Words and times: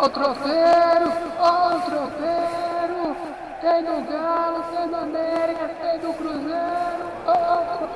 Ó 0.00 0.06
o 0.06 0.08
tropeiro, 0.08 1.12
ó. 1.40 1.68
Tem 3.60 3.82
do 3.82 4.08
Galo, 4.08 4.62
tem 4.70 4.88
do 4.88 4.96
América, 4.96 5.68
tem 5.80 5.98
do 5.98 6.12
Cruzeiro. 6.14 7.10
Ó 7.26 7.74
o. 7.74 7.88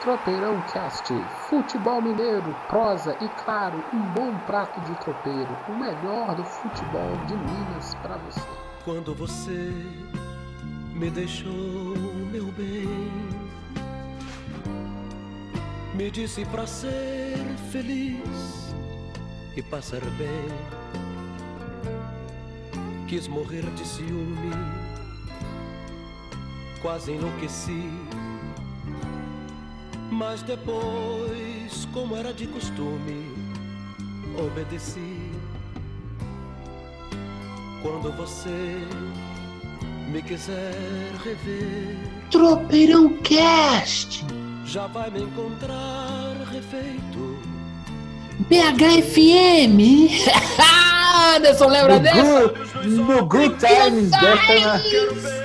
Tropeirão 0.00 0.60
Cast, 0.62 1.14
futebol 1.48 2.02
mineiro, 2.02 2.56
prosa 2.66 3.16
e 3.20 3.28
claro, 3.44 3.84
um 3.94 4.00
bom 4.00 4.36
prato 4.46 4.80
de 4.80 4.96
tropeiro, 4.96 5.56
o 5.68 5.72
melhor 5.72 6.34
do 6.34 6.42
futebol 6.42 7.16
de 7.28 7.36
Minas 7.36 7.94
para 8.02 8.16
você. 8.16 8.40
Quando 8.84 9.14
você 9.14 9.72
me 10.94 11.08
deixou, 11.08 11.52
meu 12.32 12.46
bem, 12.46 13.08
me 15.94 16.10
disse 16.10 16.44
pra 16.46 16.66
ser 16.66 17.38
feliz 17.70 18.61
e 19.56 19.62
passar 19.62 20.00
bem. 20.16 20.48
Quis 23.08 23.28
morrer 23.28 23.62
de 23.74 23.86
ciúme, 23.86 24.50
quase 26.80 27.12
enlouqueci. 27.12 27.90
Mas 30.10 30.42
depois, 30.42 31.86
como 31.92 32.16
era 32.16 32.32
de 32.32 32.46
costume, 32.46 33.34
obedeci. 34.38 35.30
Quando 37.82 38.12
você 38.12 38.86
me 40.08 40.22
quiser 40.22 40.74
rever, 41.24 41.96
Tropeirão 42.30 43.16
Cast, 43.18 44.24
já 44.64 44.86
vai 44.86 45.10
me 45.10 45.22
encontrar. 45.22 46.11
BHFM. 48.52 49.80
Anderson, 51.36 51.68
lembra 51.68 51.98
dessa? 51.98 52.22
Good, 52.22 52.88
no 52.88 53.24
Good 53.24 53.56
Times 53.56 54.10
dessa, 54.10 54.26
né? 54.26 54.82
Quero 54.84 54.90
ver 54.90 55.06
o 55.06 55.12
que 55.14 55.20
você 55.20 55.42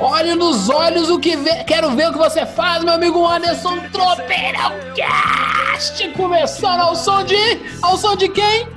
Olhe 0.00 0.34
nos 0.36 0.68
olhos 0.68 1.10
o 1.10 1.18
que 1.18 1.36
vê. 1.36 1.64
Quero 1.64 1.90
ver 1.90 2.10
o 2.10 2.12
que 2.12 2.18
você 2.18 2.46
faz, 2.46 2.84
meu 2.84 2.94
amigo 2.94 3.26
Anderson. 3.26 3.78
Tropeirão 3.90 4.72
Cast. 4.94 6.08
Começando 6.10 6.80
ao 6.80 6.94
som 6.94 7.24
de. 7.24 7.34
Ao 7.82 7.96
som 7.96 8.14
de 8.14 8.28
quem? 8.28 8.68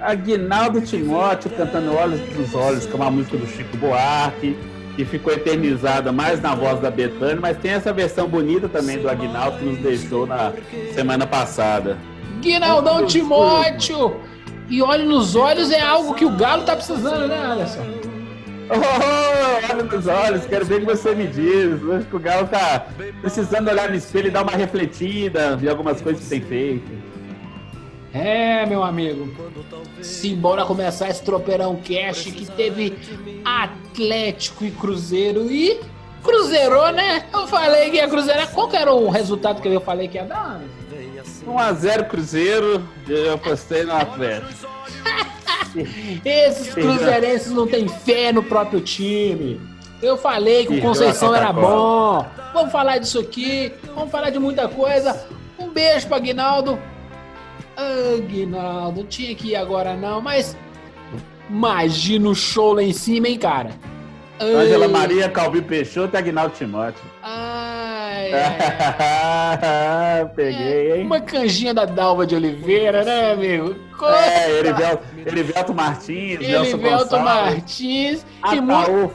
Aguinaldo 0.00 0.80
Timóteo 0.80 1.50
cantando 1.50 1.94
Olhos 1.94 2.20
dos 2.34 2.54
Olhos, 2.54 2.86
que 2.86 2.92
é 2.92 2.96
uma 2.96 3.10
música 3.10 3.36
do 3.36 3.46
Chico 3.46 3.76
Buarque, 3.76 4.56
que 4.96 5.04
ficou 5.04 5.34
eternizada 5.34 6.10
mais 6.10 6.40
na 6.40 6.54
voz 6.54 6.80
da 6.80 6.90
Betânia, 6.90 7.36
mas 7.38 7.58
tem 7.58 7.72
essa 7.72 7.92
versão 7.92 8.26
bonita 8.26 8.66
também 8.70 8.98
do 8.98 9.10
Aguinaldo 9.10 9.58
que 9.58 9.64
nos 9.66 9.78
deixou 9.80 10.26
na 10.26 10.54
semana 10.94 11.26
passada. 11.26 11.98
Guinaldão 12.40 13.06
Timóteo. 13.06 14.20
E 14.68 14.82
olhe 14.82 15.04
nos 15.04 15.34
olhos 15.34 15.70
é 15.70 15.80
algo 15.80 16.14
que 16.14 16.24
o 16.24 16.30
Galo 16.30 16.62
tá 16.62 16.76
precisando, 16.76 17.26
né, 17.26 17.36
Anderson? 17.36 17.84
Oh, 18.72 19.72
olha 19.72 19.82
nos 19.82 20.06
olhos, 20.06 20.46
quero 20.46 20.64
ver 20.64 20.76
o 20.76 20.80
que 20.80 20.86
você 20.86 21.12
me 21.12 21.26
diz. 21.26 21.82
Acho 21.90 22.06
que 22.06 22.16
o 22.16 22.20
Galo 22.20 22.46
tá 22.46 22.86
precisando 23.20 23.68
olhar 23.68 23.88
no 23.88 23.96
espelho 23.96 24.28
e 24.28 24.30
dar 24.30 24.42
uma 24.42 24.52
refletida, 24.52 25.56
ver 25.56 25.70
algumas 25.70 26.00
coisas 26.00 26.22
que 26.22 26.30
tem 26.30 26.40
feito. 26.40 26.90
É, 28.14 28.64
meu 28.66 28.82
amigo. 28.82 29.28
Simbora 30.02 30.64
começar 30.64 31.08
esse 31.08 31.22
tropeirão 31.22 31.76
cash 31.76 32.24
que 32.24 32.46
teve 32.46 32.96
Atlético 33.44 34.64
e 34.64 34.70
Cruzeiro 34.70 35.50
e 35.50 35.80
Cruzeirou, 36.22 36.92
né? 36.92 37.24
Eu 37.32 37.46
falei 37.46 37.90
que 37.90 37.96
ia 37.96 38.08
cruzeirar. 38.08 38.50
Qual 38.52 38.68
que 38.68 38.76
era 38.76 38.92
o 38.92 39.08
resultado 39.08 39.60
que 39.60 39.68
eu 39.68 39.80
falei 39.80 40.06
que 40.06 40.16
ia 40.16 40.24
dar? 40.24 40.60
Anderson? 41.46 41.86
1x0 41.86 42.08
Cruzeiro, 42.08 42.88
eu 43.08 43.34
apostei 43.34 43.84
no 43.84 43.92
Atlético. 43.92 44.68
Esses 46.24 46.74
cruzeirenses 46.74 47.52
não 47.52 47.66
têm 47.66 47.88
fé 47.88 48.32
no 48.32 48.42
próprio 48.42 48.80
time. 48.80 49.60
Eu 50.02 50.16
falei 50.16 50.66
que 50.66 50.78
o 50.78 50.80
Conceição 50.80 51.34
era 51.34 51.52
bom. 51.52 52.26
Vamos 52.52 52.72
falar 52.72 52.98
disso 52.98 53.20
aqui. 53.20 53.72
Vamos 53.94 54.10
falar 54.10 54.30
de 54.30 54.38
muita 54.38 54.66
coisa. 54.68 55.26
Um 55.58 55.68
beijo 55.68 56.08
pra 56.08 56.16
Aguinaldo. 56.16 56.78
Ah, 57.76 58.16
Aguinaldo, 58.16 59.04
tinha 59.04 59.34
que 59.34 59.48
ir 59.48 59.56
agora 59.56 59.96
não, 59.96 60.20
mas 60.20 60.56
imagina 61.48 62.28
o 62.28 62.34
show 62.34 62.72
lá 62.72 62.82
em 62.82 62.92
cima, 62.92 63.28
hein, 63.28 63.38
cara? 63.38 63.70
Ângela 64.40 64.86
Ai, 64.86 64.90
Maria, 64.90 65.28
Calbi 65.28 65.60
Peixoto 65.60 66.16
e 66.16 66.18
Aguinaldo 66.18 66.54
Timóteo. 66.56 67.02
Ai, 68.20 69.58
ai, 70.20 70.26
Peguei, 70.34 70.96
hein? 70.96 71.06
Uma 71.06 71.20
canjinha 71.20 71.72
da 71.72 71.84
Dalva 71.84 72.26
de 72.26 72.34
Oliveira, 72.34 73.04
né, 73.04 73.32
amigo? 73.32 73.74
É, 74.02 74.58
Erivelto, 74.58 75.04
Erivelto 75.26 75.74
Martins, 75.74 76.38
Gonçalves, 76.40 77.10
Martins 77.10 78.26
e 78.52 78.60
mu-. 78.60 79.10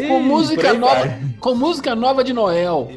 Ih, 0.00 0.08
com 0.08 0.20
música 0.20 0.70
aí 0.70 0.78
nova, 0.78 1.18
com 1.38 1.54
música 1.54 1.94
nova 1.94 2.24
de 2.24 2.32
Noel. 2.32 2.92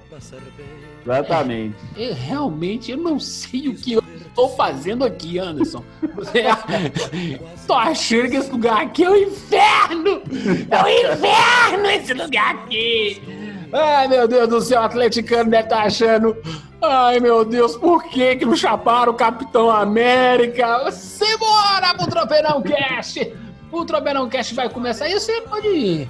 Exatamente. 1.04 1.76
Eu, 1.96 2.14
realmente 2.14 2.92
eu 2.92 2.98
não 2.98 3.20
sei 3.20 3.70
o 3.70 3.76
que 3.76 3.94
eu 3.94 4.04
estou 4.38 4.50
fazendo 4.56 5.04
aqui, 5.04 5.40
Anderson. 5.40 5.84
Tô 7.66 7.74
achando 7.74 8.30
que 8.30 8.36
esse 8.38 8.52
lugar 8.52 8.84
aqui 8.84 9.04
é 9.04 9.10
o 9.10 9.16
inferno! 9.16 10.22
É 10.70 10.84
o 10.84 11.14
inferno 11.14 11.86
esse 11.88 12.14
lugar 12.14 12.56
aqui! 12.56 13.37
Ai, 13.80 14.08
meu 14.08 14.28
Deus 14.28 14.50
do 14.50 14.60
céu, 14.60 14.82
o 14.82 14.86
atleticano 14.86 15.52
deve 15.52 15.64
estar 15.66 15.84
achando. 15.84 16.36
Ai, 16.82 17.20
meu 17.20 17.46
Deus, 17.46 17.76
por 17.78 18.04
que 18.06 18.38
que 18.38 18.46
não 18.46 18.56
chaparam 18.56 19.12
o 19.12 19.16
Capitão 19.16 19.70
América? 19.70 20.90
Simbora 20.92 21.94
pro 21.96 22.08
Tropeirão 22.08 22.62
Cast! 22.64 23.36
O 23.72 23.86
Tropeirão 23.86 24.28
Cast 24.28 24.56
vai 24.56 24.68
começar 24.68 25.08
e 25.08 25.14
você 25.14 25.42
pode 25.42 25.68
ir. 25.68 26.10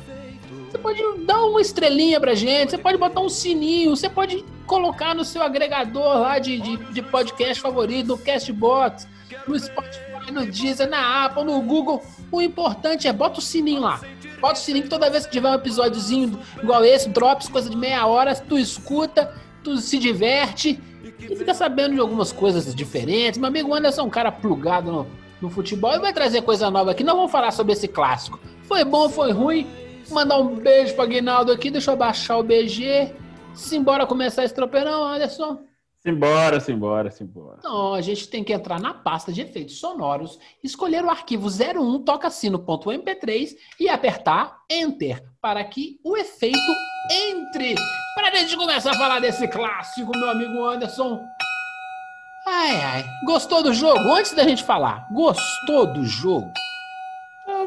Você 0.70 0.78
pode 0.78 1.02
dar 1.26 1.44
uma 1.46 1.60
estrelinha 1.60 2.22
pra 2.22 2.36
gente, 2.36 2.72
você 2.72 2.78
pode 2.78 2.98
botar 2.98 3.20
um 3.20 3.30
sininho, 3.30 3.96
você 3.96 4.10
pode 4.10 4.46
colocar 4.66 5.14
no 5.14 5.26
seu 5.26 5.42
agregador 5.42 6.20
lá 6.20 6.40
de, 6.40 6.60
de, 6.60 6.78
de 6.78 7.02
podcast 7.02 7.62
favorito, 7.62 8.08
no 8.08 8.18
Castbox, 8.18 9.08
no 9.46 9.60
Spotify, 9.60 10.32
no 10.32 10.46
Deezer, 10.46 10.90
na 10.90 11.26
Apple, 11.26 11.44
no 11.44 11.62
Google. 11.62 12.02
O 12.32 12.42
importante 12.42 13.10
é 13.10 13.14
bota 13.14 13.40
o 13.40 13.42
sininho 13.42 13.82
lá. 13.82 14.00
Bota 14.40 14.54
o 14.54 14.58
sininho 14.58 14.84
que 14.84 14.90
toda 14.90 15.10
vez 15.10 15.26
que 15.26 15.32
tiver 15.32 15.50
um 15.50 15.56
episódiozinho 15.56 16.40
igual 16.62 16.84
esse, 16.84 17.10
drops, 17.10 17.48
coisa 17.48 17.70
de 17.70 17.76
meia 17.76 18.06
hora, 18.06 18.36
tu 18.36 18.58
escuta, 18.58 19.34
tu 19.64 19.78
se 19.78 19.98
diverte 19.98 20.80
e 21.20 21.36
fica 21.36 21.54
sabendo 21.54 21.96
de 21.96 22.00
algumas 22.00 22.32
coisas 22.32 22.74
diferentes. 22.74 23.40
Meu 23.40 23.48
amigo 23.48 23.74
Anderson 23.74 24.02
é 24.02 24.04
um 24.04 24.10
cara 24.10 24.32
plugado 24.32 24.92
no, 24.92 25.08
no 25.42 25.50
futebol 25.50 25.94
e 25.96 26.00
vai 26.00 26.14
trazer 26.14 26.42
coisa 26.42 26.70
nova 26.70 26.92
aqui. 26.92 27.04
Nós 27.04 27.16
vamos 27.16 27.32
falar 27.32 27.52
sobre 27.52 27.74
esse 27.74 27.88
clássico. 27.88 28.40
Foi 28.64 28.84
bom, 28.84 29.10
foi 29.10 29.32
ruim? 29.32 29.68
Mandar 30.10 30.40
um 30.40 30.56
beijo 30.56 30.96
pra 30.96 31.06
Guinaldo 31.06 31.52
aqui, 31.52 31.70
deixa 31.70 31.92
eu 31.92 31.98
baixar 31.98 32.38
o 32.38 32.44
BG. 32.44 33.14
Simbora 33.54 34.06
começar 34.06 34.46
esse 34.46 34.54
tropeirão, 34.54 35.04
Anderson. 35.04 35.67
Simbora, 36.08 36.62
simbora, 36.62 37.12
simbora. 37.12 37.58
Então, 37.60 37.94
a 37.94 38.00
gente 38.00 38.30
tem 38.30 38.42
que 38.42 38.54
entrar 38.54 38.80
na 38.80 38.94
pasta 38.94 39.30
de 39.34 39.42
efeitos 39.42 39.78
sonoros, 39.78 40.40
escolher 40.64 41.04
o 41.04 41.10
arquivo 41.10 41.50
01 41.50 42.06
toca-sino.mp3 42.06 43.58
e 43.78 43.90
apertar 43.90 44.56
Enter 44.70 45.22
para 45.42 45.62
que 45.66 46.00
o 46.06 46.16
efeito 46.16 46.58
entre. 47.12 47.76
Para 48.16 48.30
a 48.30 48.36
gente 48.36 48.56
começar 48.56 48.92
a 48.92 48.98
falar 48.98 49.20
desse 49.20 49.50
clássico, 49.50 50.18
meu 50.18 50.30
amigo 50.30 50.64
Anderson. 50.64 51.20
Ai, 52.48 52.82
ai. 52.82 53.06
Gostou 53.26 53.62
do 53.62 53.74
jogo? 53.74 54.10
Antes 54.14 54.32
da 54.32 54.44
gente 54.44 54.64
falar, 54.64 55.10
gostou 55.12 55.92
do 55.92 56.06
jogo? 56.06 56.50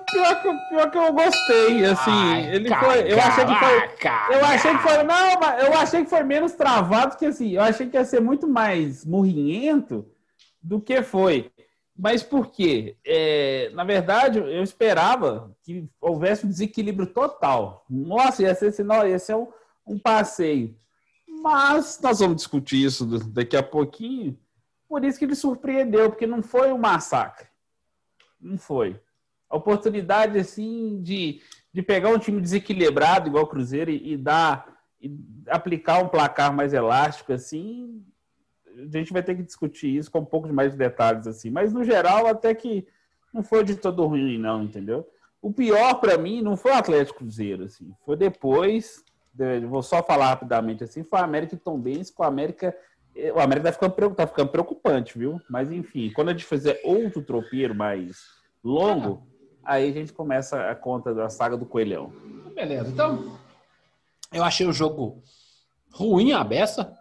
Pior 0.00 0.43
que, 0.43 0.69
pior 0.69 0.91
que 0.91 0.99
eu 0.99 1.12
gostei, 1.12 1.84
assim, 1.84 2.11
Ai, 2.11 2.55
ele 2.55 2.69
foi, 2.75 3.12
eu 3.12 3.21
achei 3.21 3.44
que 3.44 3.55
foi, 3.55 3.88
caraca. 3.99 4.33
eu 4.33 4.44
achei 4.44 4.72
que 4.72 4.83
foi, 4.83 5.03
não, 5.03 5.41
mas 5.41 5.65
eu 5.65 5.75
achei 5.75 6.05
que 6.05 6.11
foi 6.11 6.22
menos 6.22 6.53
travado 6.53 7.16
que 7.16 7.27
assim, 7.27 7.50
eu 7.50 7.62
achei 7.62 7.88
que 7.88 7.97
ia 7.97 8.05
ser 8.05 8.21
muito 8.21 8.49
mais 8.49 9.05
murrinhento 9.05 10.06
do 10.62 10.81
que 10.81 11.03
foi. 11.03 11.50
Mas 11.97 12.22
por 12.22 12.51
quê? 12.51 12.97
É, 13.04 13.71
na 13.75 13.84
verdade, 13.84 14.39
eu 14.39 14.63
esperava 14.63 15.54
que 15.63 15.86
houvesse 16.01 16.47
um 16.47 16.48
desequilíbrio 16.48 17.07
total. 17.07 17.84
Nossa, 17.91 18.42
ia 18.42 18.54
ser, 18.54 18.72
senão, 18.72 19.07
ia 19.07 19.19
ser 19.19 19.34
um, 19.34 19.48
um 19.86 19.98
passeio. 19.98 20.75
Mas 21.42 22.01
nós 22.03 22.21
vamos 22.21 22.36
discutir 22.36 22.84
isso 22.84 23.04
daqui 23.28 23.57
a 23.57 23.63
pouquinho. 23.63 24.39
Por 24.89 25.04
isso 25.04 25.19
que 25.19 25.25
ele 25.25 25.34
surpreendeu, 25.34 26.10
porque 26.10 26.27
não 26.27 26.42
foi 26.42 26.72
um 26.72 26.78
massacre. 26.78 27.47
Não 28.41 28.57
foi. 28.57 28.98
A 29.51 29.57
oportunidade, 29.57 30.39
assim, 30.39 31.03
de, 31.03 31.43
de 31.73 31.83
pegar 31.83 32.11
um 32.11 32.19
time 32.19 32.41
desequilibrado, 32.41 33.29
igual 33.29 33.45
o 33.45 33.49
Cruzeiro, 33.49 33.91
e, 33.91 34.13
e 34.13 34.17
dar 34.17 34.79
e 35.03 35.11
aplicar 35.49 36.03
um 36.03 36.09
placar 36.09 36.55
mais 36.55 36.75
elástico, 36.75 37.33
assim, 37.33 38.05
a 38.77 38.97
gente 38.99 39.13
vai 39.13 39.23
ter 39.23 39.35
que 39.35 39.43
discutir 39.43 39.97
isso 39.97 40.11
com 40.11 40.19
um 40.19 40.25
pouco 40.25 40.47
mais 40.53 40.73
de 40.73 40.79
detalhes, 40.79 41.27
assim. 41.27 41.51
Mas, 41.51 41.73
no 41.73 41.83
geral, 41.83 42.27
até 42.27 42.55
que 42.55 42.87
não 43.33 43.43
foi 43.43 43.65
de 43.65 43.77
todo 43.77 44.07
ruim, 44.07 44.39
não, 44.39 44.63
entendeu? 44.63 45.09
O 45.41 45.51
pior, 45.53 45.95
para 45.95 46.19
mim, 46.19 46.43
não 46.43 46.55
foi 46.57 46.73
o 46.73 46.75
Atlético 46.75 47.21
Cruzeiro, 47.21 47.65
assim. 47.65 47.91
Foi 48.05 48.15
depois, 48.15 49.03
de- 49.33 49.61
vou 49.61 49.83
só 49.83 50.03
falar 50.03 50.29
rapidamente, 50.29 50.85
assim, 50.85 51.03
foi 51.03 51.19
a 51.19 51.25
América 51.25 51.55
e 51.55 51.59
Tombense, 51.59 52.13
com 52.13 52.23
a 52.23 52.27
América 52.29 52.77
O 53.35 53.41
América 53.41 53.73
tá 53.73 53.73
ficando, 53.73 54.15
tá 54.15 54.27
ficando 54.27 54.51
preocupante, 54.51 55.19
viu? 55.19 55.41
Mas 55.51 55.73
enfim, 55.73 56.13
quando 56.15 56.29
a 56.29 56.33
gente 56.33 56.45
fizer 56.45 56.81
outro 56.85 57.21
tropeiro 57.21 57.75
mais 57.75 58.19
longo, 58.63 59.27
ah. 59.27 59.40
Aí 59.65 59.91
a 59.91 59.92
gente 59.92 60.12
começa 60.12 60.71
a 60.71 60.74
conta 60.74 61.15
da 61.15 61.28
saga 61.28 61.57
do 61.57 61.66
Coelhão. 61.66 62.12
Beleza, 62.54 62.91
então 62.91 63.39
eu 64.33 64.45
achei 64.45 64.66
o 64.66 64.72
jogo 64.72 65.22
ruim 65.92 66.33
a 66.33 66.45
beça, 66.45 66.92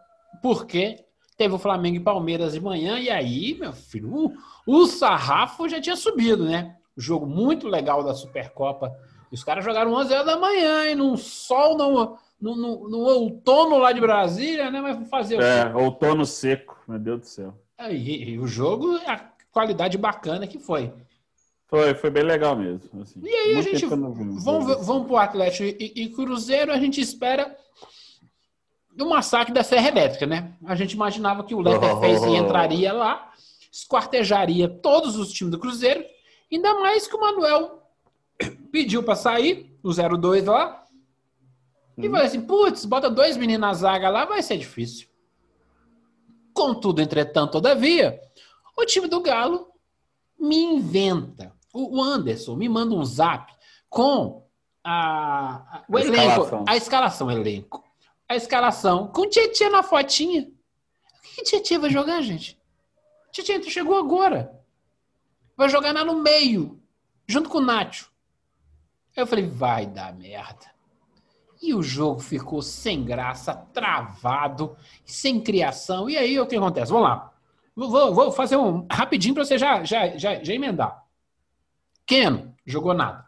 porque 0.41 1.03
teve 1.37 1.53
o 1.53 1.59
Flamengo 1.59 1.97
e 1.97 2.01
Palmeiras 2.01 2.53
de 2.53 2.59
manhã, 2.61 2.99
e 2.99 3.09
aí, 3.09 3.55
meu 3.59 3.71
filho, 3.71 4.13
o, 4.13 4.33
o 4.65 4.85
sarrafo 4.87 5.69
já 5.69 5.79
tinha 5.79 5.95
subido, 5.95 6.43
né? 6.45 6.75
Jogo 6.97 7.25
muito 7.25 7.67
legal 7.67 8.03
da 8.03 8.13
Supercopa. 8.13 8.93
Os 9.31 9.43
caras 9.43 9.63
jogaram 9.63 9.93
11 9.93 10.13
horas 10.13 10.25
da 10.25 10.37
manhã, 10.37 10.85
hein? 10.85 10.95
Num 10.95 11.15
sol, 11.15 11.77
no, 11.77 12.17
no, 12.41 12.55
no, 12.55 12.89
no 12.89 12.97
outono 12.97 13.77
lá 13.77 13.91
de 13.93 14.01
Brasília, 14.01 14.69
né? 14.69 14.81
Mas 14.81 15.07
fazer 15.07 15.37
o 15.37 15.41
É, 15.41 15.73
outono 15.75 16.25
seco, 16.25 16.77
meu 16.87 16.99
Deus 16.99 17.19
do 17.21 17.25
céu. 17.25 17.53
Aí, 17.77 18.37
o 18.37 18.45
jogo, 18.47 18.97
a 19.07 19.17
qualidade 19.51 19.97
bacana 19.97 20.45
que 20.45 20.59
foi. 20.59 20.91
Foi, 21.69 21.93
foi 21.93 22.09
bem 22.09 22.23
legal 22.23 22.55
mesmo. 22.55 23.01
Assim. 23.01 23.21
E 23.23 23.29
aí 23.29 23.55
a 23.55 23.61
gente. 23.61 23.85
Vamos, 23.85 24.85
vamos 24.85 25.07
pro 25.07 25.17
Atlético 25.17 25.63
e, 25.63 25.93
e, 25.95 26.09
Cruzeiro, 26.09 26.71
a 26.71 26.79
gente 26.79 26.99
espera 26.99 27.55
o 28.99 29.05
massacre 29.05 29.53
da 29.53 29.63
Serra 29.63 29.87
Elétrica, 29.87 30.25
né? 30.25 30.53
A 30.65 30.75
gente 30.75 30.93
imaginava 30.93 31.43
que 31.43 31.53
o 31.53 31.61
Leatherface 31.61 32.25
oh. 32.27 32.35
entraria 32.35 32.91
lá, 32.91 33.31
esquartejaria 33.71 34.67
todos 34.67 35.15
os 35.15 35.31
times 35.31 35.51
do 35.51 35.59
Cruzeiro, 35.59 36.03
ainda 36.51 36.73
mais 36.73 37.07
que 37.07 37.15
o 37.15 37.21
Manuel 37.21 37.83
pediu 38.71 39.03
para 39.03 39.15
sair, 39.15 39.77
o 39.83 39.91
02 39.93 40.45
lá, 40.45 40.83
e 41.99 42.09
falou 42.09 42.25
assim: 42.25 42.41
putz, 42.41 42.83
bota 42.83 43.11
dois 43.11 43.37
meninos 43.37 43.61
na 43.61 43.73
zaga 43.73 44.09
lá, 44.09 44.25
vai 44.25 44.41
ser 44.41 44.57
difícil. 44.57 45.07
Contudo, 46.51 46.99
entretanto, 46.99 47.51
todavia, 47.51 48.19
o 48.75 48.85
time 48.85 49.07
do 49.07 49.21
Galo 49.21 49.67
me 50.39 50.57
inventa. 50.57 51.58
O 51.87 52.01
Anderson 52.01 52.55
me 52.55 52.67
manda 52.67 52.93
um 52.93 53.03
zap 53.05 53.53
com 53.89 54.45
a, 54.83 55.77
a 55.77 55.85
o 55.87 55.97
a 55.97 56.01
elenco, 56.01 56.17
escalação. 56.17 56.65
a 56.67 56.77
escalação, 56.77 57.31
elenco. 57.31 57.83
A 58.27 58.35
escalação 58.35 59.07
com 59.07 59.21
o 59.21 59.29
Tietchan 59.29 59.69
na 59.69 59.83
fotinha. 59.83 60.43
O 60.43 61.21
que, 61.21 61.35
que 61.35 61.43
Tietchan 61.43 61.79
vai 61.79 61.89
jogar, 61.89 62.21
gente? 62.21 62.59
Tietchan 63.31 63.61
chegou 63.69 63.97
agora. 63.97 64.59
Vai 65.55 65.69
jogar 65.69 65.93
lá 65.93 66.05
no 66.05 66.21
meio, 66.21 66.81
junto 67.27 67.49
com 67.49 67.57
o 67.57 67.61
Nacho. 67.61 68.11
Aí 69.15 69.23
eu 69.23 69.27
falei, 69.27 69.45
vai 69.45 69.85
dar 69.85 70.13
merda. 70.13 70.69
E 71.61 71.73
o 71.73 71.83
jogo 71.83 72.21
ficou 72.21 72.61
sem 72.61 73.03
graça, 73.03 73.53
travado, 73.53 74.77
sem 75.03 75.41
criação. 75.41 76.09
E 76.09 76.17
aí 76.17 76.39
o 76.39 76.47
que 76.47 76.55
acontece? 76.55 76.91
Vamos 76.91 77.09
lá. 77.09 77.33
Vou, 77.75 78.13
vou 78.13 78.31
fazer 78.31 78.55
um 78.55 78.87
rapidinho 78.89 79.33
para 79.33 79.43
você 79.43 79.57
já, 79.57 79.83
já, 79.83 80.17
já, 80.17 80.41
já 80.41 80.53
emendar. 80.53 81.03
Keno, 82.09 82.55
jogou 82.65 82.95
nada. 82.95 83.23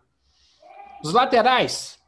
Os 1.04 1.14
laterais, 1.14 2.00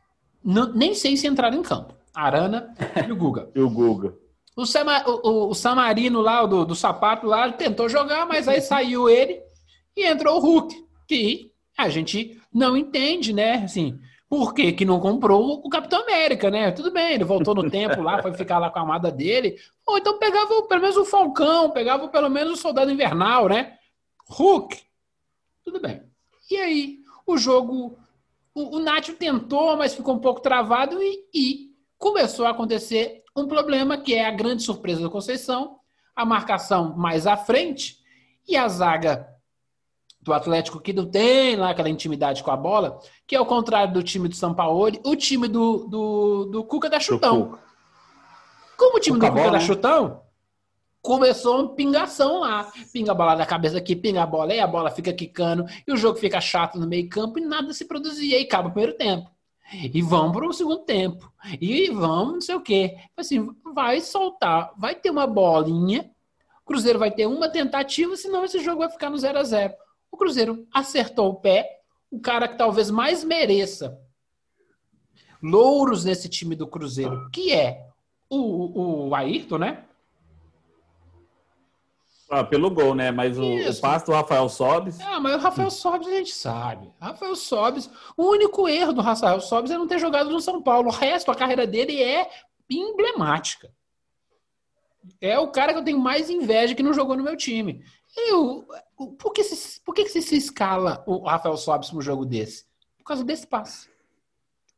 não, 0.43 0.73
nem 0.73 0.95
sei 0.95 1.15
se 1.15 1.27
entraram 1.27 1.59
em 1.59 1.61
campo. 1.61 1.93
Arana 2.11 2.73
e 3.07 3.11
o 3.11 3.15
Guga. 3.15 3.47
e 3.53 3.59
o 3.59 3.69
Guga. 3.69 4.15
O, 4.55 4.65
Sama, 4.65 5.07
o, 5.07 5.49
o, 5.49 5.53
Samarino 5.53 6.19
lá, 6.19 6.43
do, 6.47 6.65
do 6.65 6.73
sapato 6.73 7.27
lá, 7.27 7.51
tentou 7.51 7.87
jogar, 7.87 8.25
mas 8.25 8.47
aí 8.47 8.59
saiu 8.59 9.07
ele 9.07 9.39
e 9.95 10.03
entrou 10.03 10.37
o 10.37 10.39
Hulk, 10.39 10.83
que 11.07 11.51
a 11.77 11.89
gente 11.89 12.41
não 12.51 12.75
entende, 12.75 13.33
né? 13.33 13.63
Assim, 13.63 13.99
por 14.27 14.55
que, 14.55 14.71
que 14.71 14.83
não 14.83 14.99
comprou 14.99 15.61
o 15.63 15.69
Capitão 15.69 16.01
América, 16.01 16.49
né? 16.49 16.71
Tudo 16.71 16.91
bem, 16.91 17.13
ele 17.13 17.23
voltou 17.23 17.53
no 17.53 17.69
tempo 17.69 18.01
lá, 18.01 18.19
foi 18.19 18.33
ficar 18.33 18.57
lá 18.57 18.71
com 18.71 18.79
a 18.79 18.81
amada 18.81 19.11
dele. 19.11 19.57
Ou 19.85 19.99
então 19.99 20.17
pegava 20.17 20.63
pelo 20.63 20.81
menos 20.81 20.97
o 20.97 21.05
Falcão, 21.05 21.69
pegava 21.69 22.07
pelo 22.07 22.29
menos 22.31 22.53
o 22.53 22.61
Soldado 22.61 22.89
Invernal, 22.89 23.47
né? 23.47 23.77
Hulk. 24.27 24.75
Tudo 25.63 25.79
bem. 25.79 26.12
E 26.49 26.57
aí, 26.57 26.99
o 27.25 27.37
jogo. 27.37 27.97
O, 28.55 28.77
o 28.77 28.79
Nacho 28.79 29.13
tentou, 29.13 29.75
mas 29.75 29.95
ficou 29.95 30.13
um 30.13 30.19
pouco 30.19 30.39
travado 30.39 31.01
e, 31.01 31.25
e 31.33 31.71
começou 31.97 32.45
a 32.45 32.51
acontecer 32.51 33.23
um 33.35 33.47
problema 33.47 33.97
que 33.97 34.13
é 34.13 34.27
a 34.27 34.31
grande 34.31 34.61
surpresa 34.61 35.01
da 35.01 35.09
Conceição, 35.09 35.79
a 36.15 36.23
marcação 36.23 36.95
mais 36.95 37.25
à 37.25 37.35
frente 37.35 37.97
e 38.47 38.55
a 38.55 38.67
zaga 38.67 39.27
do 40.21 40.31
Atlético 40.31 40.79
que 40.79 40.93
não 40.93 41.09
tem 41.09 41.55
lá 41.55 41.71
aquela 41.71 41.89
intimidade 41.89 42.43
com 42.43 42.51
a 42.51 42.57
bola, 42.57 42.99
que 43.25 43.35
é 43.35 43.41
o 43.41 43.45
contrário 43.45 43.93
do 43.93 44.03
time 44.03 44.29
do 44.29 44.35
São 44.35 44.53
Paulo, 44.53 44.91
o 45.03 45.15
time 45.15 45.47
do, 45.47 45.87
do, 45.87 46.45
do 46.45 46.63
Cuca 46.63 46.89
da 46.89 46.99
Chutão. 46.99 47.57
Como 48.77 48.97
o 48.97 48.99
time 48.99 49.17
do 49.17 49.27
Cuca 49.27 49.45
da 49.45 49.51
né? 49.53 49.59
Chutão 49.59 50.21
começou 51.03 51.59
uma 51.59 51.75
pingação 51.75 52.39
lá. 52.39 52.71
Pinga 52.91 53.11
a 53.11 53.15
bola 53.15 53.35
da 53.35 53.45
cabeça 53.45 53.77
aqui, 53.77 53.95
pinga 53.95 54.23
a 54.23 54.25
bola, 54.25 54.55
e 54.55 54.59
a 54.59 54.65
bola 54.65 54.89
fica 54.89 55.13
quicando, 55.13 55.65
e 55.85 55.91
o 55.91 55.97
jogo 55.97 56.17
fica 56.17 56.41
chato 56.41 56.79
no 56.79 56.87
meio 56.87 57.07
campo 57.09 57.37
e 57.37 57.45
nada 57.45 57.71
se 57.73 57.85
produzia. 57.85 58.39
E 58.39 58.43
acaba 58.43 58.69
o 58.69 58.71
primeiro 58.71 58.97
tempo. 58.97 59.29
E 59.71 60.01
vamos 60.01 60.31
para 60.31 60.47
o 60.47 60.53
segundo 60.53 60.79
tempo. 60.79 61.31
E 61.59 61.89
vamos, 61.89 62.33
não 62.33 62.41
sei 62.41 62.55
o 62.55 62.61
quê. 62.61 62.97
Assim, 63.17 63.53
vai 63.73 64.01
soltar, 64.01 64.71
vai 64.77 64.95
ter 64.95 65.09
uma 65.09 65.27
bolinha. 65.27 66.09
O 66.61 66.65
Cruzeiro 66.65 66.97
vai 66.97 67.11
ter 67.11 67.27
uma 67.27 67.49
tentativa, 67.49 68.15
senão 68.15 68.45
esse 68.45 68.59
jogo 68.59 68.79
vai 68.79 68.89
ficar 68.89 69.09
no 69.09 69.17
0 69.17 69.37
a 69.37 69.43
0 69.43 69.73
o 70.09 70.17
Cruzeiro 70.17 70.67
acertou 70.71 71.31
o 71.31 71.35
pé, 71.35 71.81
o 72.11 72.19
cara 72.19 72.47
que 72.47 72.55
talvez 72.55 72.91
mais 72.91 73.23
mereça 73.23 73.99
louros 75.41 76.05
nesse 76.05 76.29
time 76.29 76.55
do 76.55 76.67
Cruzeiro, 76.67 77.29
que 77.31 77.51
é 77.51 77.87
o, 78.29 79.07
o 79.07 79.15
Ayrton, 79.15 79.57
né? 79.57 79.83
Ah, 82.33 82.43
pelo 82.43 82.71
gol, 82.71 82.95
né? 82.95 83.11
Mas 83.11 83.37
o, 83.37 83.43
o 83.43 83.79
passo 83.79 84.07
do 84.07 84.11
Rafael 84.11 84.49
Sobes. 84.49 84.99
Ah, 84.99 85.19
mas 85.19 85.35
o 85.35 85.37
Rafael 85.37 85.69
Sobes 85.69 86.07
a 86.07 86.11
gente 86.11 86.31
sabe. 86.31 86.91
Rafael 86.99 87.35
Sobes, 87.35 87.89
o 88.17 88.23
único 88.23 88.67
erro 88.67 88.91
do 88.91 89.01
Rafael 89.01 89.39
Sobes 89.39 89.69
é 89.69 89.77
não 89.77 89.87
ter 89.87 89.99
jogado 89.99 90.31
no 90.31 90.41
São 90.41 90.61
Paulo. 90.61 90.87
O 90.89 90.91
resto, 90.91 91.29
a 91.29 91.35
carreira 91.35 91.67
dele 91.67 92.01
é 92.01 92.27
emblemática. 92.67 93.71
É 95.21 95.37
o 95.37 95.49
cara 95.49 95.73
que 95.73 95.79
eu 95.79 95.83
tenho 95.83 95.99
mais 95.99 96.29
inveja 96.29 96.73
que 96.73 96.81
não 96.81 96.93
jogou 96.93 97.15
no 97.15 97.23
meu 97.23 97.37
time. 97.37 97.83
Eu, 98.15 98.65
por 99.19 99.31
que, 99.31 99.43
se, 99.43 99.79
por 99.81 99.93
que, 99.93 100.05
que 100.05 100.21
se 100.21 100.35
escala 100.35 101.03
o 101.05 101.25
Rafael 101.25 101.57
Sobis 101.57 101.91
no 101.91 102.01
jogo 102.01 102.25
desse? 102.25 102.65
Por 102.97 103.03
causa 103.05 103.23
desse 103.23 103.45
passe. 103.45 103.89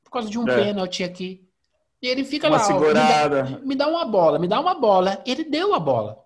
Por 0.04 0.12
causa 0.12 0.30
de 0.30 0.38
um 0.38 0.48
é. 0.50 0.56
pênalti 0.56 1.04
aqui. 1.04 1.48
E 2.02 2.08
ele 2.08 2.26
fica 2.26 2.48
uma 2.48 2.58
lá. 2.58 2.64
Segurada. 2.64 3.44
Me 3.44 3.52
dá, 3.52 3.60
me 3.60 3.76
dá, 3.76 3.88
uma 3.88 4.06
bola, 4.06 4.40
me 4.40 4.48
dá 4.48 4.60
uma 4.60 4.76
bola. 4.76 5.22
Ele 5.26 5.44
deu 5.44 5.74
a 5.74 5.80
bola. 5.80 6.25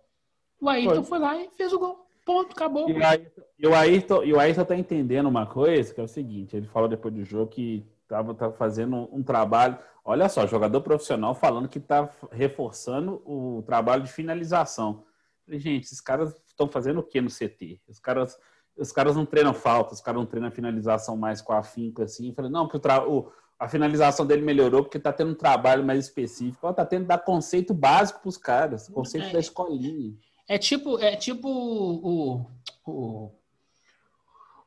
O 0.62 0.70
Ayrton 0.70 0.96
foi, 0.96 1.04
foi 1.04 1.20
lá 1.20 1.38
e 1.38 1.50
fez 1.52 1.74
o 1.74 1.80
gol. 1.80 2.06
Ponto, 2.26 2.52
acabou. 2.52 2.90
E 2.90 2.94
o, 2.94 3.04
Ayrton, 3.04 3.42
e, 3.58 3.68
o 3.68 3.76
Ayrton, 3.76 4.24
e 4.24 4.34
o 4.34 4.40
Ayrton 4.40 4.66
tá 4.66 4.76
entendendo 4.76 5.28
uma 5.28 5.46
coisa, 5.46 5.94
que 5.94 6.00
é 6.00 6.04
o 6.04 6.08
seguinte: 6.08 6.56
ele 6.56 6.68
falou 6.68 6.88
depois 6.88 7.14
do 7.14 7.24
jogo 7.24 7.48
que 7.48 7.86
tava, 8.08 8.34
tava 8.34 8.54
fazendo 8.54 8.96
um, 8.96 9.10
um 9.14 9.24
trabalho. 9.24 9.78
Olha 10.04 10.28
só, 10.30 10.46
jogador 10.46 10.82
profissional 10.82 11.34
falando 11.36 11.68
que 11.68 11.80
tá 11.80 12.10
reforçando 12.32 13.22
o 13.26 13.64
trabalho 13.66 14.04
de 14.04 14.12
finalização. 14.12 15.04
Gente, 15.48 15.86
esses 15.86 16.02
caras 16.02 16.36
estão 16.48 16.68
fazendo 16.68 17.00
o 17.00 17.04
que 17.04 17.22
no 17.22 17.30
CT? 17.30 17.80
Os 17.88 18.00
caras, 18.00 18.38
os 18.78 18.92
caras 18.92 19.16
não 19.16 19.26
treinam 19.26 19.54
falta, 19.54 19.94
os 19.94 20.02
caras 20.02 20.20
não 20.20 20.26
treinam 20.26 20.52
finalização 20.52 21.16
mais 21.18 21.42
com 21.42 21.54
a 21.54 21.64
finca 21.64 22.04
assim. 22.04 22.34
falei, 22.34 22.52
não, 22.52 22.68
porque 22.68 22.88
o, 22.88 23.20
o, 23.20 23.32
a 23.58 23.68
finalização 23.68 24.26
dele 24.26 24.42
melhorou 24.42 24.84
porque 24.84 24.98
está 24.98 25.12
tendo 25.12 25.32
um 25.32 25.36
trabalho 25.36 25.84
mais 25.84 26.06
específico. 26.06 26.68
Está 26.68 26.86
tendo 26.86 27.06
dar 27.06 27.20
conceito 27.20 27.74
básico 27.74 28.20
para 28.20 28.30
os 28.30 28.38
caras, 28.38 28.88
conceito 28.88 29.28
é, 29.28 29.34
da 29.34 29.40
escolinha. 29.40 30.16
É 30.50 30.58
tipo, 30.58 30.98
é 30.98 31.16
tipo 31.16 31.48
o, 31.48 32.44
o, 32.84 33.32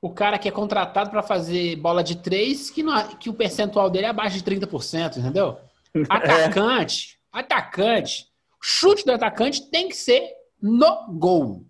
o 0.01 0.11
cara 0.11 0.39
que 0.39 0.49
é 0.49 0.53
contratado 0.53 1.11
para 1.11 1.25
fazer 1.25 1.75
bola 1.75 2.05
de 2.05 2.19
três, 2.19 2.71
que, 2.71 2.85
não, 2.85 3.09
que 3.17 3.29
o 3.29 3.35
percentual 3.35 3.91
dele 3.91 4.07
é 4.07 4.11
abaixo 4.11 4.41
de 4.41 4.45
30%, 4.45 5.17
entendeu? 5.17 5.59
Atacante, 6.09 7.19
é. 7.35 7.41
atacante, 7.41 8.29
chute 8.63 9.05
do 9.05 9.11
atacante 9.11 9.69
tem 9.71 9.89
que 9.89 9.97
ser 9.97 10.31
no 10.63 11.09
gol. 11.19 11.67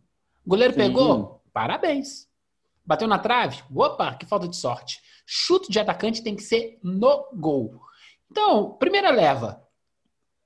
Goleiro 0.47 0.75
Sim. 0.75 0.81
pegou? 0.81 1.43
Parabéns. 1.51 2.29
Bateu 2.85 3.09
na 3.09 3.19
trave? 3.19 3.63
Opa, 3.75 4.15
que 4.15 4.27
falta 4.27 4.47
de 4.47 4.57
sorte. 4.57 5.01
Chute 5.25 5.71
de 5.71 5.81
atacante 5.81 6.23
tem 6.23 6.37
que 6.37 6.43
ser 6.43 6.79
no 6.83 7.29
gol. 7.33 7.81
Então, 8.31 8.73
primeira 8.73 9.11
leva. 9.11 9.62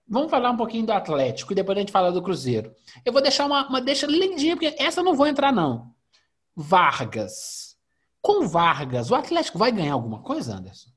Vamos 0.08 0.30
falar 0.30 0.50
um 0.50 0.56
pouquinho 0.56 0.86
do 0.86 0.92
Atlético 0.92 1.52
e 1.52 1.56
depois 1.56 1.76
a 1.76 1.80
gente 1.80 1.92
fala 1.92 2.12
do 2.12 2.22
Cruzeiro. 2.22 2.72
Eu 3.04 3.12
vou 3.12 3.22
deixar 3.22 3.46
uma, 3.46 3.68
uma 3.68 3.80
deixa 3.80 4.06
lindinha, 4.06 4.56
porque 4.56 4.74
essa 4.78 5.00
eu 5.00 5.04
não 5.04 5.14
vou 5.14 5.26
entrar, 5.26 5.52
não. 5.52 5.92
Vargas. 6.54 7.76
Com 8.22 8.46
Vargas, 8.46 9.10
o 9.10 9.14
Atlético 9.14 9.58
vai 9.58 9.72
ganhar 9.72 9.94
alguma 9.94 10.22
coisa, 10.22 10.56
Anderson? 10.56 10.90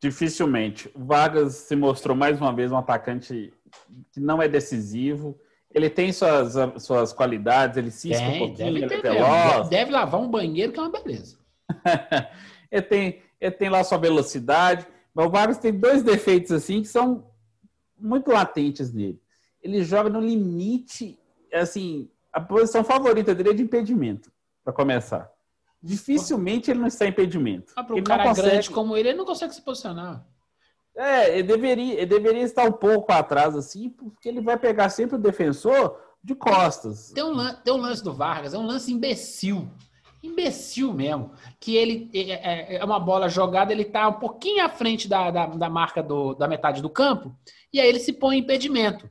Dificilmente. 0.00 0.90
O 0.94 1.04
Vargas 1.04 1.54
se 1.54 1.76
mostrou 1.76 2.16
mais 2.16 2.40
uma 2.40 2.52
vez 2.52 2.72
um 2.72 2.76
atacante 2.76 3.52
que 4.12 4.20
não 4.20 4.40
é 4.40 4.48
decisivo 4.48 5.38
ele 5.72 5.90
tem 5.90 6.12
suas, 6.12 6.54
suas 6.82 7.12
qualidades, 7.12 7.76
ele 7.76 7.90
cisca 7.90 8.24
tem, 8.24 8.36
um 8.36 8.46
pouquinho, 8.46 8.74
deve, 8.74 8.84
ele 8.86 8.94
é 8.94 9.00
veloz. 9.00 9.68
Deve 9.68 9.90
lavar 9.90 10.20
um 10.20 10.28
banheiro, 10.28 10.72
que 10.72 10.78
é 10.78 10.82
uma 10.82 10.90
beleza. 10.90 11.38
ele, 12.70 12.82
tem, 12.82 13.22
ele 13.40 13.50
tem 13.50 13.68
lá 13.68 13.84
sua 13.84 13.98
velocidade, 13.98 14.86
mas 15.14 15.26
o 15.26 15.30
Vargas 15.30 15.58
tem 15.58 15.72
dois 15.72 16.02
defeitos 16.02 16.52
assim 16.52 16.80
que 16.80 16.88
são 16.88 17.27
muito 17.98 18.30
latentes 18.30 18.92
nele. 18.92 19.20
ele 19.62 19.82
joga 19.82 20.08
no 20.08 20.20
limite, 20.20 21.18
assim, 21.52 22.08
a 22.32 22.40
posição 22.40 22.84
favorita 22.84 23.34
dele 23.34 23.50
é 23.50 23.54
de 23.54 23.62
impedimento, 23.62 24.30
para 24.64 24.72
começar. 24.72 25.30
Dificilmente 25.82 26.70
ele 26.70 26.80
não 26.80 26.88
está 26.88 27.06
em 27.06 27.10
impedimento. 27.10 27.72
Ah, 27.76 27.84
para 27.84 27.94
ele 27.94 28.00
um 28.00 28.04
cara 28.04 28.24
não 28.24 28.30
consegue... 28.30 28.48
grande 28.48 28.70
como 28.70 28.96
ele, 28.96 29.08
ele 29.10 29.18
não 29.18 29.24
consegue 29.24 29.54
se 29.54 29.62
posicionar. 29.62 30.24
É, 30.96 31.38
ele 31.38 31.44
deveria, 31.44 31.94
ele 31.94 32.06
deveria 32.06 32.42
estar 32.42 32.64
um 32.64 32.72
pouco 32.72 33.12
atrás, 33.12 33.54
assim, 33.54 33.88
porque 33.88 34.28
ele 34.28 34.40
vai 34.40 34.58
pegar 34.58 34.88
sempre 34.88 35.14
o 35.14 35.20
defensor 35.20 35.96
de 36.22 36.34
costas. 36.34 37.12
Tem 37.12 37.22
um, 37.22 37.36
tem 37.62 37.72
um 37.72 37.76
lance 37.76 38.02
do 38.02 38.12
Vargas, 38.12 38.52
é 38.52 38.58
um 38.58 38.66
lance 38.66 38.92
imbecil. 38.92 39.68
Imbecil 40.22 40.92
mesmo. 40.92 41.32
Que 41.60 41.76
ele 41.76 42.10
é, 42.12 42.74
é- 42.74 42.76
é 42.76 42.84
uma 42.84 42.98
bola 42.98 43.28
jogada, 43.28 43.72
ele 43.72 43.84
tá 43.84 44.08
um 44.08 44.14
pouquinho 44.14 44.64
à 44.64 44.68
frente 44.68 45.08
da, 45.08 45.30
da, 45.30 45.46
da 45.46 45.70
marca 45.70 46.02
do- 46.02 46.34
da 46.34 46.48
metade 46.48 46.82
do 46.82 46.90
campo, 46.90 47.34
e 47.72 47.80
aí 47.80 47.88
ele 47.88 48.00
se 48.00 48.12
põe 48.12 48.36
em 48.36 48.40
impedimento. 48.40 49.08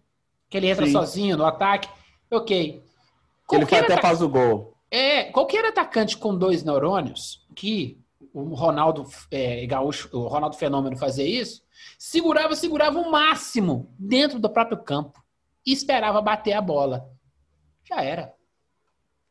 Que 0.50 0.58
ele 0.58 0.68
entra 0.70 0.86
Sim. 0.86 0.92
sozinho 0.94 1.38
no 1.38 1.46
ataque. 1.46 1.90
Ok. 2.32 2.58
Ele 2.70 2.84
Qualquer 3.46 3.68
foi 3.86 3.94
até 3.94 4.02
faz 4.02 4.22
o 4.22 4.30
gol. 4.30 4.74
É, 4.90 5.26
qualquer 5.26 5.66
atacante 5.66 6.18
com 6.18 6.38
dois 6.38 6.64
neurônios, 6.64 7.46
que 7.56 8.00
o 8.34 8.54
Ronaldo 8.56 9.06
é, 9.32 9.66
Gaúcho, 9.66 10.10
o 10.14 10.28
Ronaldo 10.28 10.56
Fenômeno 10.56 10.98
fazia 10.98 11.26
isso, 11.26 11.62
segurava, 11.98 12.56
segurava 12.56 13.00
o 13.00 13.12
máximo 13.12 13.94
dentro 14.00 14.40
do 14.40 14.50
próprio 14.50 14.78
campo 14.78 15.22
e 15.66 15.74
esperava 15.74 16.22
bater 16.22 16.54
a 16.54 16.62
bola. 16.62 17.10
Já 17.84 18.02
era. 18.02 18.34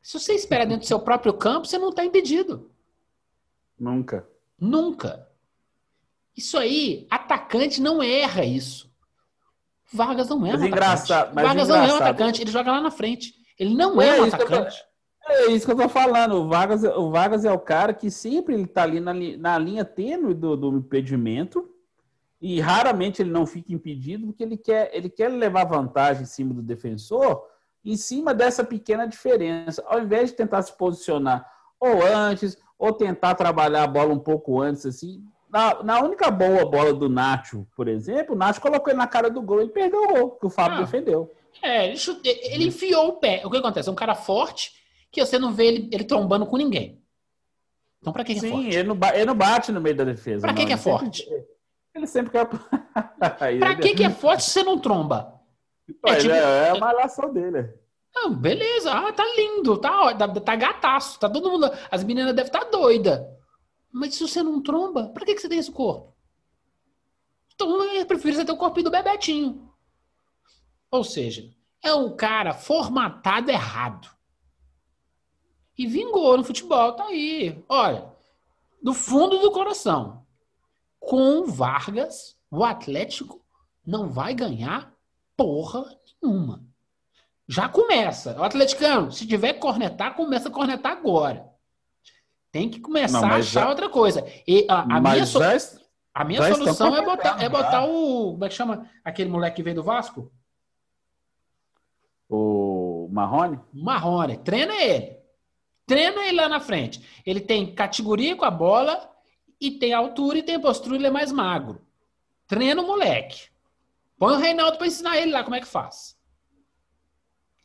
Se 0.06 0.20
você 0.20 0.34
espera 0.34 0.64
dentro 0.64 0.82
do 0.82 0.86
seu 0.86 1.00
próprio 1.00 1.32
campo, 1.34 1.66
você 1.66 1.76
não 1.78 1.88
está 1.88 2.04
impedido. 2.04 2.70
Nunca. 3.76 4.24
Nunca. 4.56 5.28
Isso 6.36 6.56
aí, 6.56 7.08
atacante 7.10 7.80
não 7.82 8.00
erra 8.00 8.44
isso. 8.44 8.88
Vargas 9.92 10.28
não 10.28 10.36
é 10.36 10.38
um 10.38 10.42
Mas 10.42 10.54
atacante. 10.54 10.68
engraçado- 10.68 11.34
mas 11.34 11.44
Vargas 11.44 11.66
não 11.68 11.74
é 11.74 11.78
um 11.80 11.82
engraçado. 11.86 12.02
atacante, 12.08 12.40
ele 12.40 12.50
joga 12.52 12.70
lá 12.70 12.80
na 12.80 12.90
frente. 12.92 13.34
Ele 13.58 13.74
não 13.74 14.00
É 14.00 14.10
é, 14.10 14.22
um 14.22 14.30
que 14.30 14.36
eu 14.36 14.44
atacante. 14.44 14.76
É 15.28 15.46
isso 15.50 15.66
que 15.66 15.72
eu 15.72 15.76
tô 15.76 15.88
falando. 15.88 16.34
O 16.36 16.46
Vargas, 16.48 16.84
o 16.84 17.10
Vargas 17.10 17.44
é 17.44 17.50
o 17.50 17.58
cara 17.58 17.92
que 17.92 18.08
sempre 18.08 18.54
ele 18.54 18.66
tá 18.68 18.84
ali 18.84 19.00
na, 19.00 19.12
na 19.12 19.58
linha 19.58 19.84
tênue 19.84 20.34
do, 20.34 20.56
do 20.56 20.68
impedimento 20.76 21.68
e 22.40 22.60
raramente 22.60 23.22
ele 23.22 23.30
não 23.32 23.44
fica 23.44 23.72
impedido 23.72 24.26
porque 24.28 24.44
ele 24.44 24.56
quer, 24.56 24.88
ele 24.94 25.10
quer 25.10 25.26
levar 25.30 25.64
vantagem 25.64 26.22
em 26.22 26.26
cima 26.26 26.54
do 26.54 26.62
defensor 26.62 27.44
em 27.92 27.96
cima 27.96 28.34
dessa 28.34 28.62
pequena 28.64 29.06
diferença. 29.06 29.82
Ao 29.86 30.00
invés 30.00 30.30
de 30.30 30.36
tentar 30.36 30.62
se 30.62 30.76
posicionar 30.76 31.46
ou 31.80 32.02
antes 32.04 32.56
ou 32.78 32.92
tentar 32.92 33.34
trabalhar 33.34 33.84
a 33.84 33.86
bola 33.86 34.12
um 34.12 34.18
pouco 34.18 34.60
antes, 34.60 34.84
assim. 34.84 35.22
Na, 35.48 35.82
na 35.82 36.00
única 36.02 36.30
boa 36.30 36.64
bola 36.66 36.92
do 36.92 37.08
Nacho, 37.08 37.66
por 37.76 37.88
exemplo, 37.88 38.34
o 38.34 38.38
Nacho 38.38 38.60
colocou 38.60 38.90
ele 38.90 38.98
na 38.98 39.06
cara 39.06 39.30
do 39.30 39.40
gol 39.40 39.62
e 39.62 39.68
perdeu 39.68 40.02
o 40.02 40.08
gol, 40.08 40.30
que 40.32 40.46
o 40.46 40.50
Fábio 40.50 40.78
Ah. 40.78 40.80
defendeu. 40.82 41.32
É, 41.62 41.86
ele, 41.86 41.96
chute- 41.96 42.28
ele 42.28 42.66
enfiou 42.66 43.08
o 43.08 43.12
pé. 43.14 43.40
O 43.44 43.50
que 43.50 43.56
acontece? 43.56 43.88
É 43.88 43.92
um 43.92 43.96
cara 43.96 44.14
forte 44.14 44.72
que 45.10 45.24
você 45.24 45.38
não 45.38 45.52
vê 45.52 45.66
ele, 45.68 45.88
ele 45.92 46.04
trombando 46.04 46.44
com 46.44 46.56
ninguém. 46.58 47.00
Então, 48.00 48.12
pra 48.12 48.22
que, 48.24 48.34
que 48.34 48.38
é 48.40 48.42
Sim, 48.42 48.50
forte? 48.50 48.68
ele 48.76 48.82
não, 48.88 48.98
ele 49.14 49.24
não 49.24 49.34
bate 49.34 49.72
no 49.72 49.80
meio 49.80 49.96
da 49.96 50.04
defesa. 50.04 50.40
Pra 50.42 50.52
que 50.52 50.60
não. 50.60 50.66
que 50.66 50.72
é 50.72 50.74
Ele 50.74 50.82
sempre- 50.82 50.98
forte? 51.00 51.28
Ele 51.96 52.06
sempre 52.06 52.30
quer. 52.30 52.46
Pra 53.58 53.74
que, 53.76 53.94
que 53.94 54.04
é 54.04 54.10
forte 54.10 54.42
se 54.44 54.50
você 54.50 54.62
não 54.62 54.78
tromba? 54.78 55.35
Pô, 55.94 56.08
ele 56.08 56.20
tipo- 56.20 56.34
é, 56.34 56.68
é 56.68 56.70
a 56.70 56.78
malhação 56.78 57.32
dele. 57.32 57.72
Não, 58.14 58.34
beleza, 58.34 58.90
ah, 58.92 59.12
tá 59.12 59.24
lindo, 59.36 59.76
tá, 59.76 60.14
tá, 60.14 60.28
tá 60.40 60.56
gataço, 60.56 61.20
tá 61.20 61.28
todo 61.28 61.50
mundo. 61.50 61.70
As 61.90 62.02
meninas 62.02 62.34
devem 62.34 62.50
estar 62.50 62.64
doidas. 62.70 63.20
Mas 63.92 64.14
se 64.14 64.26
você 64.26 64.42
não 64.42 64.62
tromba, 64.62 65.08
pra 65.08 65.24
que, 65.24 65.34
que 65.34 65.40
você 65.40 65.48
tem 65.48 65.58
esse 65.58 65.70
corpo? 65.70 66.14
Então 67.54 67.82
eu 67.94 68.06
prefiro 68.06 68.36
você 68.36 68.44
ter 68.44 68.52
o 68.52 68.56
corpinho 68.56 68.84
do 68.84 68.90
Bebetinho. 68.90 69.70
Ou 70.90 71.04
seja, 71.04 71.50
é 71.82 71.94
um 71.94 72.16
cara 72.16 72.54
formatado 72.54 73.50
errado. 73.50 74.08
E 75.76 75.86
vingou 75.86 76.36
no 76.38 76.44
futebol, 76.44 76.92
tá 76.94 77.04
aí. 77.06 77.62
Olha, 77.68 78.10
do 78.82 78.94
fundo 78.94 79.38
do 79.38 79.50
coração, 79.50 80.26
com 80.98 81.40
o 81.40 81.46
Vargas, 81.46 82.34
o 82.50 82.64
Atlético 82.64 83.44
não 83.86 84.08
vai 84.08 84.34
ganhar 84.34 84.95
porra 85.36 85.84
nenhuma. 86.22 86.64
Já 87.48 87.68
começa. 87.68 88.36
O 88.38 88.42
atleticano, 88.42 89.12
se 89.12 89.26
tiver 89.26 89.52
que 89.54 89.60
cornetar, 89.60 90.14
começa 90.16 90.48
a 90.48 90.52
cornetar 90.52 90.92
agora. 90.92 91.46
Tem 92.50 92.68
que 92.70 92.80
começar 92.80 93.20
Não, 93.20 93.28
a 93.28 93.36
achar 93.36 93.60
já- 93.62 93.68
outra 93.68 93.88
coisa. 93.88 94.26
E 94.46 94.66
a, 94.68 94.96
a 94.96 95.00
minha, 95.00 95.26
so- 95.26 95.42
est- 95.44 95.80
a 96.14 96.24
minha 96.24 96.40
já 96.42 96.54
solução 96.54 96.96
é 96.96 97.02
botar, 97.04 97.42
é 97.42 97.48
botar 97.48 97.84
o. 97.84 98.32
Como 98.32 98.44
é 98.44 98.48
que 98.48 98.54
chama? 98.54 98.90
Aquele 99.04 99.30
moleque 99.30 99.56
que 99.56 99.62
veio 99.62 99.76
do 99.76 99.82
Vasco? 99.82 100.32
o 102.28 103.08
Marrone? 103.12 103.60
Marrone. 103.72 104.38
Treina 104.38 104.74
ele. 104.74 105.16
Treina 105.86 106.26
ele 106.26 106.36
lá 106.36 106.48
na 106.48 106.58
frente. 106.60 107.00
Ele 107.24 107.40
tem 107.40 107.72
categoria 107.74 108.34
com 108.34 108.44
a 108.44 108.50
bola 108.50 109.08
e 109.60 109.70
tem 109.70 109.92
altura 109.92 110.38
e 110.38 110.42
tem 110.42 110.60
postura, 110.60 110.96
ele 110.96 111.06
é 111.06 111.10
mais 111.10 111.30
magro. 111.30 111.86
Treina 112.48 112.82
o 112.82 112.86
moleque. 112.86 113.48
Põe 114.18 114.34
o 114.34 114.38
Reinaldo 114.38 114.78
para 114.78 114.86
ensinar 114.86 115.18
ele 115.18 115.32
lá 115.32 115.44
como 115.44 115.56
é 115.56 115.60
que 115.60 115.66
faz. 115.66 116.16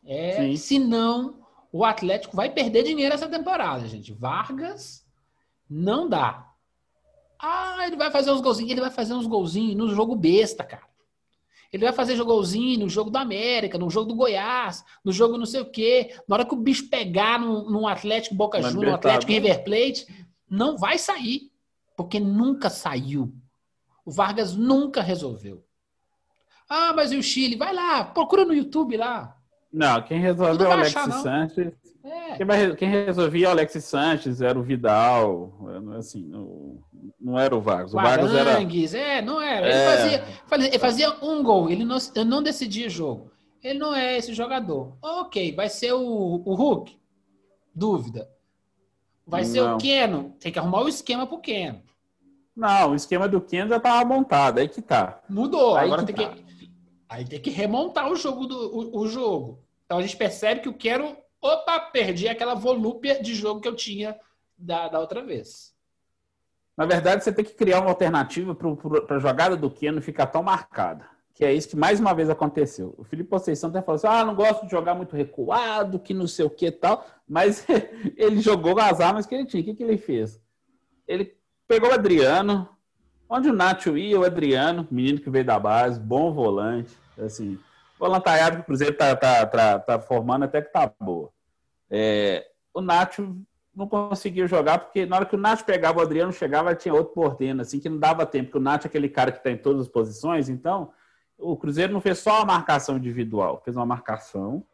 É, 0.04 0.36
Sim. 0.36 0.56
senão 0.56 1.46
o 1.72 1.84
Atlético 1.84 2.36
vai 2.36 2.50
perder 2.50 2.82
dinheiro 2.82 3.14
essa 3.14 3.28
temporada, 3.28 3.86
gente. 3.88 4.12
Vargas 4.12 5.06
não 5.68 6.08
dá. 6.08 6.52
Ah, 7.40 7.86
ele 7.86 7.96
vai 7.96 8.10
fazer 8.10 8.30
uns 8.30 8.40
golzinhos. 8.40 8.70
Ele 8.70 8.80
vai 8.80 8.90
fazer 8.90 9.14
uns 9.14 9.26
golzinhos 9.26 9.74
no 9.74 9.88
jogo 9.88 10.14
besta, 10.14 10.62
cara. 10.62 10.86
Ele 11.72 11.84
vai 11.84 11.92
fazer 11.92 12.22
golzinho 12.22 12.80
no 12.80 12.88
jogo 12.88 13.10
do 13.10 13.16
América, 13.16 13.78
no 13.78 13.88
jogo 13.88 14.08
do 14.08 14.14
Goiás, 14.14 14.84
no 15.02 15.10
jogo 15.10 15.38
não 15.38 15.46
sei 15.46 15.62
o 15.62 15.70
quê. 15.70 16.14
Na 16.28 16.36
hora 16.36 16.44
que 16.44 16.52
o 16.52 16.58
bicho 16.58 16.90
pegar 16.90 17.40
num, 17.40 17.70
num 17.70 17.88
Atlético 17.88 18.34
Boca 18.34 18.60
Juniors, 18.60 18.90
no 18.90 18.94
Atlético 18.94 19.32
Libertadores. 19.32 20.04
River 20.04 20.04
Plate, 20.04 20.26
não 20.48 20.76
vai 20.76 20.98
sair. 20.98 21.50
Porque 21.96 22.20
nunca 22.20 22.68
saiu. 22.68 23.34
O 24.04 24.10
Vargas 24.10 24.54
nunca 24.54 25.00
resolveu. 25.00 25.64
Ah, 26.74 26.92
mas 26.94 27.12
e 27.12 27.16
o 27.16 27.22
Chile? 27.22 27.54
Vai 27.56 27.74
lá, 27.74 28.02
procura 28.04 28.44
no 28.46 28.54
YouTube 28.54 28.96
lá. 28.96 29.36
Não, 29.70 30.00
quem 30.02 30.18
resolveu 30.18 30.66
é 30.66 30.68
o 30.70 30.72
Alexis 30.72 30.96
achar. 30.96 31.12
Sanches. 31.22 31.72
É. 32.04 32.36
Quem, 32.36 32.46
vai- 32.46 32.74
quem 32.76 32.88
resolvia 32.88 33.46
é 33.46 33.48
o 33.48 33.52
Alexis 33.52 33.84
Sanches, 33.84 34.40
era 34.40 34.58
o 34.58 34.62
Vidal, 34.62 35.52
é, 35.94 35.98
assim, 35.98 36.34
o- 36.34 36.80
não 37.20 37.38
era 37.38 37.54
o 37.54 37.60
Vargas. 37.60 37.92
O 37.92 37.96
Vargas 37.96 38.34
era. 38.34 38.60
É, 38.98 39.20
não 39.22 39.40
era. 39.40 39.66
Ele, 39.66 39.74
É. 39.76 39.86
fazia, 39.96 40.24
fazia- 40.46 40.68
ele 40.68 40.78
fazia 40.78 41.10
um 41.22 41.42
gol, 41.42 41.68
ele 41.70 41.84
não, 41.84 41.98
não 42.26 42.42
decidia 42.42 42.88
jogo. 42.88 43.30
Ele 43.62 43.78
não 43.78 43.94
é 43.94 44.16
esse 44.16 44.32
jogador. 44.34 44.96
Ok, 45.00 45.54
vai 45.54 45.68
ser 45.68 45.92
o, 45.92 46.00
o 46.44 46.54
Hulk? 46.54 46.96
Dúvida. 47.74 48.28
Vai 49.26 49.44
ser 49.44 49.60
Não. 49.62 49.76
o 49.76 49.78
Keno? 49.78 50.34
Tem 50.40 50.50
que 50.50 50.58
arrumar 50.58 50.82
o 50.82 50.88
esquema 50.88 51.26
pro 51.26 51.38
Keno. 51.38 51.80
Não, 52.54 52.90
o 52.90 52.94
esquema 52.94 53.26
do 53.28 53.40
Ken 53.40 53.66
já 53.68 53.76
estava 53.76 54.04
montado, 54.04 54.58
aí 54.58 54.68
que 54.68 54.82
tá. 54.82 55.20
Mudou. 55.28 55.76
Aí 55.76 55.86
Agora 55.86 56.04
que 56.04 56.12
tem 56.12 56.26
tá. 56.26 56.32
que. 56.34 56.51
Aí 57.12 57.26
tem 57.26 57.38
que 57.38 57.50
remontar 57.50 58.10
o 58.10 58.16
jogo 58.16 58.46
do 58.46 58.56
o, 58.56 59.00
o 59.02 59.06
jogo. 59.06 59.62
Então 59.84 59.98
a 59.98 60.02
gente 60.02 60.16
percebe 60.16 60.62
que 60.62 60.68
o 60.68 60.74
Keno. 60.74 61.14
Opa, 61.42 61.78
perdi 61.78 62.26
aquela 62.26 62.54
volúpia 62.54 63.20
de 63.20 63.34
jogo 63.34 63.60
que 63.60 63.68
eu 63.68 63.74
tinha 63.74 64.16
da, 64.56 64.88
da 64.88 64.98
outra 64.98 65.22
vez. 65.22 65.74
Na 66.74 66.86
verdade, 66.86 67.22
você 67.22 67.32
tem 67.32 67.44
que 67.44 67.52
criar 67.52 67.80
uma 67.80 67.90
alternativa 67.90 68.54
para 68.54 69.16
a 69.16 69.18
jogada 69.18 69.56
do 69.56 69.70
Keno 69.70 70.00
ficar 70.00 70.28
tão 70.28 70.42
marcada. 70.42 71.04
Que 71.34 71.44
é 71.44 71.52
isso 71.52 71.68
que 71.68 71.76
mais 71.76 72.00
uma 72.00 72.14
vez 72.14 72.30
aconteceu. 72.30 72.94
O 72.96 73.04
Felipe 73.04 73.28
Conceição 73.28 73.68
até 73.68 73.82
falou 73.82 73.96
assim: 73.96 74.06
ah, 74.06 74.24
não 74.24 74.34
gosto 74.34 74.64
de 74.64 74.70
jogar 74.70 74.94
muito 74.94 75.14
recuado, 75.14 75.98
que 75.98 76.14
não 76.14 76.26
sei 76.26 76.46
o 76.46 76.50
que 76.50 76.70
tal. 76.70 77.04
Mas 77.28 77.66
ele 78.16 78.40
jogou 78.40 78.78
as 78.78 79.00
armas 79.00 79.26
que 79.26 79.34
ele 79.34 79.44
tinha. 79.44 79.60
O 79.60 79.64
que, 79.66 79.74
que 79.74 79.82
ele 79.82 79.98
fez? 79.98 80.40
Ele 81.06 81.36
pegou 81.68 81.90
o 81.90 81.94
Adriano. 81.94 82.66
Onde 83.28 83.48
o 83.48 83.52
Nacho 83.52 83.96
ia, 83.96 84.18
o 84.18 84.24
Adriano, 84.24 84.86
menino 84.90 85.18
que 85.18 85.30
veio 85.30 85.44
da 85.44 85.58
base, 85.58 85.98
bom 85.98 86.32
volante. 86.32 87.01
Assim, 87.24 87.58
volantaiado 87.98 88.56
que 88.56 88.62
o 88.62 88.66
Cruzeiro 88.66 88.96
tá, 88.96 89.14
tá, 89.14 89.46
tá, 89.46 89.78
tá 89.78 89.98
formando 90.00 90.44
até 90.44 90.60
que 90.60 90.72
tá 90.72 90.92
boa. 91.00 91.30
É, 91.90 92.46
o 92.74 92.80
Nacho 92.80 93.36
não 93.74 93.88
conseguiu 93.88 94.46
jogar, 94.46 94.78
porque 94.78 95.06
na 95.06 95.16
hora 95.16 95.26
que 95.26 95.34
o 95.34 95.38
Nath 95.38 95.62
pegava 95.62 95.98
o 95.98 96.02
Adriano, 96.02 96.32
chegava, 96.32 96.74
tinha 96.74 96.92
outro 96.92 97.14
por 97.14 97.36
dentro, 97.36 97.62
assim, 97.62 97.80
que 97.80 97.88
não 97.88 97.98
dava 97.98 98.26
tempo, 98.26 98.46
porque 98.46 98.58
o 98.58 98.62
Nath 98.62 98.84
é 98.84 98.88
aquele 98.88 99.08
cara 99.08 99.32
que 99.32 99.38
está 99.38 99.50
em 99.50 99.56
todas 99.56 99.82
as 99.82 99.88
posições, 99.88 100.48
então 100.48 100.92
o 101.38 101.56
Cruzeiro 101.56 101.92
não 101.92 102.00
fez 102.00 102.18
só 102.18 102.38
uma 102.38 102.44
marcação 102.44 102.96
individual, 102.96 103.60
fez 103.64 103.76
uma 103.76 103.86
marcação 103.86 104.64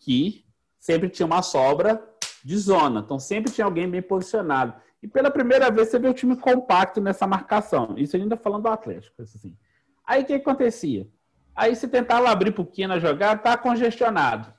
que 0.00 0.44
sempre 0.78 1.08
tinha 1.08 1.26
uma 1.26 1.42
sobra 1.42 2.02
de 2.44 2.56
zona, 2.56 3.00
então 3.00 3.18
sempre 3.18 3.52
tinha 3.52 3.64
alguém 3.64 3.88
bem 3.88 4.02
posicionado. 4.02 4.74
E 5.02 5.06
pela 5.06 5.30
primeira 5.30 5.70
vez 5.70 5.88
você 5.88 5.98
vê 5.98 6.08
o 6.08 6.14
time 6.14 6.36
compacto 6.36 7.00
nessa 7.00 7.26
marcação, 7.26 7.94
isso 7.96 8.16
ainda 8.16 8.36
falando 8.36 8.64
do 8.64 8.68
Atlético, 8.68 9.22
assim. 9.22 9.56
Aí 10.04 10.22
o 10.22 10.26
que 10.26 10.34
acontecia? 10.34 11.06
Aí 11.60 11.76
você 11.76 11.86
tentava 11.86 12.30
abrir 12.30 12.52
para 12.52 12.62
o 12.62 12.66
Kina 12.66 12.98
jogar, 12.98 13.42
tá 13.42 13.56
congestionado 13.56 14.52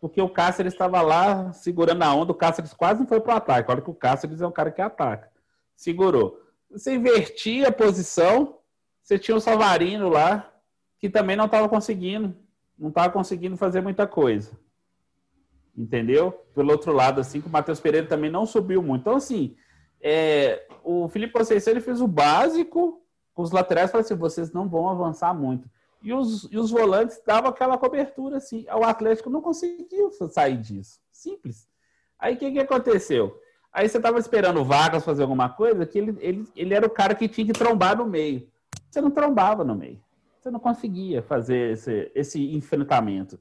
porque 0.00 0.20
o 0.20 0.28
Cáceres 0.28 0.72
estava 0.72 1.00
lá 1.02 1.52
segurando 1.52 2.02
a 2.02 2.14
onda, 2.14 2.32
o 2.32 2.34
Cáceres 2.34 2.72
quase 2.72 3.00
não 3.00 3.06
foi 3.06 3.20
para 3.20 3.34
o 3.34 3.36
ataque. 3.36 3.70
Olha 3.70 3.82
que 3.82 3.90
o 3.90 3.94
Cáceres 3.94 4.40
é 4.40 4.46
um 4.46 4.52
cara 4.52 4.70
que 4.70 4.80
ataca. 4.80 5.28
Segurou. 5.74 6.40
Você 6.70 6.94
invertia 6.94 7.68
a 7.68 7.72
posição, 7.72 8.58
você 9.02 9.18
tinha 9.18 9.36
o 9.36 9.40
Salvarino 9.40 10.08
lá, 10.08 10.52
que 11.00 11.10
também 11.10 11.36
não 11.36 11.46
estava 11.46 11.68
conseguindo. 11.68 12.36
não 12.78 12.90
estava 12.90 13.12
conseguindo 13.12 13.56
fazer 13.56 13.80
muita 13.80 14.06
coisa. 14.06 14.56
Entendeu? 15.76 16.32
Pelo 16.54 16.70
outro 16.70 16.92
lado, 16.92 17.20
assim, 17.20 17.40
que 17.40 17.48
o 17.48 17.50
Matheus 17.50 17.80
Pereira 17.80 18.06
também 18.06 18.30
não 18.30 18.46
subiu 18.46 18.82
muito. 18.82 19.02
Então, 19.02 19.16
assim, 19.16 19.56
é, 20.00 20.64
o 20.84 21.08
Felipe 21.08 21.32
Conceição 21.32 21.72
ele 21.72 21.80
fez 21.80 22.00
o 22.00 22.06
básico 22.06 23.02
os 23.42 23.52
laterais, 23.52 23.90
falou 23.90 24.04
assim: 24.04 24.16
vocês 24.16 24.52
não 24.52 24.68
vão 24.68 24.88
avançar 24.88 25.32
muito. 25.32 25.70
E 26.00 26.12
os, 26.12 26.44
e 26.50 26.58
os 26.58 26.70
volantes 26.70 27.20
davam 27.26 27.50
aquela 27.50 27.76
cobertura, 27.76 28.36
assim. 28.36 28.64
O 28.72 28.84
Atlético 28.84 29.30
não 29.30 29.40
conseguiu 29.40 30.10
sair 30.30 30.56
disso. 30.56 31.00
Simples. 31.10 31.68
Aí 32.18 32.34
o 32.34 32.38
que, 32.38 32.52
que 32.52 32.60
aconteceu? 32.60 33.40
Aí 33.72 33.88
você 33.88 33.98
estava 33.98 34.18
esperando 34.18 34.60
o 34.60 34.64
Vargas 34.64 35.04
fazer 35.04 35.22
alguma 35.22 35.48
coisa, 35.48 35.84
que 35.84 35.98
ele, 35.98 36.16
ele, 36.20 36.48
ele 36.56 36.74
era 36.74 36.86
o 36.86 36.90
cara 36.90 37.14
que 37.14 37.28
tinha 37.28 37.46
que 37.46 37.52
trombar 37.52 37.96
no 37.96 38.06
meio. 38.06 38.48
Você 38.90 39.00
não 39.00 39.10
trombava 39.10 39.64
no 39.64 39.74
meio. 39.74 40.00
Você 40.40 40.50
não 40.50 40.60
conseguia 40.60 41.22
fazer 41.22 41.72
esse, 41.72 42.10
esse 42.14 42.54
enfrentamento. 42.54 43.38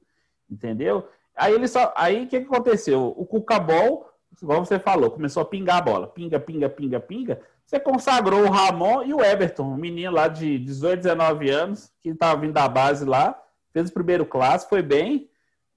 Entendeu? 0.50 1.08
Aí 1.36 1.54
ele 1.54 1.68
só. 1.68 1.94
Aí 1.96 2.24
o 2.24 2.28
que, 2.28 2.40
que 2.40 2.46
aconteceu? 2.46 3.14
O 3.16 3.26
Cucabol, 3.26 4.10
igual 4.42 4.66
você 4.66 4.80
falou, 4.80 5.12
começou 5.12 5.42
a 5.42 5.46
pingar 5.46 5.78
a 5.78 5.82
bola. 5.82 6.08
Pinga, 6.08 6.40
pinga, 6.40 6.70
pinga, 6.70 7.00
pinga. 7.00 7.42
Você 7.68 7.82
consagrou 7.82 8.46
o 8.46 8.50
Ramon 8.50 9.04
e 9.04 9.14
o 9.14 9.22
Everton, 9.22 9.74
um 9.74 9.76
menino 9.76 10.14
lá 10.14 10.30
de 10.30 10.58
18, 10.58 11.02
19 11.02 11.50
anos, 11.50 11.92
que 12.02 12.08
estava 12.08 12.40
vindo 12.40 12.54
da 12.54 12.66
base 12.66 13.04
lá, 13.04 13.38
fez 13.74 13.90
o 13.90 13.94
primeiro 13.94 14.26
clássico, 14.26 14.70
foi 14.70 14.82
bem, 14.82 15.30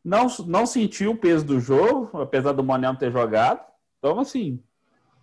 não, 0.04 0.28
não 0.46 0.66
sentiu 0.66 1.10
o 1.10 1.16
peso 1.16 1.44
do 1.44 1.58
jogo, 1.58 2.16
apesar 2.20 2.52
do 2.52 2.62
Monel 2.62 2.94
ter 2.94 3.10
jogado. 3.10 3.60
Então, 3.98 4.20
assim. 4.20 4.62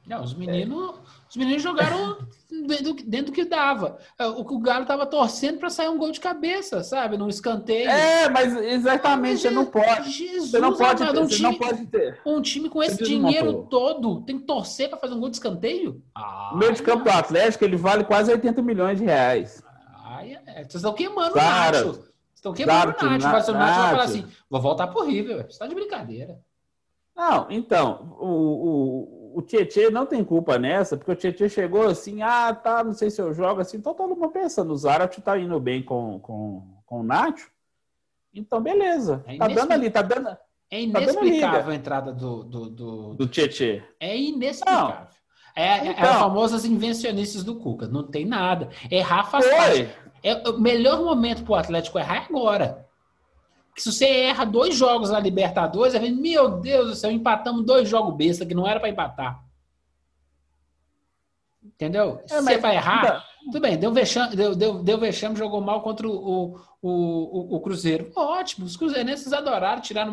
Não, 0.05 0.21
os 0.21 0.33
meninos, 0.33 0.95
é. 0.95 1.26
Os 1.37 1.45
meninos 1.45 1.61
jogaram 1.61 2.17
dentro, 2.65 2.93
dentro 3.05 3.25
do 3.27 3.31
que 3.31 3.45
dava. 3.45 3.99
É, 4.17 4.25
o 4.25 4.43
que 4.43 4.53
o 4.53 4.59
Galo 4.59 4.81
estava 4.81 5.05
torcendo 5.05 5.59
para 5.59 5.69
sair 5.69 5.87
um 5.87 5.97
gol 5.97 6.11
de 6.11 6.19
cabeça, 6.19 6.83
sabe? 6.83 7.15
Num 7.15 7.29
escanteio. 7.29 7.87
É, 7.87 8.27
mas 8.27 8.55
exatamente, 8.55 9.33
mas, 9.33 9.41
você 9.41 9.49
não 9.51 9.65
pode. 9.65 10.09
Jesus, 10.09 10.51
você 10.51 10.59
não 10.59 10.75
pode, 10.75 11.05
ter, 11.05 11.19
um 11.19 11.27
time, 11.27 11.41
não 11.43 11.53
pode 11.53 11.85
ter. 11.85 12.19
Um 12.25 12.41
time 12.41 12.69
com 12.69 12.81
esse 12.81 13.03
dinheiro 13.03 13.67
todo 13.69 14.21
tem 14.21 14.39
que 14.39 14.45
torcer 14.45 14.89
para 14.89 14.97
fazer 14.97 15.13
um 15.13 15.19
gol 15.19 15.29
de 15.29 15.35
escanteio? 15.35 16.01
Ah, 16.15 16.51
o 16.53 16.57
meio 16.57 16.73
de 16.73 16.81
campo 16.81 17.03
do 17.03 17.11
Atlético 17.11 17.63
ele 17.63 17.77
vale 17.77 18.03
quase 18.03 18.31
80 18.31 18.61
milhões 18.63 18.97
de 18.97 19.05
reais. 19.05 19.63
Ah, 20.03 20.25
é. 20.25 20.63
Vocês 20.63 20.75
estão 20.75 20.93
queimando 20.93 21.33
o 21.33 21.37
Nacho. 21.37 21.83
Vocês 21.83 22.11
estão 22.33 22.53
queimando 22.53 22.95
o 22.99 23.05
Nacho. 23.05 23.27
Mas 23.27 23.47
o 23.47 23.53
Nacho 23.53 23.79
vai 23.79 23.89
falar 23.91 24.03
assim: 24.03 24.25
vou 24.49 24.59
voltar 24.59 24.87
pro 24.87 25.05
River. 25.05 25.45
Você 25.45 25.59
tá 25.59 25.67
de 25.67 25.75
brincadeira. 25.75 26.39
Não, 27.17 27.47
então, 27.49 28.15
o, 28.19 28.27
o, 28.27 29.16
o 29.37 29.41
Tietchan 29.43 29.91
não 29.91 30.03
tem 30.03 30.23
culpa 30.23 30.57
nessa, 30.57 30.97
porque 30.97 31.11
o 31.11 31.15
Tietchan 31.15 31.47
chegou 31.47 31.83
assim, 31.83 32.23
ah, 32.23 32.51
tá, 32.55 32.83
não 32.83 32.93
sei 32.93 33.11
se 33.11 33.21
eu 33.21 33.31
jogo 33.31 33.61
assim, 33.61 33.77
então 33.77 33.93
todo 33.93 34.15
mundo 34.15 34.31
pensando, 34.31 34.73
o 34.73 34.77
Zarat 34.77 35.15
tá 35.21 35.37
indo 35.37 35.59
bem 35.59 35.83
com, 35.83 36.19
com, 36.19 36.63
com 36.87 37.01
o 37.01 37.03
Nacho, 37.03 37.51
então 38.33 38.59
beleza, 38.59 39.23
é 39.27 39.37
tá 39.37 39.47
dando 39.47 39.71
ali, 39.71 39.91
tá 39.91 40.01
dando... 40.01 40.35
É 40.71 40.81
inexplicável 40.81 41.63
tá 41.63 41.69
a 41.69 41.75
entrada 41.75 42.11
do... 42.11 42.43
Do, 42.43 42.69
do, 42.69 43.13
do 43.13 43.27
Tietchan. 43.27 43.81
É 43.99 44.17
inexplicável. 44.17 45.01
Não. 45.01 45.17
É, 45.55 45.77
então, 45.87 46.05
é, 46.05 46.09
as 46.09 46.17
famosas 46.17 46.65
invencionistas 46.65 47.43
do 47.43 47.55
Cuca, 47.55 47.87
não 47.87 48.03
tem 48.03 48.25
nada. 48.25 48.69
Errar 48.91 49.23
faz 49.25 49.47
parte. 49.49 49.89
É, 50.23 50.49
o 50.49 50.59
melhor 50.59 51.03
momento 51.03 51.43
pro 51.43 51.55
Atlético 51.55 51.99
errar 51.99 52.15
é 52.15 52.25
agora 52.27 52.86
que 53.77 53.83
se 53.83 53.91
você 53.91 54.07
erra 54.07 54.43
dois 54.43 54.75
jogos 54.75 55.11
na 55.11 55.19
Libertadores, 55.19 55.93
meu 56.17 56.49
Deus 56.49 56.87
do 56.87 56.95
céu, 56.95 57.11
empatamos 57.11 57.63
dois 57.63 57.87
jogos 57.87 58.15
besta 58.15 58.43
que 58.43 58.55
não 58.55 58.67
era 58.67 58.79
para 58.79 58.89
empatar. 58.89 59.39
Entendeu? 61.63 62.19
Se 62.25 62.33
é, 62.33 62.41
você 62.41 62.57
vai 62.57 62.75
errar, 62.75 63.23
tudo 63.45 63.59
bem, 63.59 63.77
deu 63.77 63.93
vexame, 63.93 64.35
deu, 64.35 64.55
deu, 64.55 64.81
deu 64.81 64.97
vexame, 64.97 65.35
jogou 65.35 65.61
mal 65.61 65.83
contra 65.83 66.07
o, 66.07 66.11
o, 66.11 66.59
o, 66.81 67.55
o 67.55 67.61
Cruzeiro. 67.61 68.11
Ótimo, 68.15 68.65
os 68.65 68.75
cruzeirenses 68.75 69.31
adoraram, 69.31 69.79
tiraram 69.79 70.11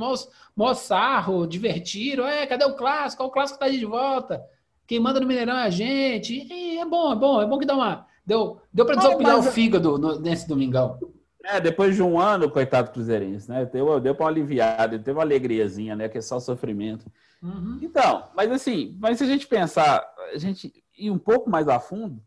mó, 0.54 0.75
sarro, 0.75 1.47
divertiram. 1.47 2.26
É, 2.28 2.47
cadê 2.47 2.66
o 2.66 2.76
clássico? 2.76 3.25
O 3.25 3.30
clássico 3.30 3.59
tá 3.59 3.64
aí 3.64 3.78
de 3.78 3.87
volta. 3.87 4.44
Quem 4.87 5.00
manda 5.00 5.21
no 5.21 5.26
Mineirão 5.26 5.56
é 5.56 5.62
a 5.62 5.71
gente. 5.71 6.47
E 6.52 6.76
é 6.76 6.84
bom, 6.84 7.12
é 7.12 7.17
bom, 7.17 7.41
é 7.41 7.47
bom 7.47 7.58
que 7.58 7.65
dá 7.65 7.75
uma. 7.75 8.06
Deu, 8.26 8.60
deu 8.71 8.84
para 8.84 8.97
desopilar 8.97 9.38
mas... 9.38 9.47
o 9.47 9.52
fígado 9.52 9.97
no, 9.97 10.21
nesse 10.21 10.47
domingão. 10.47 10.99
É, 11.45 11.61
depois 11.61 11.95
de 11.95 12.02
um 12.02 12.19
ano, 12.19 12.50
coitado 12.50 12.91
Cruzeirense, 12.91 13.50
né? 13.50 13.67
Deu, 13.67 14.00
deu 14.00 14.15
para 14.15 14.25
uma 14.25 14.30
aliviada, 14.30 14.99
teve 14.99 15.13
uma 15.13 15.23
alegriazinha, 15.23 15.95
né? 15.95 16.09
Que 16.09 16.19
é 16.19 16.21
só 16.23 16.41
sofrimento. 16.41 17.04
Uhum. 17.43 17.78
Então, 17.83 18.30
mas 18.35 18.50
assim, 18.50 18.97
mas 18.99 19.19
se 19.19 19.25
a 19.25 19.26
gente 19.26 19.47
pensar, 19.47 20.02
a 20.33 20.39
gente 20.39 20.73
ir 20.97 21.11
um 21.11 21.19
pouco 21.19 21.50
mais 21.50 21.69
a 21.69 21.78
fundo, 21.78 22.23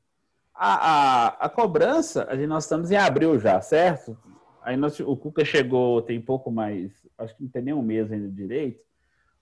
a, 0.54 0.76
a, 0.76 1.28
a 1.46 1.50
cobrança, 1.50 2.28
a 2.30 2.36
gente, 2.36 2.48
nós 2.48 2.66
estamos 2.66 2.92
em 2.92 2.96
abril 2.96 3.40
já, 3.40 3.60
certo? 3.60 4.16
Aí 4.62 4.78
nós, 4.78 5.00
o 5.00 5.18
Cuca 5.18 5.44
chegou 5.44 6.02
tem 6.04 6.22
pouco 6.22 6.52
mais, 6.52 6.92
acho 7.18 7.36
que 7.36 7.44
não 7.44 7.50
tem 7.50 7.64
nem 7.64 7.74
um 7.74 7.82
mês 7.82 8.12
ainda 8.12 8.30
direito, 8.30 8.80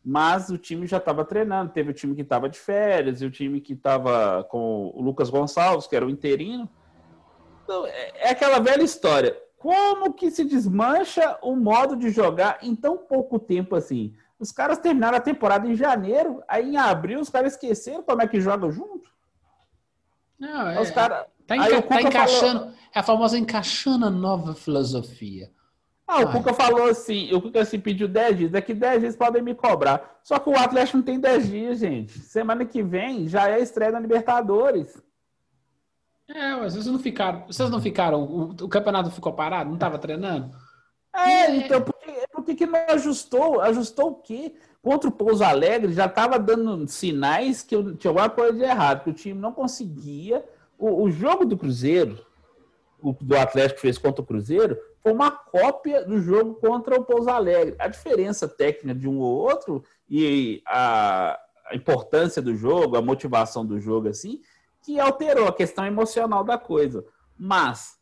mas 0.02 0.50
o 0.50 0.58
time 0.58 0.88
já 0.88 0.98
estava 0.98 1.26
treinando. 1.26 1.74
Teve 1.74 1.90
o 1.90 1.94
time 1.94 2.16
que 2.16 2.22
estava 2.22 2.48
de 2.48 2.60
férias 2.60 3.22
e 3.22 3.26
o 3.26 3.32
time 3.32 3.60
que 3.60 3.74
estava 3.74 4.44
com 4.46 4.92
o 4.96 5.02
Lucas 5.02 5.30
Gonçalves, 5.30 5.88
que 5.88 5.96
era 5.96 6.06
o 6.06 6.10
interino. 6.10 6.70
Então, 7.64 7.86
é, 7.88 8.28
é 8.28 8.30
aquela 8.30 8.60
velha 8.60 8.84
história 8.84 9.36
como 9.66 10.14
que 10.14 10.30
se 10.30 10.44
desmancha 10.44 11.40
o 11.42 11.56
modo 11.56 11.96
de 11.96 12.12
jogar 12.12 12.60
em 12.62 12.76
tão 12.76 13.00
pouco 13.00 13.40
tempo 13.40 13.76
assim? 13.76 14.14
Os 14.38 14.52
caras 14.52 14.78
terminaram 14.78 15.18
a 15.18 15.22
temporada 15.22 15.68
em 15.68 15.74
janeiro, 15.74 16.44
aí 16.48 16.70
em 16.70 16.78
abril 16.78 17.20
os 17.20 17.30
caras 17.30 17.54
esqueceram 17.54 18.04
como 18.04 18.22
é 18.22 18.28
que 18.28 18.40
joga 18.40 18.70
junto. 18.70 19.10
Não, 20.38 20.70
é, 20.70 20.80
os 20.80 20.92
cara... 20.92 21.26
tá, 21.48 21.56
enca 21.58 21.82
tá 21.82 22.00
encaixando, 22.00 22.60
falou... 22.60 22.74
é 22.94 23.00
a 23.00 23.02
famosa 23.02 23.40
encaixando 23.40 24.06
a 24.06 24.10
nova 24.12 24.54
filosofia. 24.54 25.50
Ah, 26.08 26.20
o 26.20 26.32
Cuca 26.32 26.54
falou 26.54 26.88
assim, 26.88 27.34
o 27.34 27.42
Cuca 27.42 27.62
assim, 27.62 27.80
pediu 27.80 28.08
10 28.08 28.38
dias, 28.38 28.52
daqui 28.52 28.72
10 28.72 29.02
dias 29.02 29.16
podem 29.16 29.42
me 29.42 29.56
cobrar. 29.56 30.20
Só 30.22 30.38
que 30.38 30.48
o 30.48 30.56
Atlético 30.56 30.98
não 30.98 31.04
tem 31.04 31.20
10 31.20 31.50
dias, 31.50 31.80
gente. 31.80 32.20
Semana 32.20 32.66
que 32.66 32.84
vem 32.84 33.28
já 33.28 33.50
é 33.50 33.56
a 33.56 33.60
estreia 33.60 33.92
da 33.92 34.00
Libertadores. 34.00 35.04
É, 36.28 36.56
vocês 36.60 36.86
não 36.86 37.00
ficaram. 37.00 37.46
Vocês 37.48 37.70
não 37.70 37.82
ficaram. 37.82 38.24
O, 38.24 38.52
o 38.52 38.70
campeonato 38.70 39.12
ficou 39.12 39.34
parado? 39.34 39.68
Não 39.68 39.76
estava 39.76 40.00
treinando? 40.00 40.56
É, 41.14 41.56
então, 41.56 41.82
por 41.82 41.94
que, 41.94 42.12
por 42.32 42.44
que, 42.44 42.56
que 42.56 42.66
não 42.66 42.80
ajustou? 42.90 43.62
Ajustou 43.62 44.12
o 44.12 44.16
quê? 44.16 44.54
Contra 44.82 45.10
o 45.10 45.14
Pouso 45.14 45.44
Alegre 45.44 45.94
já 45.94 46.06
estava 46.06 46.38
dando 46.38 46.88
sinais 46.88 47.64
que 47.64 47.76
tinha 47.96 48.12
alguma 48.12 48.30
coisa 48.30 48.54
de 48.54 48.64
errado, 48.64 49.04
que 49.04 49.10
o 49.10 49.14
time 49.14 49.40
não 49.40 49.54
conseguia. 49.54 50.44
O, 50.78 51.04
o 51.04 51.10
jogo 51.10 51.46
do 51.46 51.58
Cruzeiro, 51.58 52.20
o 53.02 53.14
do 53.14 53.38
Atlético 53.38 53.80
fez 53.80 53.98
contra 53.98 54.22
o 54.22 54.26
Cruzeiro, 54.26 54.78
foi 55.02 55.14
uma 55.14 55.32
cópia 55.32 56.04
do 56.04 56.20
jogo 56.20 56.56
contra 56.56 57.00
o 57.00 57.06
Pouso 57.06 57.30
Alegre. 57.30 57.76
A 57.80 57.88
diferença 57.88 58.48
técnica 58.48 59.00
de 59.00 59.08
um 59.08 59.20
ou 59.20 59.38
outro 59.38 59.84
e 60.10 60.62
a, 60.68 61.40
a 61.68 61.76
importância 61.76 62.42
do 62.42 62.56
jogo, 62.56 62.98
a 62.98 63.02
motivação 63.02 63.66
do 63.66 63.80
jogo, 63.80 64.10
assim, 64.10 64.42
que 64.86 65.00
alterou 65.00 65.48
a 65.48 65.54
questão 65.54 65.84
emocional 65.84 66.44
da 66.44 66.60
coisa. 66.60 67.04
Mas 67.36 68.00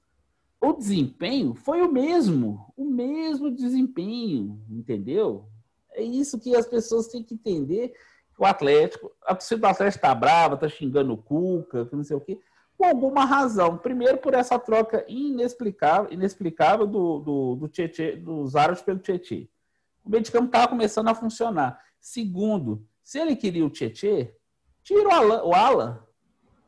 o 0.59 0.73
desempenho 0.73 1.55
foi 1.55 1.81
o 1.81 1.89
mesmo, 1.89 2.73
o 2.75 2.83
mesmo 2.83 3.49
desempenho, 3.49 4.61
entendeu? 4.69 5.47
É 5.93 6.03
isso 6.03 6.37
que 6.37 6.53
as 6.53 6.67
pessoas 6.67 7.07
têm 7.07 7.23
que 7.23 7.35
entender. 7.35 7.93
O 8.37 8.45
Atlético, 8.45 9.11
a 9.25 9.33
torcida 9.33 9.61
do 9.61 9.67
Atlético 9.67 9.97
está 9.97 10.13
brava, 10.13 10.55
está 10.55 10.67
xingando 10.67 11.13
o 11.13 11.17
Cuca, 11.17 11.87
não 11.93 12.03
sei 12.03 12.17
o 12.17 12.21
quê, 12.21 12.37
com 12.77 12.85
alguma 12.85 13.23
razão. 13.23 13.77
Primeiro, 13.77 14.17
por 14.17 14.33
essa 14.33 14.59
troca 14.59 15.05
inexplicável, 15.07 16.11
inexplicável 16.11 16.85
do, 16.85 17.19
do, 17.19 17.55
do 17.55 17.67
Tietê, 17.69 18.17
dos 18.17 18.57
árabes 18.57 18.81
pelo 18.81 18.99
Tietê. 18.99 19.49
O 20.03 20.09
meio 20.09 20.21
de 20.21 20.31
campo 20.31 20.47
estava 20.47 20.67
começando 20.67 21.07
a 21.07 21.15
funcionar. 21.15 21.79
Segundo, 21.97 22.85
se 23.01 23.19
ele 23.19 23.37
queria 23.37 23.65
o 23.65 23.69
Tietê, 23.69 24.35
tira 24.83 25.07
o 25.07 25.11
Alan, 25.11 25.43
o 25.43 25.53
Alan 25.53 26.03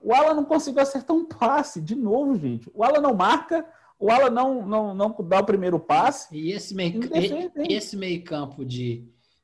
o 0.05 0.13
Alan 0.13 0.35
não 0.35 0.45
conseguiu 0.45 0.83
acertar 0.83 1.15
um 1.15 1.25
passe, 1.25 1.81
de 1.81 1.95
novo, 1.95 2.37
gente. 2.37 2.69
O 2.75 2.83
Alan 2.83 3.01
não 3.01 3.15
marca, 3.15 3.65
o 3.99 4.11
Alan 4.11 4.29
não, 4.29 4.63
não, 4.63 4.93
não 4.93 5.15
dá 5.27 5.39
o 5.39 5.45
primeiro 5.45 5.79
passe. 5.79 6.27
E 6.31 6.51
esse 6.51 6.75
meio, 6.75 6.99
e, 7.67 7.73
esse 7.73 7.97
meio 7.97 8.23
campo 8.23 8.63
de 8.63 9.03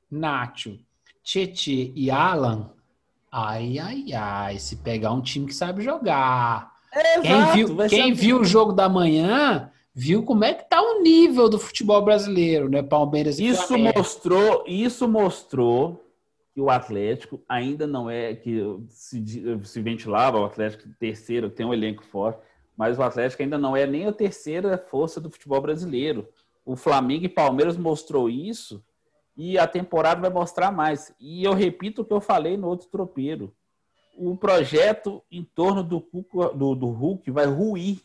Nacho, 0.10 0.78
Tietê 1.24 1.92
e 1.96 2.12
Alan, 2.12 2.70
ai, 3.32 3.80
ai, 3.80 4.14
ai, 4.14 4.60
se 4.60 4.76
pegar 4.76 5.14
um 5.14 5.22
time 5.22 5.48
que 5.48 5.56
sabe 5.56 5.82
jogar. 5.82 6.72
É, 6.94 7.20
quem 7.22 7.32
exato, 7.32 7.54
viu, 7.56 7.78
quem 7.90 8.14
viu 8.14 8.42
o 8.42 8.46
jogo 8.46 8.72
da 8.72 8.88
manhã 8.88 9.72
viu 9.96 10.22
como 10.22 10.46
é 10.46 10.54
que 10.54 10.70
tá 10.70 10.80
o 10.80 11.02
nível 11.02 11.50
do 11.50 11.58
futebol 11.58 12.04
brasileiro, 12.04 12.70
né? 12.70 12.84
Palmeiras 12.84 13.40
e 13.40 13.48
Isso 13.48 13.66
Flamengo. 13.66 13.98
mostrou, 13.98 14.64
isso 14.68 15.08
mostrou 15.08 16.06
que 16.54 16.62
o 16.62 16.70
Atlético 16.70 17.42
ainda 17.48 17.88
não 17.88 18.10
é 18.10 18.36
que 18.36 18.62
se, 18.90 19.24
se 19.64 19.82
ventilava 19.82 20.40
o 20.40 20.46
Atlético 20.46 20.90
terceiro, 21.00 21.50
tem 21.50 21.66
um 21.66 21.74
elenco 21.74 22.04
forte, 22.04 22.42
mas 22.76 22.98
o 22.98 23.04
Atlético 23.04 23.42
ainda 23.42 23.58
não 23.58 23.76
é 23.76 23.86
nem 23.86 24.08
a 24.08 24.12
terceira 24.12 24.78
força 24.78 25.22
do 25.22 25.30
futebol 25.30 25.62
brasileiro. 25.62 26.28
O 26.66 26.76
Flamengo 26.76 27.26
e 27.26 27.30
Palmeiras 27.30 27.78
mostrou 27.78 28.30
isso 28.30 28.84
e 29.36 29.58
a 29.58 29.66
temporada 29.66 30.22
vai 30.22 30.30
mostrar 30.30 30.72
mais. 30.72 31.14
E 31.20 31.44
eu 31.44 31.54
repito 31.54 32.02
o 32.02 32.06
que 32.06 32.14
eu 32.14 32.22
falei 32.22 32.58
no 32.58 32.68
outro 32.68 32.88
tropeiro. 32.88 33.54
O 34.16 34.36
projeto 34.36 35.24
em 35.32 35.44
torno 35.44 35.84
do, 35.84 36.06
do, 36.54 36.76
do 36.76 36.88
Hulk 36.88 37.32
vai 37.32 37.46
ruir. 37.46 38.00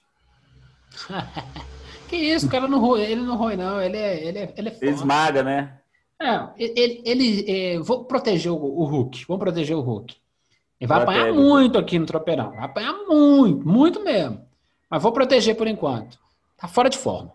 Que 2.08 2.16
isso, 2.16 2.46
o 2.46 2.48
cara 2.48 2.68
não 2.68 2.78
roe, 2.78 3.02
ele 3.02 3.20
não 3.22 3.36
roe, 3.36 3.56
não. 3.56 3.80
Ele 3.80 3.96
é, 3.96 4.24
ele 4.24 4.38
é, 4.38 4.54
ele 4.56 4.68
é 4.68 4.78
Ele 4.80 4.90
esmaga, 4.92 5.42
né? 5.42 5.80
É, 6.20 6.48
ele, 6.56 7.02
ele 7.04 7.44
é, 7.50 7.78
vou 7.78 8.04
proteger 8.04 8.50
o, 8.50 8.56
o 8.56 8.84
Hulk. 8.84 9.24
Vamos 9.26 9.40
proteger 9.40 9.76
o 9.76 9.80
Hulk. 9.80 10.16
Ele 10.80 10.88
vai 10.88 11.04
Protege. 11.04 11.20
apanhar 11.20 11.34
muito 11.34 11.78
aqui 11.78 11.98
no 11.98 12.06
tropeirão. 12.06 12.50
Vai 12.52 12.64
apanhar 12.64 12.92
muito, 13.06 13.66
muito 13.68 14.02
mesmo. 14.02 14.44
Mas 14.90 15.02
vou 15.02 15.12
proteger 15.12 15.56
por 15.56 15.66
enquanto. 15.66 16.18
Tá 16.56 16.68
fora 16.68 16.88
de 16.88 16.98
forma. 16.98 17.34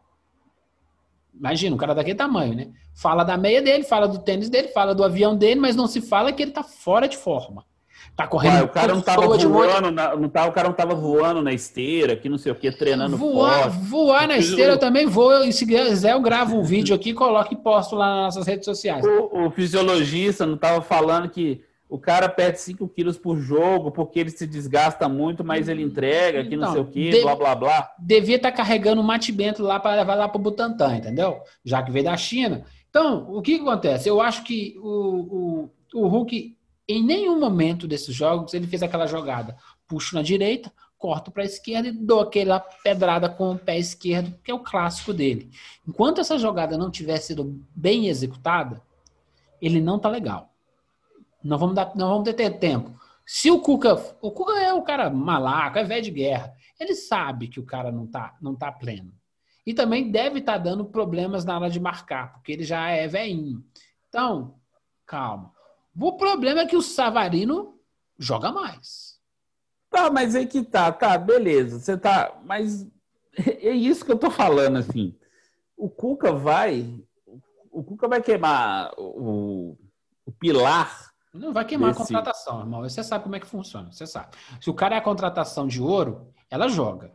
Imagina, 1.34 1.76
um 1.76 1.80
cara 1.80 1.96
daquele 1.96 2.16
tamanho, 2.16 2.56
né? 2.56 2.72
Fala 2.94 3.24
da 3.24 3.38
meia 3.38 3.62
dele, 3.62 3.84
fala 3.84 4.08
do 4.08 4.20
tênis 4.20 4.50
dele, 4.50 4.68
fala 4.70 4.94
do 4.94 5.04
avião 5.04 5.36
dele, 5.36 5.60
mas 5.60 5.76
não 5.76 5.88
se 5.88 6.02
fala 6.02 6.32
que 6.32 6.44
ele 6.44 6.52
tá 6.52 6.64
fora 6.64 7.08
de 7.08 7.18
forma. 7.18 7.66
Tá 8.16 8.28
correndo. 8.28 8.56
Ué, 8.56 8.64
o 8.64 8.68
cara 8.70 8.94
não 8.94 9.02
tava 9.02 9.22
toa 9.24 9.38
de 9.38 9.48
monte- 9.48 9.68
voando, 9.68 9.92
na, 9.92 10.16
não 10.16 10.30
tava, 10.30 10.50
o 10.50 10.52
cara 10.52 10.68
não 10.68 10.76
tava 10.76 10.94
voando 10.94 11.42
na 11.42 11.54
esteira, 11.54 12.16
que 12.16 12.28
não 12.30 12.38
sei 12.38 12.52
o 12.52 12.56
que, 12.56 12.72
treinando 12.72 13.18
Voar, 13.18 13.64
forte. 13.72 13.78
voar 13.88 14.28
na 14.28 14.36
Eu- 14.36 14.40
esteira 14.42 14.74
eu 14.74 14.78
também 14.78 15.06
vou. 15.08 15.44
E 15.44 15.52
se 15.54 15.66
quiser, 15.66 16.12
eu 16.14 16.22
gravo 16.22 16.58
um 16.58 16.64
vídeo 16.64 16.96
aqui, 16.96 17.14
coloco 17.14 17.54
e 17.54 17.58
posto 17.58 17.96
lá 17.96 18.08
nas 18.24 18.36
nossas 18.36 18.48
redes 18.48 18.66
sociais. 18.66 19.04
O, 19.06 19.46
o 19.48 19.52
fisiologista 19.52 20.46
não 20.46 20.58
tava 20.58 20.82
falando 20.82 21.30
que 21.30 21.62
o 21.90 21.98
cara 21.98 22.30
perde 22.30 22.60
5 22.62 22.88
quilos 22.88 23.18
por 23.18 23.38
jogo 23.38 23.92
porque 23.92 24.20
ele 24.20 24.30
se 24.30 24.48
desgasta 24.48 25.10
muito, 25.10 25.44
mas 25.44 25.68
ele 25.68 25.82
entrega, 25.82 26.44
que 26.46 26.56
não 26.56 26.64
Então, 26.70 26.74
sei 26.74 26.82
o 26.82 26.86
que, 26.86 27.22
blá 27.22 27.36
blá 27.36 27.54
blá. 27.56 27.90
devia 28.00 28.38
estar 28.38 28.52
carregando 28.52 29.02
o 29.02 29.04
Mate 29.04 29.32
Bento 29.32 29.62
lá 29.62 29.78
para 29.80 29.96
levar 29.96 30.16
lá 30.16 30.28
para 30.30 30.40
o 30.40 30.42
Butantã, 30.42 30.96
entendeu? 30.96 31.40
Já 31.66 31.82
que 31.84 31.92
veio 31.92 32.06
da 32.06 32.16
China. 32.16 32.64
Então, 32.90 33.26
o 33.30 33.42
que, 33.42 33.56
que 33.58 33.62
acontece? 33.62 34.08
Eu 34.08 34.22
acho 34.22 34.44
que 34.44 34.76
o, 34.82 35.70
o, 35.94 36.02
o 36.04 36.08
Hulk, 36.08 36.56
em 36.88 37.04
nenhum 37.04 37.40
momento 37.40 37.88
desses 37.88 38.14
jogos, 38.16 38.54
ele 38.54 38.68
fez 38.68 38.84
aquela 38.84 39.08
jogada. 39.08 39.56
Puxo 39.88 40.16
na 40.16 40.22
direita, 40.22 40.72
corto 40.98 41.32
para 41.32 41.44
a 41.44 41.46
esquerda 41.46 41.88
e 41.88 41.92
dou 41.92 42.20
aquela 42.20 42.60
pedrada 42.60 43.28
com 43.28 43.52
o 43.52 43.58
pé 43.58 43.78
esquerdo, 43.78 44.38
que 44.44 44.52
é 44.52 44.54
o 44.54 44.60
clássico 44.60 45.14
dele. 45.14 45.50
Enquanto 45.88 46.22
essa 46.22 46.38
jogada 46.38 46.78
não 46.78 46.92
tiver 46.92 47.18
sido 47.18 47.60
bem 47.76 48.08
executada, 48.08 48.82
ele 49.62 49.82
não 49.82 49.98
tá 49.98 50.10
legal. 50.10 50.54
Não 51.44 51.58
vamos, 51.58 51.76
dar, 51.76 51.96
não 51.96 52.10
vamos 52.10 52.34
ter 52.34 52.52
tempo. 52.60 52.92
Se 53.26 53.50
o 53.50 53.60
Cuca. 53.60 53.96
O 54.22 54.32
Cuca 54.32 54.60
é 54.60 54.74
o 54.74 54.84
cara 54.84 55.10
malaco, 55.10 55.80
é 55.80 55.84
velho 55.84 56.04
de 56.04 56.12
guerra. 56.12 56.54
Ele 56.80 56.94
sabe 56.96 57.48
que 57.48 57.60
o 57.60 57.66
cara 57.66 57.92
não 57.92 58.06
tá, 58.06 58.36
não 58.42 58.56
tá 58.56 58.72
pleno. 58.72 59.14
E 59.66 59.74
também 59.74 60.12
deve 60.12 60.40
estar 60.40 60.58
dando 60.58 60.86
problemas 60.86 61.46
na 61.46 61.56
hora 61.56 61.70
de 61.70 61.80
marcar, 61.80 62.34
porque 62.34 62.52
ele 62.52 62.64
já 62.64 62.90
é 62.90 63.08
velhinho. 63.08 63.64
Então, 64.10 64.56
calma. 65.06 65.54
O 66.00 66.14
problema 66.18 66.62
é 66.62 66.66
que 66.66 66.76
o 66.78 66.82
Savarino 66.82 67.78
joga 68.18 68.52
mais. 68.52 69.20
Tá, 69.90 70.10
mas 70.10 70.36
aí 70.36 70.48
que 70.48 70.64
tá, 70.64 70.92
tá, 70.92 71.18
beleza. 71.18 71.80
Você 71.80 71.98
tá. 71.98 72.40
Mas 72.46 72.88
é 73.36 73.72
isso 73.72 74.06
que 74.06 74.12
eu 74.12 74.18
tô 74.18 74.32
falando, 74.32 74.78
assim. 74.78 75.16
O 75.76 75.90
Cuca 75.90 76.32
vai. 76.32 77.04
O 77.72 77.84
Cuca 77.84 78.08
vai 78.08 78.22
queimar 78.22 78.92
o, 78.98 79.78
o 80.26 80.32
pilar. 80.32 81.12
Não 81.34 81.54
vai 81.54 81.64
queimar 81.66 81.92
Desse- 81.92 82.02
a 82.02 82.06
contratação, 82.06 82.60
irmão. 82.62 82.82
Você 82.82 83.04
sabe 83.04 83.24
como 83.24 83.36
é 83.36 83.40
que 83.40 83.48
funciona, 83.48 83.92
você 83.92 84.06
sabe. 84.06 84.36
Se 84.60 84.70
o 84.70 84.74
cara 84.74 84.96
é 84.96 84.98
a 84.98 85.02
contratação 85.02 85.66
de 85.68 85.82
ouro, 85.82 86.28
ela 86.50 86.68
joga. 86.68 87.12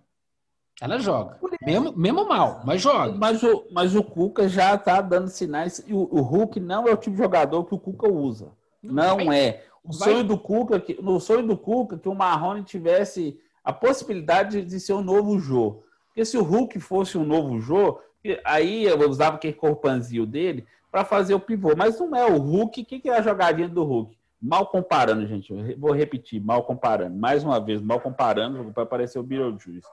Ela 0.81 0.99
joga. 0.99 1.39
Mesmo, 1.63 1.93
mesmo 1.97 2.27
mal, 2.29 2.61
mas 2.65 2.83
joga. 2.83 3.13
Mas 3.13 3.43
o, 3.43 3.67
mas 3.73 3.95
o 3.95 4.03
Cuca 4.03 4.49
já 4.49 4.77
tá 4.77 5.01
dando 5.01 5.29
sinais. 5.29 5.83
E 5.87 5.93
o, 5.95 5.99
o 5.99 6.21
Hulk 6.21 6.61
não 6.61 6.87
é 6.87 6.93
o 6.93 6.97
tipo 6.97 7.17
de 7.17 7.23
jogador 7.23 7.65
que 7.65 7.75
o 7.75 7.79
Cuca 7.79 8.09
usa. 8.11 8.53
Não 8.93 9.17
vai- 9.25 9.39
é. 9.39 9.65
O 9.85 9.93
vai- 9.97 10.09
sonho 10.13 10.25
do 10.25 10.39
Cuca, 10.39 10.81
que, 10.81 11.01
no 11.01 11.21
sonho 11.21 11.47
do 11.47 11.57
Cuca, 11.57 11.97
que 11.99 12.09
o 12.09 12.15
Marrone 12.15 12.63
tivesse 12.65 13.39
a 13.63 13.73
possibilidade 13.73 14.63
de 14.63 14.81
ser 14.81 14.93
um 14.95 15.03
novo 15.03 15.39
Jô. 15.39 15.83
Porque 16.09 16.25
se 16.25 16.37
o 16.37 16.43
Hulk 16.43 16.81
fosse 16.81 17.17
um 17.19 17.25
novo 17.25 17.61
Jô, 17.61 18.01
aí 18.45 18.85
eu 18.85 18.99
usava 19.09 19.37
aquele 19.37 19.53
corpanzil 19.55 20.27
dele 20.27 20.67
para 20.91 21.05
fazer 21.05 21.35
o 21.35 21.41
pivô. 21.41 21.75
Mas 21.77 21.99
não 22.01 22.15
é 22.17 22.25
o 22.27 22.39
Hulk. 22.39 22.81
O 22.81 22.85
que, 22.85 22.99
que 22.99 23.09
é 23.09 23.17
a 23.19 23.23
jogadinha 23.23 23.69
do 23.69 23.85
Hulk? 23.85 24.17
Mal 24.41 24.67
comparando, 24.67 25.27
gente. 25.27 25.53
Vou 25.75 25.93
repetir, 25.93 26.41
mal 26.43 26.65
comparando. 26.65 27.17
Mais 27.17 27.45
uma 27.45 27.61
vez, 27.61 27.81
mal 27.81 28.01
comparando, 28.01 28.73
para 28.73 28.83
aparecer 28.83 29.19
o 29.19 29.23
Beetlejuice. 29.23 29.87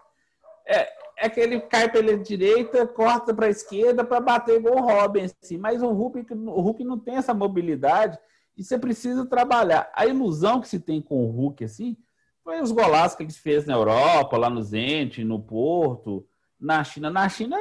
É, 0.65 0.88
é 1.17 1.29
que 1.29 1.39
ele 1.39 1.60
cai 1.60 1.89
pela 1.91 2.17
direita, 2.17 2.88
corta 2.88 3.34
para 3.34 3.47
a 3.47 3.49
esquerda 3.49 4.03
para 4.03 4.19
bater 4.19 4.58
igual 4.58 4.77
o 4.77 4.82
Robin, 4.82 5.25
assim. 5.41 5.58
Mas 5.58 5.82
o 5.84 5.89
Hulk, 5.89 6.25
o 6.34 6.62
Hulk 6.62 6.84
não 6.84 6.97
tem 6.97 7.15
essa 7.15 7.34
mobilidade 7.34 8.17
e 8.57 8.63
você 8.63 8.77
precisa 8.77 9.25
trabalhar. 9.25 9.91
A 9.95 10.05
ilusão 10.05 10.61
que 10.61 10.67
se 10.67 10.79
tem 10.79 11.01
com 11.01 11.25
o 11.25 11.31
Hulk, 11.31 11.63
assim, 11.63 11.97
foi 12.43 12.61
os 12.61 12.71
golaços 12.71 13.15
que 13.15 13.23
ele 13.23 13.31
fez 13.31 13.65
na 13.65 13.73
Europa, 13.73 14.37
lá 14.37 14.49
no 14.49 14.61
Zenit, 14.61 15.23
no 15.23 15.39
Porto, 15.39 16.25
na 16.59 16.83
China. 16.83 17.09
Na 17.09 17.27
China 17.29 17.57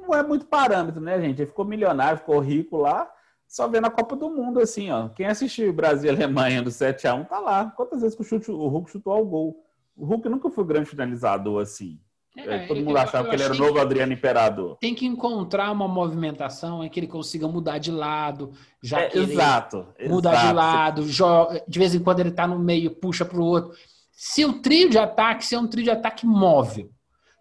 não 0.00 0.14
é 0.14 0.22
muito 0.22 0.46
parâmetro, 0.46 1.00
né, 1.00 1.20
gente? 1.20 1.42
Ele 1.42 1.48
ficou 1.48 1.64
milionário, 1.64 2.18
ficou 2.18 2.40
rico 2.40 2.78
lá, 2.78 3.10
só 3.46 3.68
vendo 3.68 3.86
a 3.86 3.90
Copa 3.90 4.16
do 4.16 4.30
Mundo, 4.30 4.60
assim, 4.60 4.90
ó. 4.90 5.08
Quem 5.10 5.26
assistiu 5.26 5.72
Brasil 5.72 6.10
e 6.10 6.14
Alemanha 6.14 6.62
do 6.62 6.70
7x1 6.70 7.28
tá 7.28 7.38
lá. 7.38 7.70
Quantas 7.76 8.00
vezes 8.00 8.16
que 8.16 8.22
o, 8.22 8.24
chute, 8.24 8.50
o 8.50 8.68
Hulk 8.68 8.90
chutou 8.90 9.12
ao 9.12 9.24
gol? 9.24 9.64
O 9.96 10.04
Hulk 10.04 10.28
nunca 10.28 10.50
foi 10.50 10.64
grande 10.64 10.88
finalizador, 10.88 11.62
assim. 11.62 12.00
É, 12.46 12.66
todo 12.66 12.78
mundo 12.78 12.90
eu- 12.90 12.98
achava 12.98 13.26
eu 13.26 13.30
que 13.30 13.36
ele 13.36 13.42
era 13.42 13.52
o 13.54 13.56
novo 13.58 13.78
Adriano 13.78 14.12
Imperador. 14.12 14.76
Tem 14.80 14.94
que 14.94 15.06
encontrar 15.06 15.70
uma 15.72 15.88
movimentação 15.88 16.84
em 16.84 16.88
que 16.88 17.00
ele 17.00 17.06
consiga 17.06 17.48
mudar 17.48 17.78
de 17.78 17.90
lado, 17.90 18.52
já 18.82 19.00
É, 19.00 19.08
que 19.08 19.18
exato. 19.18 19.86
mudar 20.06 20.30
de 20.30 20.36
exato. 20.36 20.54
lado, 20.56 21.08
joga, 21.08 21.62
de 21.66 21.78
vez 21.78 21.94
em 21.94 22.00
quando 22.00 22.20
ele 22.20 22.30
tá 22.30 22.46
no 22.46 22.58
meio, 22.58 22.90
puxa 22.90 23.24
pro 23.24 23.44
outro. 23.44 23.72
Se 24.12 24.44
o 24.44 24.54
trio 24.54 24.88
de 24.90 24.98
ataque, 24.98 25.44
se 25.46 25.54
é 25.54 25.58
um 25.58 25.66
trio 25.66 25.84
de 25.84 25.90
ataque 25.90 26.26
móvel. 26.26 26.90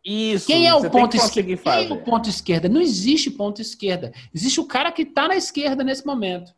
Isso. 0.06 0.48
Quem 0.48 0.68
é 0.68 0.74
o 0.74 0.90
ponto 0.90 1.18
esquerda? 1.18 1.58
Quem 1.58 1.90
é 1.90 1.94
o 1.94 2.02
ponto 2.02 2.30
esquerda? 2.30 2.70
Não 2.70 2.80
existe 2.80 3.30
ponto 3.30 3.62
esquerda. 3.62 4.14
Existe 4.34 4.60
o 4.60 4.66
cara 4.66 4.90
que 4.92 5.04
tá 5.04 5.28
na 5.28 5.36
esquerda 5.36 5.84
nesse 5.84 6.06
momento. 6.06 6.54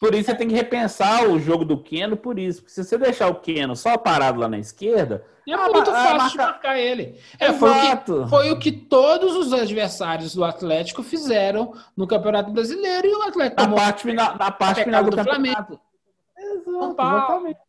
Por 0.00 0.14
isso 0.14 0.30
você 0.30 0.34
tem 0.34 0.48
que 0.48 0.54
repensar 0.54 1.28
o 1.28 1.38
jogo 1.38 1.62
do 1.64 1.76
Keno 1.80 2.16
por 2.16 2.38
isso. 2.38 2.62
Porque 2.62 2.72
se 2.72 2.82
você 2.82 2.96
deixar 2.96 3.28
o 3.28 3.34
Keno 3.36 3.76
só 3.76 3.96
parado 3.98 4.40
lá 4.40 4.48
na 4.48 4.58
esquerda, 4.58 5.22
É 5.46 5.52
Ah, 5.52 5.68
muito 5.68 5.90
ah, 5.90 5.94
fácil 5.94 6.12
de 6.30 6.36
marca- 6.38 6.46
marcar 6.52 6.78
ele. 6.78 7.20
É, 7.38 7.52
foi, 7.52 7.70
o 7.70 7.74
que, 7.74 8.28
foi 8.30 8.50
o 8.52 8.58
que 8.58 8.72
todos 8.72 9.36
os 9.36 9.52
adversários 9.52 10.34
do 10.34 10.42
Atlético 10.42 11.02
fizeram 11.02 11.74
no 11.96 12.06
Campeonato 12.06 12.50
Brasileiro 12.50 13.06
e 13.06 13.14
o 13.14 13.22
Atlético 13.22 13.60
na 13.60 13.66
tomou 13.66 13.78
parte 13.78 14.02
final, 14.02 14.36
na 14.38 14.50
parte 14.50 14.84
final 14.84 15.04
do, 15.04 15.10
do. 15.10 15.20
Exato, 15.20 16.94
Paulo. 16.96 17.16
exatamente. 17.18 17.60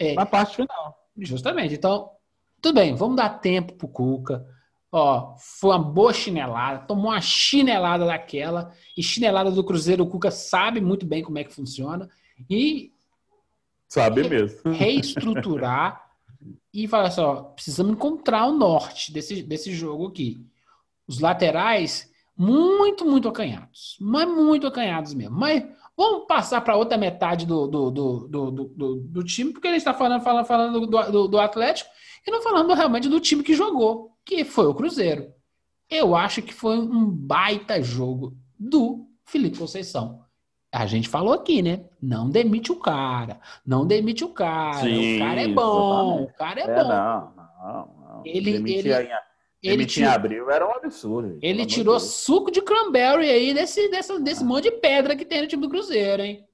É, 0.00 0.14
Na 0.14 0.26
parte 0.26 0.56
final. 0.56 1.06
Justamente. 1.18 1.74
Então, 1.74 2.10
tudo 2.60 2.74
bem, 2.74 2.94
vamos 2.94 3.16
dar 3.16 3.28
tempo 3.28 3.74
pro 3.74 3.86
Cuca. 3.88 4.44
Ó, 4.92 5.34
foi 5.38 5.70
uma 5.70 5.78
boa 5.82 6.12
chinelada, 6.12 6.86
tomou 6.86 7.10
uma 7.10 7.20
chinelada 7.20 8.06
daquela, 8.06 8.72
e 8.96 9.02
chinelada 9.02 9.50
do 9.50 9.64
Cruzeiro, 9.64 10.04
o 10.04 10.06
Cuca 10.08 10.30
sabe 10.30 10.80
muito 10.80 11.04
bem 11.04 11.22
como 11.22 11.38
é 11.38 11.44
que 11.44 11.52
funciona, 11.52 12.08
e 12.48 12.92
Sabe 13.88 14.28
mesmo. 14.28 14.72
reestruturar 14.72 16.06
e 16.72 16.86
falar 16.86 17.08
assim, 17.08 17.20
ó, 17.20 17.42
precisamos 17.42 17.92
encontrar 17.92 18.46
o 18.46 18.52
norte 18.52 19.12
desse, 19.12 19.42
desse 19.42 19.72
jogo 19.74 20.06
aqui. 20.08 20.44
Os 21.06 21.20
laterais, 21.20 22.10
muito, 22.36 23.04
muito 23.04 23.28
acanhados, 23.28 23.96
mas 24.00 24.28
muito 24.28 24.66
acanhados 24.66 25.14
mesmo. 25.14 25.36
Mas 25.36 25.64
vamos 25.96 26.26
passar 26.26 26.60
para 26.60 26.76
outra 26.76 26.98
metade 26.98 27.46
do, 27.46 27.66
do, 27.66 27.90
do, 27.90 28.28
do, 28.28 28.50
do, 28.50 28.64
do- 28.64 28.96
do 29.00 29.24
time, 29.24 29.52
porque 29.52 29.68
a 29.68 29.70
gente 29.70 29.78
está 29.80 29.94
falando, 29.94 30.22
falando, 30.22 30.46
falando 30.46 30.80
do, 30.86 31.10
do, 31.12 31.28
do 31.28 31.38
Atlético 31.38 31.88
e 32.26 32.30
não 32.30 32.42
falando 32.42 32.72
realmente 32.74 33.08
do 33.08 33.20
time 33.20 33.42
que 33.42 33.54
jogou, 33.54 34.15
que 34.26 34.44
foi 34.44 34.66
o 34.66 34.74
Cruzeiro. 34.74 35.32
Eu 35.88 36.14
acho 36.16 36.42
que 36.42 36.52
foi 36.52 36.76
um 36.78 37.08
baita 37.08 37.80
jogo 37.80 38.36
do 38.58 39.06
Felipe 39.24 39.58
Conceição. 39.58 40.24
A 40.72 40.84
gente 40.84 41.08
falou 41.08 41.32
aqui, 41.32 41.62
né? 41.62 41.84
Não 42.02 42.28
demite 42.28 42.72
o 42.72 42.76
cara. 42.76 43.40
Não 43.64 43.86
demite 43.86 44.24
o 44.24 44.28
cara. 44.28 44.80
Sim, 44.82 45.16
o 45.16 45.18
cara 45.20 45.40
é 45.40 45.48
bom. 45.48 46.04
exatamente. 46.26 46.30
O 46.30 46.34
cara 46.36 46.60
é, 46.60 46.64
É, 46.64 46.82
bom. 46.82 46.88
não, 46.88 47.32
não, 47.36 47.94
não. 48.16 48.22
Ele- 48.26 48.52
Demitir 48.52 48.86
ele- 48.86 49.04
em- 49.08 49.10
Ele, 49.72 49.82
em 49.84 49.86
tirou, 49.86 50.10
abril 50.10 50.50
era 50.50 50.68
um 50.68 50.72
absurdo. 50.74 51.38
ele 51.40 51.64
tirou 51.64 51.94
Deus. 51.96 52.02
suco 52.10 52.50
de 52.50 52.60
cranberry 52.60 53.30
aí 53.30 53.54
desse, 53.54 53.88
dessa, 53.88 54.18
desse 54.20 54.44
monte 54.44 54.64
de 54.64 54.72
pedra 54.72 55.16
que 55.16 55.24
tem 55.24 55.40
no 55.42 55.48
time 55.48 55.62
do 55.62 55.70
Cruzeiro, 55.70 56.22
hein? 56.22 56.44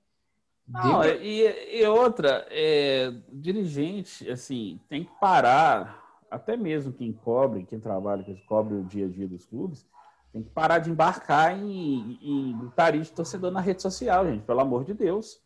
Não, 0.68 1.00
Deu- 1.00 1.20
e, 1.22 1.80
e 1.80 1.84
outra, 1.86 2.46
é, 2.50 3.12
dirigente, 3.32 4.30
assim, 4.30 4.78
tem 4.88 5.04
que 5.04 5.10
parar, 5.20 6.01
até 6.32 6.56
mesmo 6.56 6.92
quem 6.92 7.12
cobre, 7.12 7.64
quem 7.64 7.78
trabalha, 7.78 8.24
que 8.24 8.34
cobre 8.46 8.74
o 8.74 8.82
dia 8.82 9.04
a 9.04 9.08
dia 9.08 9.28
dos 9.28 9.44
clubes, 9.44 9.86
tem 10.32 10.42
que 10.42 10.48
parar 10.48 10.78
de 10.78 10.90
embarcar 10.90 11.56
em, 11.56 12.18
em 12.22 13.00
de 13.02 13.12
torcedor 13.12 13.50
na 13.50 13.60
rede 13.60 13.82
social, 13.82 14.26
gente, 14.26 14.42
pelo 14.44 14.60
amor 14.60 14.82
de 14.82 14.94
Deus. 14.94 15.38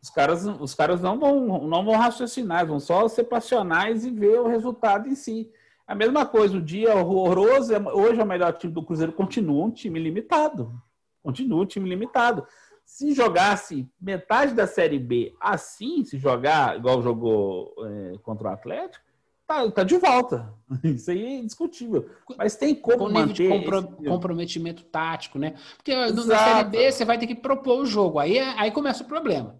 Os 0.00 0.10
caras, 0.10 0.46
os 0.46 0.74
caras 0.74 1.02
não, 1.02 1.18
vão, 1.18 1.66
não 1.66 1.84
vão 1.84 1.96
raciocinar, 1.96 2.64
vão 2.64 2.78
só 2.78 3.08
ser 3.08 3.24
passionais 3.24 4.04
e 4.04 4.10
ver 4.12 4.40
o 4.40 4.46
resultado 4.46 5.08
em 5.08 5.16
si. 5.16 5.50
A 5.84 5.94
mesma 5.94 6.24
coisa, 6.24 6.56
o 6.56 6.62
dia 6.62 6.94
horroroso, 6.94 7.74
é- 7.74 7.92
hoje 7.92 8.20
é 8.20 8.22
o 8.22 8.26
melhor 8.26 8.52
time 8.52 8.72
do 8.72 8.84
Cruzeiro, 8.84 9.12
continua 9.12 9.64
um 9.64 9.70
time 9.72 9.98
limitado. 9.98 10.80
Continua 11.20 11.62
um 11.62 11.66
time 11.66 11.88
limitado. 11.88 12.46
Se 12.84 13.12
jogasse 13.12 13.90
metade 14.00 14.54
da 14.54 14.68
Série 14.68 15.00
B 15.00 15.34
assim, 15.40 16.04
se 16.04 16.16
jogar 16.16 16.76
igual 16.76 17.02
jogou 17.02 17.74
é, 17.84 18.18
contra 18.22 18.48
o 18.48 18.52
Atlético, 18.52 19.07
tá, 19.48 19.70
tá 19.72 19.82
de 19.82 19.96
volta. 19.96 20.54
Isso 20.84 21.10
aí 21.10 21.24
é 21.24 21.38
indiscutível. 21.38 22.08
Mas 22.36 22.54
tem 22.54 22.74
como 22.74 22.98
Com 22.98 23.08
nível 23.08 23.26
manter 23.26 23.48
de 23.50 23.64
compro- 23.64 23.96
comprometimento 24.06 24.84
tático, 24.84 25.38
né? 25.38 25.54
Porque 25.76 25.94
no- 25.94 26.00
na 26.02 26.06
Exato. 26.22 26.44
Série 26.44 26.68
B 26.68 26.92
você 26.92 27.04
vai 27.04 27.18
ter 27.18 27.26
que 27.26 27.34
propor 27.34 27.80
o 27.80 27.86
jogo. 27.86 28.18
Aí, 28.18 28.38
é- 28.38 28.54
aí 28.60 28.70
começa 28.70 29.02
o 29.02 29.06
problema. 29.06 29.58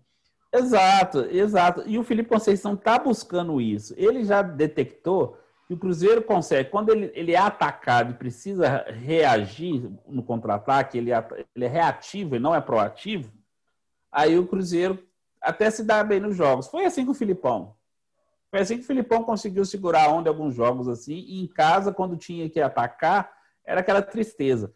Exato, 0.53 1.21
exato. 1.31 1.83
E 1.87 1.99
o 1.99 2.05
Felipe 2.05 2.29
Conceição 2.29 2.75
está 2.75 2.99
buscando 2.99 3.61
isso. 3.61 3.95
Ele 3.97 4.25
já 4.25 4.41
detectou 4.43 5.37
que 5.67 5.75
o 5.75 5.79
Cruzeiro 5.79 6.23
consegue, 6.23 6.71
quando 6.71 6.89
ele, 6.91 7.11
ele 7.15 7.33
é 7.33 7.39
atacado 7.39 8.13
e 8.13 8.15
precisa 8.15 8.87
reagir 8.89 9.91
no 10.07 10.23
contra-ataque, 10.23 10.97
ele, 10.97 11.13
é 11.13 11.23
ele 11.55 11.67
é 11.67 11.69
reativo 11.69 12.37
e 12.37 12.39
não 12.39 12.55
é 12.55 12.61
proativo, 12.63 13.31
aí 14.11 14.39
o 14.39 14.47
Cruzeiro 14.47 14.99
até 15.43 15.71
se 15.71 15.85
dá 15.85 16.03
bem 16.03 16.21
nos 16.21 16.35
jogos. 16.35 16.69
Foi 16.69 16.87
assim 16.87 17.05
com 17.05 17.11
o 17.13 17.15
Filipão. 17.15 17.75
Foi 18.51 18.61
assim 18.61 18.77
que 18.77 18.85
o 18.85 18.87
Filipão 18.87 19.23
conseguiu 19.23 19.65
segurar 19.65 20.05
a 20.05 20.13
onda 20.13 20.29
em 20.29 20.33
alguns 20.33 20.55
jogos 20.55 20.89
assim, 20.89 21.25
e 21.27 21.43
em 21.43 21.47
casa, 21.47 21.93
quando 21.93 22.17
tinha 22.17 22.49
que 22.49 22.61
atacar, 22.61 23.31
era 23.65 23.81
aquela 23.81 24.01
tristeza. 24.01 24.73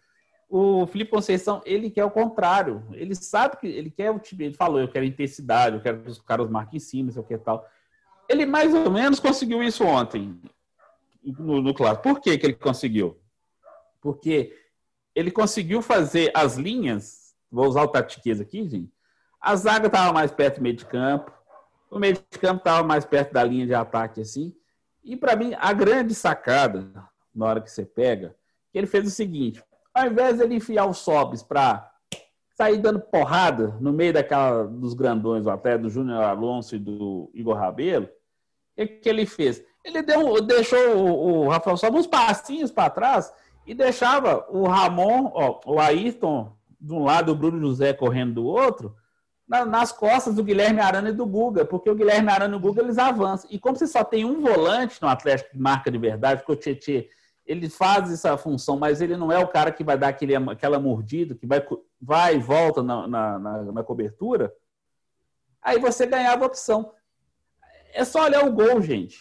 O 0.48 0.86
Felipe 0.86 1.10
Conceição, 1.10 1.62
ele 1.64 1.90
quer 1.90 2.04
o 2.04 2.10
contrário. 2.10 2.84
Ele 2.92 3.14
sabe 3.14 3.56
que 3.56 3.66
ele 3.66 3.90
quer 3.90 4.10
o 4.10 4.18
time. 4.18 4.44
Ele 4.44 4.54
falou: 4.54 4.78
eu 4.78 4.88
quero 4.88 5.06
intensidade, 5.06 5.76
eu 5.76 5.82
quero 5.82 6.02
que 6.02 6.10
os 6.10 6.20
caras 6.20 6.50
marquem 6.50 6.76
em 6.76 6.80
cima, 6.80 7.10
sei 7.10 7.22
o 7.22 7.24
que 7.24 7.38
tal. 7.38 7.66
Ele 8.28 8.44
mais 8.44 8.74
ou 8.74 8.90
menos 8.90 9.18
conseguiu 9.18 9.62
isso 9.62 9.82
ontem 9.82 10.38
no, 11.24 11.62
no 11.62 11.72
Clássico. 11.72 12.02
Por 12.02 12.20
que, 12.20 12.36
que 12.36 12.46
ele 12.46 12.54
conseguiu? 12.54 13.18
Porque 14.00 14.54
ele 15.14 15.30
conseguiu 15.30 15.80
fazer 15.80 16.30
as 16.34 16.56
linhas. 16.56 17.34
Vou 17.50 17.66
usar 17.66 17.82
o 17.82 17.88
tatiquês 17.88 18.38
aqui, 18.38 18.68
gente. 18.68 18.92
A 19.40 19.56
zaga 19.56 19.86
estava 19.86 20.12
mais 20.12 20.30
perto 20.30 20.56
do 20.56 20.62
meio 20.62 20.76
de 20.76 20.84
campo. 20.84 21.32
O 21.92 21.98
meio 21.98 22.14
de 22.14 22.38
campo 22.38 22.56
estava 22.56 22.82
mais 22.82 23.04
perto 23.04 23.34
da 23.34 23.44
linha 23.44 23.66
de 23.66 23.74
ataque, 23.74 24.22
assim. 24.22 24.54
E 25.04 25.14
para 25.14 25.36
mim, 25.36 25.52
a 25.58 25.74
grande 25.74 26.14
sacada, 26.14 26.90
na 27.34 27.46
hora 27.46 27.60
que 27.60 27.70
você 27.70 27.84
pega, 27.84 28.34
que 28.72 28.78
ele 28.78 28.86
fez 28.86 29.06
o 29.06 29.10
seguinte: 29.10 29.62
ao 29.92 30.06
invés 30.06 30.38
de 30.38 30.42
ele 30.42 30.54
enfiar 30.54 30.86
os 30.86 30.96
sobes 30.96 31.42
para 31.42 31.92
sair 32.54 32.78
dando 32.78 32.98
porrada 32.98 33.76
no 33.78 33.92
meio 33.92 34.14
daquela 34.14 34.64
dos 34.64 34.94
grandões, 34.94 35.46
até 35.46 35.76
do 35.76 35.90
Júnior 35.90 36.22
Alonso 36.22 36.76
e 36.76 36.78
do 36.78 37.30
Igor 37.34 37.58
Rabelo, 37.58 38.08
o 38.78 38.86
que, 38.86 39.06
ele 39.06 39.26
fez? 39.26 39.62
Ele 39.84 40.00
deu, 40.00 40.40
deixou 40.40 40.96
o, 40.96 41.44
o 41.44 41.48
Rafael 41.50 41.76
Sobes 41.76 42.00
uns 42.00 42.06
passinhos 42.06 42.70
para 42.70 42.88
trás 42.88 43.34
e 43.66 43.74
deixava 43.74 44.46
o 44.48 44.66
Ramon, 44.66 45.30
ó, 45.34 45.60
o 45.66 45.78
Ayrton 45.78 46.56
de 46.80 46.94
um 46.94 47.04
lado, 47.04 47.32
o 47.32 47.36
Bruno 47.36 47.60
José 47.60 47.92
correndo 47.92 48.34
do 48.34 48.46
outro, 48.46 48.96
na- 49.46 49.64
nas 49.64 49.92
costas 49.92 50.34
do 50.34 50.44
Guilherme 50.44 50.80
Arana 50.80 51.08
e 51.10 51.12
do 51.12 51.26
Guga, 51.26 51.64
porque 51.64 51.90
o 51.90 51.94
Guilherme 51.94 52.30
Arana 52.30 52.54
e 52.54 52.56
o 52.56 52.60
Guga 52.60 52.82
eles 52.82 52.98
avançam. 52.98 53.48
E 53.50 53.58
como 53.58 53.76
você 53.76 53.86
só 53.86 54.02
tem 54.04 54.24
um 54.24 54.40
volante 54.40 55.00
no 55.02 55.08
Atlético 55.08 55.50
que 55.50 55.58
marca 55.58 55.90
de 55.90 55.98
verdade, 55.98 56.40
porque 56.40 56.52
o 56.52 56.56
Tietchan 56.74 57.06
ele 57.44 57.68
faz 57.68 58.10
essa 58.12 58.36
função, 58.36 58.78
mas 58.78 59.00
ele 59.00 59.16
não 59.16 59.30
é 59.32 59.38
o 59.38 59.48
cara 59.48 59.72
que 59.72 59.82
vai 59.82 59.98
dar 59.98 60.08
aquele, 60.08 60.34
aquela 60.36 60.78
mordida, 60.78 61.34
que 61.34 61.44
vai, 61.46 61.62
vai 62.00 62.36
e 62.36 62.38
volta 62.38 62.82
na, 62.82 63.06
na, 63.08 63.38
na- 63.72 63.82
cobertura, 63.82 64.54
aí 65.60 65.78
você 65.78 66.06
ganhava 66.06 66.44
a 66.44 66.46
opção. 66.46 66.92
É 67.92 68.04
só 68.04 68.24
olhar 68.24 68.46
o 68.46 68.52
gol, 68.52 68.80
gente. 68.80 69.20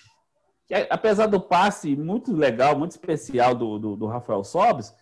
Apesar 0.90 1.26
do 1.26 1.42
passe 1.42 1.96
muito 1.96 2.32
legal, 2.32 2.78
muito 2.78 2.92
especial 2.92 3.54
do, 3.56 3.78
do, 3.78 3.96
do 3.98 4.06
Rafael 4.06 4.44
Sobes, 4.44 4.96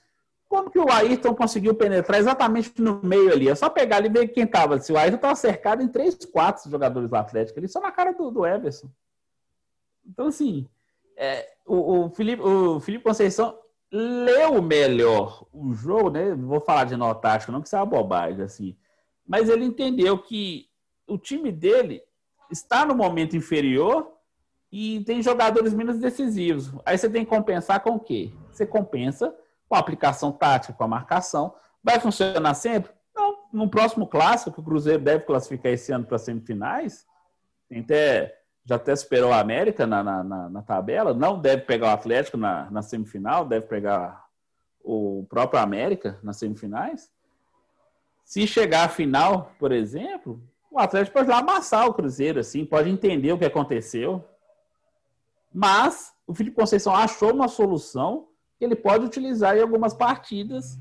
como 0.50 0.72
que 0.72 0.80
o 0.80 0.92
Ayrton 0.92 1.36
conseguiu 1.36 1.76
penetrar 1.76 2.20
exatamente 2.20 2.82
no 2.82 3.00
meio 3.04 3.32
ali? 3.32 3.48
É 3.48 3.54
só 3.54 3.70
pegar 3.70 3.98
ali 3.98 4.08
e 4.08 4.12
ver 4.12 4.28
quem 4.30 4.46
estava. 4.46 4.80
Se 4.80 4.92
o 4.92 4.98
Ayrton 4.98 5.18
estava 5.18 5.36
cercado 5.36 5.84
em 5.84 5.88
três, 5.88 6.16
quatro 6.26 6.70
jogadores 6.70 7.08
do 7.08 7.16
Atlético, 7.16 7.60
ali 7.60 7.68
só 7.68 7.80
na 7.80 7.92
cara 7.92 8.14
do, 8.14 8.32
do 8.32 8.44
Everson. 8.44 8.90
Então, 10.04 10.26
assim, 10.26 10.68
é, 11.16 11.48
o, 11.68 12.06
o, 12.06 12.10
Felipe, 12.10 12.42
o 12.42 12.80
Felipe 12.80 13.04
Conceição 13.04 13.60
leu 13.92 14.60
melhor 14.60 15.46
o 15.54 15.72
jogo, 15.72 16.10
né? 16.10 16.34
Vou 16.34 16.60
falar 16.60 16.86
de 16.86 16.98
nó 16.98 17.14
tático, 17.14 17.52
não 17.52 17.62
que 17.62 17.68
isso 17.68 17.76
é 17.76 17.80
uma 17.80 17.86
bobagem, 17.86 18.42
assim. 18.42 18.76
Mas 19.28 19.50
ele 19.50 19.66
entendeu 19.66 20.18
que 20.18 20.68
o 21.08 21.16
time 21.16 21.52
dele 21.52 22.02
está 22.50 22.88
no 22.88 22.96
momento 22.96 23.38
inferior 23.38 24.12
e 24.72 25.02
tem 25.02 25.22
jogadores 25.22 25.76
menos 25.76 26.00
decisivos. 26.00 26.72
Aí 26.84 26.98
você 26.98 27.08
tem 27.08 27.24
que 27.24 27.30
compensar 27.30 27.82
com 27.82 27.92
o 27.92 28.00
quê? 28.00 28.32
Você 28.52 28.66
compensa 28.66 29.32
com 29.70 29.76
a 29.76 29.80
aplicação 29.80 30.32
tática, 30.32 30.74
com 30.74 30.84
a 30.84 30.88
marcação. 30.88 31.54
Vai 31.84 32.00
funcionar 32.00 32.54
sempre? 32.56 32.92
Não. 33.16 33.38
No 33.54 33.70
próximo 33.70 34.08
clássico, 34.08 34.52
que 34.52 34.60
o 34.60 34.64
Cruzeiro 34.64 35.02
deve 35.04 35.24
classificar 35.24 35.72
esse 35.72 35.92
ano 35.92 36.04
para 36.06 36.18
semifinais, 36.18 37.06
até, 37.72 38.36
já 38.66 38.76
até 38.76 38.96
superou 38.96 39.32
a 39.32 39.40
América 39.40 39.86
na, 39.86 40.04
na, 40.04 40.24
na- 40.24 40.50
na 40.50 40.62
tabela, 40.64 41.14
não 41.14 41.40
deve 41.40 41.62
pegar 41.64 41.88
o 41.88 41.94
Atlético 41.94 42.36
na, 42.36 42.70
na 42.72 42.82
semifinal, 42.82 43.46
deve 43.46 43.68
pegar 43.68 44.26
o 44.84 45.26
próprio 45.30 45.62
América 45.62 46.18
nas 46.24 46.38
semifinais. 46.38 47.12
Se 48.26 48.46
chegar 48.48 48.86
à 48.86 48.90
final, 48.90 49.52
por 49.60 49.72
exemplo, 49.72 50.42
o 50.72 50.80
Atlético 50.80 51.18
pode 51.18 51.30
lá 51.30 51.40
amassar 51.40 51.88
o 51.88 51.94
Cruzeiro, 51.94 52.40
assim, 52.40 52.66
pode 52.66 52.90
entender 52.90 53.32
o 53.32 53.38
que 53.38 53.46
aconteceu. 53.46 54.24
Mas 55.54 56.14
o 56.28 56.34
Felipe 56.34 56.56
Conceição 56.56 56.96
achou 56.96 57.34
uma 57.34 57.48
solução 57.48 58.28
que 58.60 58.66
ele 58.66 58.76
pode 58.76 59.06
utilizar 59.06 59.58
em 59.58 59.62
algumas 59.62 59.94
partidas 59.94 60.78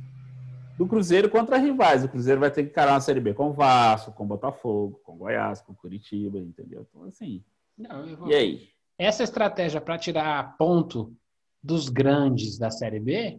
do 0.77 0.87
Cruzeiro 0.87 1.31
contra 1.31 1.57
rivais. 1.57 2.05
O 2.05 2.09
Cruzeiro 2.09 2.41
vai 2.41 2.51
ter 2.51 2.65
que 2.65 2.71
encarar 2.71 2.93
uma 2.95 3.01
Série 3.01 3.21
B 3.21 3.33
com 3.33 3.51
o 3.51 3.53
Vasco, 3.53 4.13
com 4.13 4.25
o 4.25 4.27
Botafogo, 4.27 5.01
com 5.05 5.13
o 5.13 5.17
Goiás, 5.17 5.61
com 5.63 5.73
o 5.73 5.77
Curitiba, 5.77 6.39
entendeu? 6.39 6.85
Então, 6.91 7.05
assim. 7.05 7.43
Não, 7.77 8.17
vou- 8.17 8.29
E 8.29 8.35
aí? 8.35 8.69
Essa 8.99 9.23
estratégia 9.23 9.81
para 9.81 9.97
tirar 9.97 10.57
ponto 10.57 11.15
dos 11.63 11.89
grandes 11.89 12.59
da 12.59 12.71
Série 12.71 12.99
B 13.01 13.13
É 13.15 13.39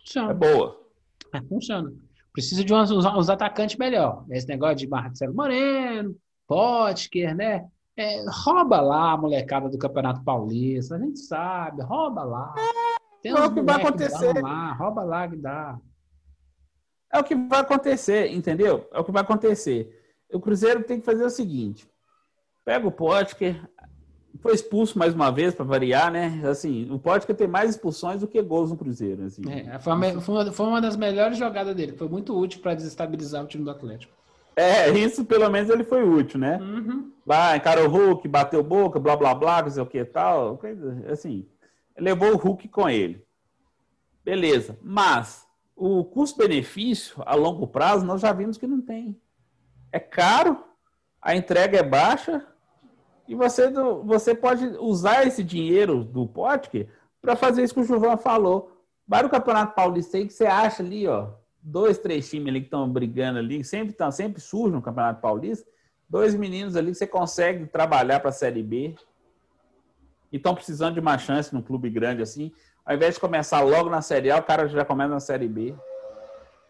funciona. 0.00 0.34
boa. 0.34 0.80
É, 1.34 1.40
funciona. 1.42 1.92
Precisa 2.32 2.64
de 2.64 2.72
uns, 2.72 2.90
uns- 2.90 3.28
atacantes 3.30 3.76
melhor. 3.76 4.24
Esse 4.30 4.46
negócio 4.48 4.76
de 4.76 4.86
Marcelo 4.88 5.34
Moreno, 5.34 6.16
Potker, 6.46 7.34
né? 7.34 7.66
É, 7.98 8.22
rouba 8.44 8.80
lá 8.80 9.12
a 9.12 9.16
molecada 9.16 9.70
do 9.70 9.78
Campeonato 9.78 10.22
Paulista. 10.22 10.96
A 10.96 10.98
gente 10.98 11.18
sabe, 11.18 11.82
rouba 11.82 12.24
lá. 12.24 12.54
Tem 13.34 13.42
É 13.42 13.46
o 13.46 13.52
que 13.54 13.62
vai 13.62 13.76
acontecer. 13.80 14.34
bons 14.34 14.42
lá, 14.42 14.72
rouba 14.74 15.02
lá 15.04 15.28
que 15.28 15.36
dá. 15.36 15.78
É 17.12 17.18
o 17.18 17.24
que 17.24 17.34
vai 17.34 17.60
acontecer, 17.60 18.32
entendeu? 18.32 18.88
É 18.92 18.98
o 18.98 19.04
que 19.04 19.12
vai 19.12 19.22
acontecer. 19.22 20.02
O 20.32 20.40
Cruzeiro 20.40 20.82
tem 20.82 20.98
que 20.98 21.06
fazer 21.06 21.24
o 21.24 21.30
seguinte: 21.30 21.88
pega 22.64 22.86
o 22.86 22.90
Potker, 22.92 23.60
foi 24.40 24.54
expulso 24.54 24.98
mais 24.98 25.14
uma 25.14 25.30
vez 25.30 25.54
para 25.54 25.64
variar, 25.64 26.10
né? 26.10 26.42
Assim, 26.48 26.90
o 26.90 26.98
Potker 26.98 27.34
tem 27.34 27.46
mais 27.48 27.70
expulsões 27.70 28.20
do 28.20 28.28
que 28.28 28.42
gols 28.42 28.70
no 28.70 28.76
Cruzeiro. 28.76 29.24
Assim. 29.24 29.42
É, 29.50 29.78
foi, 29.78 29.92
a 29.92 29.96
me- 29.96 30.20
foi 30.20 30.34
uma, 30.34 30.52
foi 30.52 30.66
uma 30.66 30.80
das 30.80 30.96
melhores 30.96 31.38
jogadas 31.38 31.74
dele. 31.74 31.92
Foi 31.96 32.08
muito 32.08 32.36
útil 32.36 32.60
para 32.60 32.74
desestabilizar 32.74 33.42
o 33.44 33.46
time 33.46 33.64
do 33.64 33.70
Atlético. 33.70 34.12
É, 34.58 34.90
isso 34.90 35.24
pelo 35.24 35.48
menos 35.50 35.68
ele 35.70 35.84
foi 35.84 36.02
útil, 36.02 36.40
né? 36.40 36.58
Uhum. 36.58 37.12
Lá, 37.26 37.56
encarou 37.56 37.86
o 37.86 37.90
Hulk, 37.90 38.26
bateu 38.26 38.62
boca, 38.62 38.98
blá 38.98 39.14
blá 39.16 39.34
blá, 39.34 39.62
não 39.62 39.70
sei 39.70 39.82
o 39.82 39.86
que 39.86 39.98
e 39.98 40.04
tal. 40.04 40.56
Coisa, 40.58 41.04
assim, 41.10 41.46
levou 41.98 42.32
o 42.32 42.36
Hulk 42.36 42.68
com 42.68 42.88
ele. 42.88 43.24
Beleza. 44.24 44.78
Mas 44.82 45.46
o 45.74 46.04
custo-benefício 46.04 47.22
a 47.26 47.34
longo 47.34 47.66
prazo 47.66 48.04
nós 48.04 48.20
já 48.20 48.32
vimos 48.32 48.58
que 48.58 48.66
não 48.66 48.80
tem. 48.80 49.20
É 49.92 49.98
caro, 49.98 50.64
a 51.20 51.34
entrega 51.34 51.78
é 51.78 51.82
baixa 51.82 52.46
e 53.28 53.34
você, 53.34 53.70
você 54.04 54.34
pode 54.34 54.66
usar 54.78 55.26
esse 55.26 55.42
dinheiro 55.42 56.04
do 56.04 56.26
Potker 56.26 56.88
para 57.20 57.36
fazer 57.36 57.62
isso 57.62 57.74
que 57.74 57.80
o 57.80 57.84
Gilvan 57.84 58.16
falou. 58.16 58.72
Vai 59.06 59.22
no 59.22 59.30
Campeonato 59.30 59.74
Paulista 59.74 60.16
aí 60.16 60.26
que 60.26 60.32
você 60.32 60.46
acha 60.46 60.82
ali, 60.82 61.06
ó, 61.06 61.30
dois, 61.62 61.98
três 61.98 62.28
times 62.28 62.48
ali 62.48 62.60
que 62.60 62.66
estão 62.66 62.88
brigando 62.88 63.38
ali, 63.38 63.62
sempre, 63.64 63.92
tão, 63.92 64.10
sempre 64.10 64.40
surge 64.40 64.74
no 64.74 64.82
Campeonato 64.82 65.20
Paulista 65.20 65.68
dois 66.08 66.34
meninos 66.34 66.76
ali 66.76 66.92
que 66.92 66.98
você 66.98 67.06
consegue 67.06 67.66
trabalhar 67.66 68.20
para 68.20 68.30
a 68.30 68.32
Série 68.32 68.62
B 68.62 68.94
e 70.36 70.38
estão 70.38 70.54
precisando 70.54 70.94
de 70.94 71.00
uma 71.00 71.16
chance 71.16 71.52
num 71.54 71.62
clube 71.62 71.88
grande 71.88 72.22
assim. 72.22 72.52
Ao 72.84 72.94
invés 72.94 73.14
de 73.14 73.20
começar 73.20 73.62
logo 73.62 73.88
na 73.88 74.02
Série 74.02 74.30
A, 74.30 74.36
o 74.36 74.42
cara 74.42 74.68
já 74.68 74.84
começa 74.84 75.08
na 75.08 75.18
Série 75.18 75.48
B. 75.48 75.74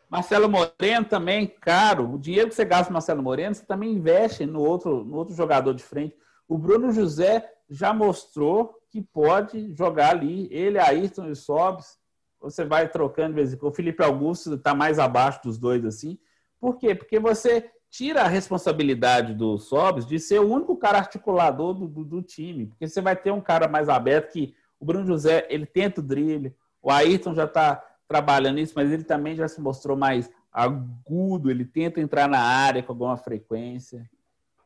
Marcelo 0.08 0.48
Moreno 0.48 1.04
também, 1.04 1.48
caro. 1.60 2.14
O 2.14 2.18
dinheiro 2.18 2.48
que 2.48 2.54
você 2.54 2.64
gasta 2.64 2.90
no 2.90 2.94
Marcelo 2.94 3.22
Moreno, 3.22 3.54
você 3.54 3.66
também 3.66 3.92
investe 3.92 4.46
no 4.46 4.60
outro, 4.60 5.04
no 5.04 5.16
outro 5.16 5.34
jogador 5.34 5.74
de 5.74 5.82
frente. 5.82 6.16
O 6.48 6.56
Bruno 6.56 6.92
José 6.92 7.44
já 7.68 7.92
mostrou 7.92 8.78
que 8.88 9.02
pode 9.02 9.74
jogar 9.74 10.10
ali. 10.10 10.48
Ele, 10.52 10.78
Ayrton 10.78 11.28
e 11.28 11.34
Sobs. 11.34 11.98
Você 12.40 12.64
vai 12.64 12.88
trocando 12.88 13.30
de 13.30 13.34
vez 13.34 13.52
em 13.52 13.56
quando. 13.56 13.72
O 13.72 13.74
Felipe 13.74 14.02
Augusto 14.04 14.54
está 14.54 14.74
mais 14.74 15.00
abaixo 15.00 15.40
dos 15.42 15.58
dois 15.58 15.84
assim. 15.84 16.16
Por 16.60 16.78
quê? 16.78 16.94
Porque 16.94 17.18
você 17.18 17.68
tira 17.96 18.24
a 18.24 18.28
responsabilidade 18.28 19.32
do 19.32 19.56
Sobs 19.56 20.04
de 20.06 20.20
ser 20.20 20.38
o 20.38 20.52
único 20.52 20.76
cara 20.76 20.98
articulador 20.98 21.72
do, 21.72 21.88
do, 21.88 22.04
do 22.04 22.22
time. 22.22 22.66
Porque 22.66 22.86
você 22.86 23.00
vai 23.00 23.16
ter 23.16 23.30
um 23.30 23.40
cara 23.40 23.66
mais 23.66 23.88
aberto 23.88 24.32
que 24.32 24.54
o 24.78 24.84
Bruno 24.84 25.06
José, 25.06 25.46
ele 25.48 25.64
tenta 25.64 26.02
o 26.02 26.04
drible. 26.04 26.54
O 26.82 26.90
Ayrton 26.90 27.34
já 27.34 27.44
está 27.44 27.82
trabalhando 28.06 28.58
isso, 28.58 28.74
mas 28.76 28.92
ele 28.92 29.02
também 29.02 29.34
já 29.34 29.48
se 29.48 29.62
mostrou 29.62 29.96
mais 29.96 30.30
agudo. 30.52 31.50
Ele 31.50 31.64
tenta 31.64 31.98
entrar 31.98 32.28
na 32.28 32.38
área 32.38 32.82
com 32.82 32.92
alguma 32.92 33.16
frequência. 33.16 34.06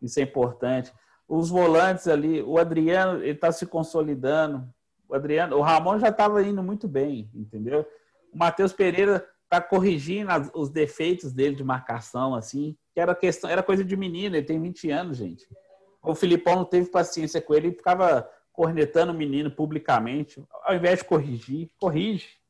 Isso 0.02 0.18
é 0.18 0.24
importante. 0.24 0.92
os 1.28 1.50
volantes 1.50 2.08
ali, 2.08 2.42
o 2.42 2.58
Adriano, 2.58 3.22
ele 3.22 3.30
está 3.30 3.52
se 3.52 3.64
consolidando. 3.64 4.68
O 5.08 5.14
Adriano, 5.14 5.56
o 5.56 5.62
Ramon 5.62 6.00
já 6.00 6.08
estava 6.08 6.42
indo 6.42 6.64
muito 6.64 6.88
bem, 6.88 7.30
entendeu? 7.32 7.86
O 8.34 8.38
Matheus 8.38 8.72
Pereira 8.72 9.24
está 9.44 9.60
corrigindo 9.60 10.32
as, 10.32 10.50
os 10.52 10.68
defeitos 10.68 11.32
dele 11.32 11.54
de 11.54 11.62
marcação, 11.62 12.34
assim, 12.34 12.76
que 12.92 13.00
era 13.00 13.14
questão, 13.14 13.48
era 13.48 13.62
coisa 13.62 13.84
de 13.84 13.96
menino, 13.96 14.36
ele 14.36 14.46
tem 14.46 14.60
20 14.60 14.90
anos, 14.90 15.16
gente. 15.18 15.46
O 16.02 16.14
Filipão 16.14 16.56
não 16.56 16.64
teve 16.64 16.90
paciência 16.90 17.40
com 17.40 17.54
ele 17.54 17.68
e 17.68 17.74
ficava 17.74 18.28
cornetando 18.52 19.12
o 19.12 19.14
menino 19.14 19.50
publicamente, 19.50 20.42
ao 20.64 20.74
invés 20.74 20.98
de 20.98 21.04
corrigir, 21.04 21.70
corrige. 21.78 22.40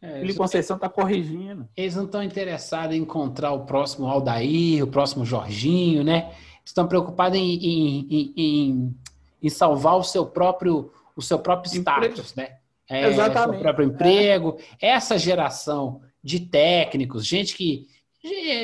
É, 0.00 0.20
Felipe 0.20 0.38
Conceição 0.38 0.76
está 0.76 0.88
corrigindo. 0.88 1.68
Eles 1.76 1.96
não 1.96 2.04
estão 2.04 2.22
interessados 2.22 2.96
em 2.96 3.00
encontrar 3.00 3.52
o 3.52 3.64
próximo 3.64 4.06
Aldair, 4.06 4.84
o 4.84 4.86
próximo 4.86 5.24
Jorginho, 5.24 6.04
né? 6.04 6.32
Estão 6.64 6.86
preocupados 6.86 7.38
em, 7.38 7.54
em, 7.54 8.32
em, 8.36 8.96
em 9.42 9.48
salvar 9.48 9.96
o 9.96 10.04
seu 10.04 10.26
próprio, 10.26 10.92
o 11.16 11.22
seu 11.22 11.38
próprio 11.38 11.72
status, 11.72 12.34
né? 12.34 12.58
É, 12.88 13.08
Exatamente. 13.08 13.58
O 13.58 13.62
próprio 13.62 13.86
emprego. 13.86 14.58
É. 14.80 14.90
Essa 14.90 15.18
geração 15.18 16.00
de 16.22 16.40
técnicos, 16.40 17.26
gente 17.26 17.56
que 17.56 17.86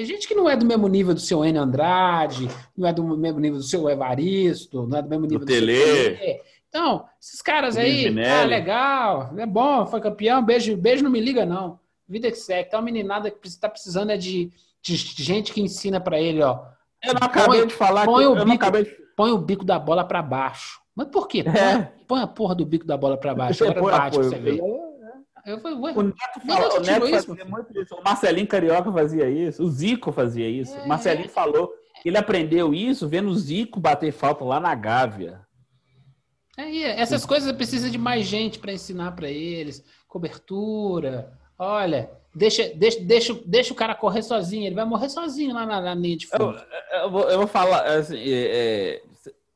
gente 0.04 0.26
que 0.26 0.34
não 0.34 0.48
é 0.48 0.56
do 0.56 0.66
mesmo 0.66 0.88
nível 0.88 1.14
do 1.14 1.20
seu 1.20 1.44
Enio 1.44 1.62
Andrade, 1.62 2.48
não 2.76 2.88
é 2.88 2.92
do 2.92 3.04
mesmo 3.16 3.38
nível 3.38 3.58
do 3.58 3.64
seu 3.64 3.88
Evaristo, 3.88 4.86
não 4.86 4.98
é 4.98 5.02
do 5.02 5.08
mesmo 5.08 5.26
nível 5.26 5.40
do, 5.40 5.46
do 5.46 5.52
Tele. 5.52 5.76
seu 5.76 6.40
Então, 6.68 7.04
esses 7.22 7.40
caras 7.40 7.76
aí, 7.76 8.08
ah, 8.26 8.44
legal, 8.44 9.32
é 9.38 9.46
bom, 9.46 9.86
foi 9.86 10.00
campeão, 10.00 10.44
beijo, 10.44 10.76
beijo 10.76 11.04
não 11.04 11.10
me 11.10 11.20
liga 11.20 11.46
não. 11.46 11.78
Vida 12.08 12.30
que 12.30 12.36
segue. 12.36 12.66
Então, 12.66 12.80
a 12.80 12.82
meninada 12.82 13.30
que 13.30 13.46
está 13.46 13.68
precisando 13.68 14.10
é 14.10 14.16
de, 14.16 14.50
de, 14.82 14.96
gente 14.96 15.52
que 15.52 15.60
ensina 15.60 16.00
para 16.00 16.20
ele, 16.20 16.42
ó. 16.42 16.64
Eu 17.02 17.14
não 17.14 17.22
acabei 17.22 17.60
põe, 17.60 17.68
de 17.68 17.74
falar 17.74 18.04
põe 18.04 18.24
que 18.24 18.28
o 18.28 18.44
bico, 18.44 18.70
de... 18.72 18.84
põe 19.16 19.30
o 19.30 19.38
bico 19.38 19.64
da 19.64 19.78
bola 19.78 20.04
para 20.04 20.20
baixo. 20.20 20.80
Mas 20.96 21.06
por 21.08 21.28
quê? 21.28 21.44
Põe, 21.44 21.54
é. 21.54 21.92
põe, 22.08 22.22
a 22.22 22.26
porra 22.26 22.56
do 22.56 22.66
bico 22.66 22.84
da 22.84 22.96
bola 22.96 23.16
para 23.16 23.34
baixo. 23.34 23.64
Agora 23.64 23.98
bate 23.98 24.18
pra 24.18 24.28
você 24.28 24.38
ver. 24.38 24.60
Eu 25.46 25.60
falei, 25.60 25.78
ué, 25.78 25.92
o 25.92 26.02
Neto, 26.02 26.40
fala, 26.46 26.78
o 26.78 26.80
Neto 26.80 27.06
isso, 27.06 27.26
fazia 27.26 27.44
muito 27.44 27.80
isso. 27.80 27.94
O 27.94 28.02
Marcelinho 28.02 28.46
Carioca 28.46 28.90
fazia 28.90 29.28
isso. 29.28 29.62
O 29.62 29.70
Zico 29.70 30.10
fazia 30.10 30.48
isso. 30.48 30.74
É. 30.74 30.84
O 30.84 30.88
Marcelinho 30.88 31.28
falou 31.28 31.72
que 32.02 32.08
ele 32.08 32.16
aprendeu 32.16 32.72
isso 32.72 33.06
vendo 33.06 33.28
o 33.28 33.36
Zico 33.36 33.78
bater 33.78 34.12
falta 34.12 34.44
lá 34.44 34.58
na 34.58 34.74
Gávea. 34.74 35.44
É, 36.56 37.00
essas 37.00 37.26
coisas 37.26 37.52
precisa 37.52 37.90
de 37.90 37.98
mais 37.98 38.26
gente 38.26 38.58
para 38.58 38.72
ensinar 38.72 39.12
para 39.12 39.28
eles. 39.28 39.84
Cobertura. 40.08 41.32
Olha, 41.58 42.10
deixa, 42.34 42.72
deixa, 42.74 43.00
deixa, 43.00 43.34
deixa 43.44 43.72
o 43.72 43.76
cara 43.76 43.94
correr 43.94 44.22
sozinho. 44.22 44.66
Ele 44.66 44.74
vai 44.74 44.84
morrer 44.84 45.08
sozinho 45.08 45.54
lá 45.54 45.66
na, 45.66 45.80
na 45.80 45.94
linha 45.94 46.16
de 46.16 46.26
fundo. 46.26 46.58
Eu, 46.90 46.98
eu, 47.00 47.10
vou, 47.10 47.30
eu 47.30 47.38
vou 47.38 47.46
falar 47.46 47.84
assim, 47.84 48.16
é, 48.16 48.46
é 48.46 49.02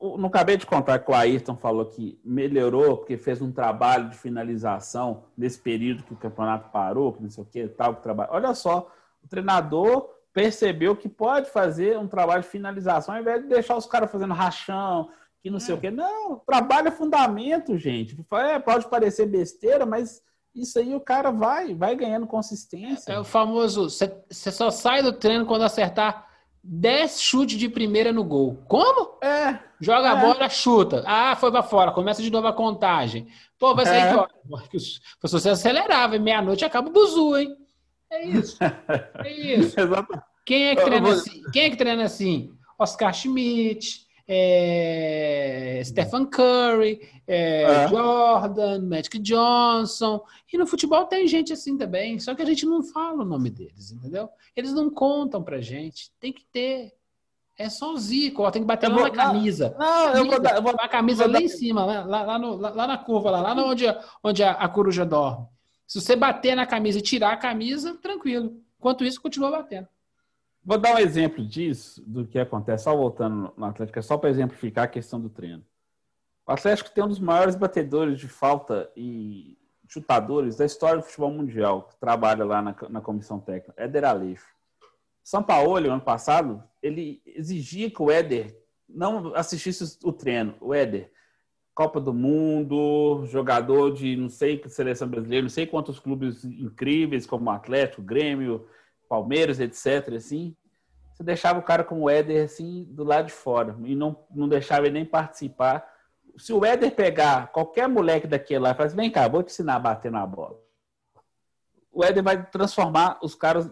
não 0.01 0.29
acabei 0.29 0.57
de 0.57 0.65
contar 0.65 1.01
que 1.01 1.11
o 1.11 1.15
Ayrton 1.15 1.57
falou 1.57 1.85
que 1.85 2.21
melhorou, 2.25 2.99
porque 2.99 3.17
fez 3.17 3.43
um 3.43 3.51
trabalho 3.51 4.11
de 4.11 4.17
finalização 4.17 5.25
nesse 5.37 5.59
período 5.59 6.05
que 6.05 6.13
o 6.13 6.17
campeonato 6.17 6.71
parou, 6.71 7.13
que 7.13 7.23
não 7.23 7.31
sei 7.31 7.43
o 7.43 7.47
que, 7.47 7.69
tal, 7.69 7.97
que 7.97 8.03
trabalho. 8.03 8.31
Olha 8.33 8.55
só, 8.55 8.91
o 9.23 9.29
treinador 9.29 10.09
percebeu 10.33 10.95
que 10.95 11.09
pode 11.09 11.51
fazer 11.51 11.99
um 11.99 12.07
trabalho 12.07 12.43
de 12.43 12.49
finalização 12.49 13.15
ao 13.15 13.21
invés 13.21 13.43
de 13.43 13.49
deixar 13.49 13.77
os 13.77 13.87
caras 13.87 14.11
fazendo 14.11 14.35
rachão, 14.35 15.11
que 15.43 15.51
não 15.51 15.59
sei 15.59 15.75
o 15.75 15.79
é. 15.79 15.81
que. 15.81 15.91
Não, 15.91 16.39
trabalho 16.47 16.89
é 16.89 16.93
fundamento, 16.93 17.77
gente. 17.77 18.17
É, 18.33 18.59
pode 18.61 18.89
parecer 18.89 19.27
besteira, 19.27 19.85
mas 19.85 20.23
isso 20.55 20.79
aí 20.79 20.95
o 20.95 21.01
cara 21.01 21.33
vai, 21.33 21.75
vai 21.75 21.97
ganhando 21.97 22.27
consistência. 22.27 23.13
É 23.13 23.19
o 23.19 23.25
famoso, 23.25 23.91
você 23.91 24.53
só 24.53 24.71
sai 24.71 25.03
do 25.03 25.13
treino 25.13 25.45
quando 25.45 25.63
acertar 25.63 26.29
10 26.63 27.21
chutes 27.21 27.59
de 27.59 27.69
primeira 27.69 28.13
no 28.13 28.23
gol. 28.23 28.63
Como? 28.69 29.19
É. 29.23 29.68
Joga 29.81 30.09
é. 30.09 30.11
a 30.11 30.17
bola, 30.17 30.49
chuta. 30.49 31.03
Ah, 31.07 31.37
foi 31.37 31.51
pra 31.51 31.63
fora. 31.63 31.93
Começa 31.93 32.23
de 32.23 32.31
novo 32.31 32.47
a 32.47 32.53
contagem. 32.53 33.29
Pô, 33.59 33.75
vai 33.75 33.87
sair 33.87 34.03
é. 34.03 34.79
Se 34.79 35.01
você 35.23 35.51
acelerava, 35.51 36.19
meia-noite 36.19 36.65
acaba 36.65 36.89
o 36.89 36.93
buzu, 36.93 37.37
hein? 37.37 37.57
É 38.11 38.25
isso. 38.27 38.59
É 39.25 39.33
isso. 39.33 39.79
Exatamente. 39.81 40.25
Quem 40.45 40.69
é 40.69 40.77
que 40.77 40.85
treina 40.85 41.13
assim? 41.13 41.43
Quem 41.53 41.65
é 41.65 41.71
que 41.71 41.77
treina 41.77 42.05
assim? 42.05 42.53
Oscar 42.79 43.13
Schmidt, 43.13 44.07
é, 44.27 45.83
Stephen 45.85 46.27
Curry, 46.27 47.01
é, 47.27 47.63
é. 47.63 47.89
Jordan, 47.89 48.83
Magic 48.83 49.19
Johnson. 49.19 50.23
E 50.53 50.59
no 50.59 50.67
futebol 50.67 51.07
tem 51.07 51.27
gente 51.27 51.53
assim 51.53 51.77
também, 51.77 52.19
só 52.19 52.35
que 52.35 52.43
a 52.43 52.45
gente 52.45 52.67
não 52.67 52.83
fala 52.83 53.23
o 53.23 53.27
nome 53.27 53.51
deles, 53.51 53.91
entendeu? 53.91 54.29
Eles 54.55 54.73
não 54.73 54.91
contam 54.91 55.43
pra 55.43 55.61
gente. 55.61 56.11
Tem 56.21 56.33
que 56.33 56.45
ter. 56.53 56.93
É 57.59 57.69
só 57.69 57.93
o 57.93 57.99
Zico, 57.99 58.45
ó, 58.45 58.51
tem 58.53 58.63
que 58.63 58.69
bater 58.69 58.87
eu 58.87 58.91
lá 58.91 58.97
vou, 58.99 59.09
na 59.09 59.25
camisa. 59.25 59.75
Não, 59.77 60.15
eu 60.15 60.25
vou 60.27 60.41
dar. 60.41 60.55
Eu 60.55 60.63
vou, 60.63 60.73
a 60.79 60.89
camisa 60.89 61.27
lá 61.27 61.33
dar, 61.33 61.43
em 61.43 61.49
cima, 61.49 61.85
lá, 61.85 62.05
lá, 62.05 62.39
no, 62.39 62.57
lá, 62.57 62.71
lá, 62.71 62.87
na 62.87 62.97
curva, 62.97 63.33
lá, 63.33 63.41
lá 63.41 63.53
onde, 63.65 63.85
onde 64.23 64.45
a, 64.45 64.53
a 64.53 64.69
coruja 64.69 65.05
dorme. 65.05 65.45
Se 65.85 66.01
você 66.01 66.15
bater 66.15 66.55
na 66.55 66.67
camisa 66.67 66.99
e 66.99 67.03
tirar 67.03 67.33
a 67.33 67.37
camisa, 67.37 67.97
tranquilo. 67.97 68.63
Enquanto 68.79 69.05
isso, 69.05 69.21
continua 69.21 69.51
batendo. 69.51 69.89
Vou 70.65 70.79
dar 70.79 70.95
um 70.95 70.99
exemplo 70.99 71.45
disso, 71.45 72.01
do 72.07 72.27
que 72.27 72.39
acontece, 72.39 72.85
só 72.85 72.95
voltando 72.95 73.53
no 73.57 73.65
Atlético, 73.65 73.99
é 73.99 74.03
só 74.03 74.17
para 74.17 74.31
exemplificar 74.31 74.85
a 74.85 74.89
questão 74.89 75.21
do 75.21 75.29
treino. 75.29 75.65
O 76.47 76.53
Atlético 76.53 76.91
tem 76.91 77.03
um 77.03 77.09
dos 77.09 77.19
maiores 77.19 77.57
batedores 77.57 78.21
de 78.21 78.29
falta 78.29 78.91
e 78.97 79.59
chutadores 79.89 80.57
da 80.57 80.67
história 80.67 80.99
do 80.99 81.05
futebol 81.05 81.31
mundial, 81.31 81.83
que 81.85 81.97
trabalha 81.97 82.45
lá 82.45 82.63
na, 82.63 82.77
na 82.89 83.01
comissão 83.01 83.41
técnica, 83.41 83.75
Éder 83.77 84.05
Aleixo. 84.05 84.47
São 85.25 85.43
Paulo, 85.43 85.91
ano 85.91 86.01
passado, 86.01 86.63
ele 86.83 87.23
exigia 87.27 87.91
que 87.91 88.03
o 88.03 88.11
Éder 88.11 88.57
não 88.89 89.35
assistisse 89.35 89.99
o 90.05 90.13
treino. 90.13 90.55
O 90.61 90.75
Éder, 90.75 91.11
Copa 91.75 92.01
do 92.01 92.13
Mundo, 92.13 93.25
jogador 93.27 93.93
de 93.93 94.17
não 94.17 94.29
sei 94.29 94.59
que 94.59 94.69
seleção 94.69 95.09
brasileira, 95.09 95.43
não 95.43 95.51
sei 95.51 95.67
quantos 95.67 95.99
clubes 95.99 96.45
incríveis, 96.45 97.27
como 97.27 97.51
Atlético, 97.51 98.03
Grêmio, 98.03 98.67
Palmeiras, 99.09 99.61
etc. 99.61 100.15
Assim, 100.17 100.57
você 101.13 101.23
deixava 101.23 101.59
o 101.59 101.63
cara 101.63 101.83
como 101.83 102.03
o 102.03 102.11
Éder 102.11 102.45
assim 102.45 102.85
do 102.91 103.03
lado 103.03 103.27
de 103.27 103.33
fora 103.33 103.77
e 103.85 103.95
não, 103.95 104.25
não 104.31 104.49
deixava 104.49 104.87
ele 104.87 104.95
nem 104.95 105.05
participar. 105.05 105.85
Se 106.37 106.53
o 106.53 106.65
Éder 106.65 106.95
pegar 106.95 107.49
qualquer 107.49 107.89
moleque 107.89 108.27
daquele 108.27 108.61
lá 108.61 108.71
e 108.71 108.75
falar 108.75 108.87
assim, 108.87 108.97
vem 108.97 109.11
cá, 109.11 109.27
vou 109.27 109.43
te 109.43 109.51
ensinar 109.51 109.75
a 109.77 109.81
bater 109.81 110.13
na 110.13 110.25
bola. 110.25 110.57
O 111.93 112.05
Éder 112.05 112.23
vai 112.23 112.49
transformar 112.49 113.19
os 113.21 113.35
caras, 113.35 113.69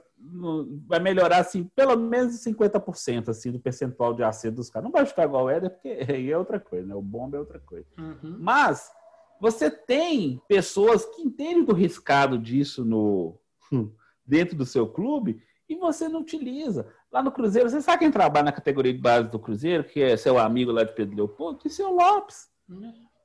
vai 0.87 0.99
melhorar 0.99 1.39
assim, 1.39 1.65
pelo 1.75 1.97
menos 1.97 2.43
50% 2.43 3.29
assim, 3.29 3.53
do 3.53 3.61
percentual 3.61 4.15
de 4.15 4.23
acerto 4.23 4.57
dos 4.57 4.71
caras. 4.71 4.85
Não 4.85 4.93
vai 4.93 5.05
ficar 5.05 5.25
igual 5.25 5.45
o 5.45 5.51
Éder, 5.51 5.71
porque 5.71 5.89
aí 6.11 6.31
é 6.31 6.39
outra 6.39 6.59
coisa, 6.59 6.87
né? 6.87 6.95
O 6.95 7.03
bomba 7.03 7.37
é 7.37 7.41
outra 7.41 7.61
coisa. 7.61 7.87
Uhum. 7.99 8.37
Mas 8.39 8.91
você 9.41 9.71
tem 9.71 10.41
pessoas 10.49 11.05
que 11.05 11.23
entendem 11.23 11.65
do 11.65 11.75
riscado 11.75 12.39
disso 12.39 12.85
no 12.85 13.39
dentro 14.27 14.57
do 14.57 14.65
seu 14.65 14.89
clube 14.89 15.41
e 15.69 15.77
você 15.77 16.09
não 16.09 16.21
utiliza. 16.21 16.87
Lá 17.13 17.23
no 17.23 17.33
Cruzeiro, 17.33 17.69
você 17.69 17.81
sabe 17.81 18.01
quem 18.01 18.11
trabalha 18.11 18.47
na 18.47 18.53
categoria 18.53 18.93
de 18.93 19.01
base 19.01 19.29
do 19.29 19.39
Cruzeiro, 19.39 19.85
que 19.85 20.03
é 20.03 20.17
seu 20.17 20.39
amigo 20.39 20.73
lá 20.73 20.85
de 20.85 20.93
Pedro 20.93 21.17
Leopoldo? 21.17 21.59
Que 21.59 21.69
é 21.69 21.71
seu 21.71 21.91
Lopes. 21.91 22.49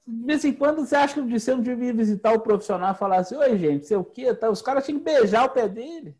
De 0.05 0.25
vez 0.25 0.43
em 0.43 0.53
quando 0.53 0.85
você 0.85 0.95
acha 0.95 1.13
que 1.13 1.19
o 1.19 1.27
Disseu 1.27 1.59
devia 1.59 1.93
visitar 1.93 2.33
o 2.33 2.39
profissional 2.39 2.93
e 2.93 2.97
falar 2.97 3.17
assim: 3.17 3.35
Oi, 3.35 3.57
gente, 3.57 3.85
sei 3.85 3.97
o 3.97 4.03
quê? 4.03 4.33
Tá? 4.33 4.49
Os 4.49 4.61
caras 4.61 4.85
tinham 4.85 4.99
que 4.99 5.05
beijar 5.05 5.45
o 5.45 5.49
pé 5.49 5.67
dele. 5.67 6.15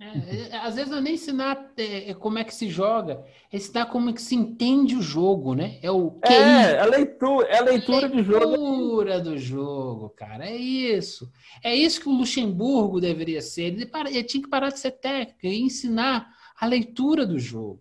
É, 0.00 0.48
é, 0.50 0.56
às 0.58 0.74
vezes 0.74 0.90
não 0.90 0.98
é 0.98 1.00
nem 1.00 1.14
ensinar 1.14 1.72
é, 1.76 2.10
é, 2.10 2.14
como 2.14 2.38
é 2.38 2.44
que 2.44 2.54
se 2.54 2.68
joga, 2.68 3.24
é 3.52 3.56
ensinar 3.56 3.86
como 3.86 4.10
é 4.10 4.12
que 4.12 4.20
se 4.20 4.34
entende 4.34 4.96
o 4.96 5.02
jogo, 5.02 5.54
né? 5.54 5.78
É 5.82 5.90
o 5.90 6.10
QI. 6.10 6.34
É, 6.34 6.80
a 6.80 6.84
leitura, 6.84 7.46
é 7.46 7.58
a 7.58 7.62
leitura, 7.62 8.08
do 8.08 8.22
jogo. 8.22 8.46
leitura 8.46 9.20
do 9.20 9.38
jogo, 9.38 10.10
cara. 10.10 10.46
É 10.46 10.56
isso. 10.56 11.30
É 11.62 11.74
isso 11.74 12.00
que 12.00 12.08
o 12.08 12.12
Luxemburgo 12.12 13.00
deveria 13.00 13.40
ser. 13.40 13.66
Ele, 13.66 13.86
para, 13.86 14.10
ele 14.10 14.24
tinha 14.24 14.42
que 14.42 14.50
parar 14.50 14.70
de 14.70 14.80
ser 14.80 14.92
técnico 14.92 15.46
e 15.46 15.62
ensinar 15.62 16.28
a 16.58 16.66
leitura 16.66 17.24
do 17.24 17.38
jogo. 17.38 17.80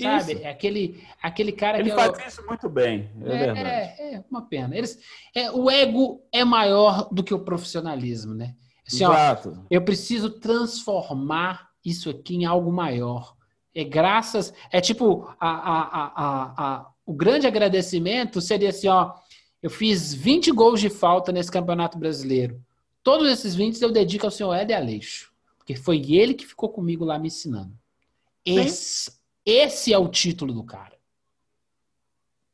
Sabe? 0.00 0.34
Isso. 0.34 0.46
Aquele, 0.46 1.04
aquele 1.20 1.50
cara 1.50 1.80
ele 1.80 1.90
que. 1.90 1.98
Ele 1.98 2.06
faz 2.06 2.18
é, 2.20 2.28
isso 2.28 2.46
muito 2.46 2.68
bem. 2.68 3.10
É, 3.22 3.32
é, 3.32 3.38
verdade. 3.38 3.70
é 4.00 4.24
uma 4.30 4.42
pena. 4.42 4.76
Eles, 4.76 4.96
é, 5.34 5.50
o 5.50 5.68
ego 5.68 6.22
é 6.32 6.44
maior 6.44 7.08
do 7.12 7.24
que 7.24 7.34
o 7.34 7.40
profissionalismo, 7.40 8.34
né? 8.34 8.54
Assim, 8.88 9.04
Exato. 9.04 9.54
Ó, 9.56 9.66
eu 9.70 9.82
preciso 9.82 10.30
transformar 10.30 11.68
isso 11.84 12.08
aqui 12.08 12.34
em 12.36 12.46
algo 12.46 12.72
maior. 12.72 13.36
É 13.74 13.84
graças. 13.84 14.52
É 14.72 14.80
tipo, 14.80 15.28
a, 15.38 15.48
a, 15.48 15.82
a, 16.06 16.54
a, 16.56 16.90
o 17.04 17.12
grande 17.12 17.46
agradecimento 17.46 18.40
seria 18.40 18.70
assim: 18.70 18.88
ó, 18.88 19.14
eu 19.62 19.70
fiz 19.70 20.14
20 20.14 20.50
gols 20.52 20.80
de 20.80 20.88
falta 20.88 21.30
nesse 21.30 21.50
campeonato 21.50 21.98
brasileiro. 21.98 22.60
Todos 23.02 23.28
esses 23.28 23.54
20 23.54 23.80
eu 23.80 23.92
dedico 23.92 24.26
ao 24.26 24.30
senhor 24.30 24.54
Éder 24.54 24.76
Aleixo. 24.76 25.32
Porque 25.58 25.76
foi 25.76 26.12
ele 26.12 26.34
que 26.34 26.46
ficou 26.46 26.70
comigo 26.70 27.04
lá 27.04 27.18
me 27.18 27.28
ensinando. 27.28 27.72
Esse, 28.44 29.12
esse 29.44 29.92
é 29.92 29.98
o 29.98 30.08
título 30.08 30.52
do 30.52 30.64
cara. 30.64 30.96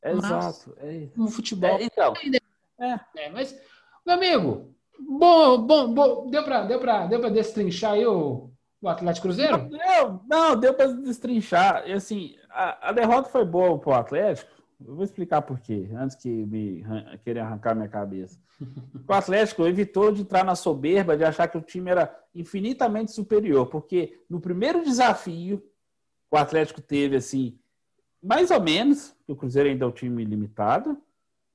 Exato. 0.03 0.75
É 0.79 1.09
no 1.17 1.29
futebol. 1.29 1.79
É, 1.79 1.85
então. 1.85 2.13
É. 2.79 3.01
é. 3.17 3.31
mas, 3.31 3.59
meu 4.05 4.17
amigo, 4.17 4.74
Bom, 4.99 5.59
bom, 5.59 5.95
bom. 5.95 6.31
Deu 6.31 6.45
para 6.45 6.67
deu 6.67 6.81
deu 7.09 7.31
destrinchar 7.31 7.93
aí 7.93 8.07
o, 8.07 8.51
O 8.81 8.89
Atlético 8.89 9.29
Cruzeiro? 9.29 9.69
Deu, 9.69 10.21
não, 10.29 10.57
deu 10.57 10.75
para 10.75 10.93
destrinchar. 10.93 11.85
E 11.87 11.93
assim, 11.93 12.37
a, 12.51 12.91
a, 12.91 12.93
derrota 12.93 13.29
foi 13.29 13.45
boa 13.45 13.79
para 13.79 13.91
o 13.91 13.95
Atlético. 13.95 14.51
Eu 14.85 14.97
vou 14.97 15.05
explicar 15.05 15.43
por 15.43 15.61
quê, 15.61 15.89
antes 15.95 16.17
que 16.17 16.29
me 16.29 16.85
querer 17.25 17.41
arrancar 17.41 17.75
minha 17.75 17.89
cabeça. 17.89 18.39
O 19.09 19.13
Atlético 19.13 19.67
evitou 19.67 20.13
de 20.13 20.23
entrar 20.23 20.45
na 20.45 20.55
soberba 20.55 21.17
de 21.17 21.25
achar 21.25 21.49
que 21.49 21.57
o 21.57 21.63
time 21.63 21.91
era 21.91 22.15
infinitamente 22.35 23.13
superior, 23.13 23.67
porque 23.67 24.21
no 24.29 24.41
primeiro 24.41 24.83
desafio 24.83 25.63
o 26.31 26.37
Atlético 26.37 26.81
teve 26.81 27.17
assim, 27.17 27.57
mais 28.23 28.51
ou 28.51 28.61
menos, 28.61 29.15
o 29.29 29.37
Cruzeiro 29.37 29.69
ainda 29.69 29.85
é 29.85 29.89
um 29.89 29.93
time 29.93 30.25
limitado, 30.25 30.99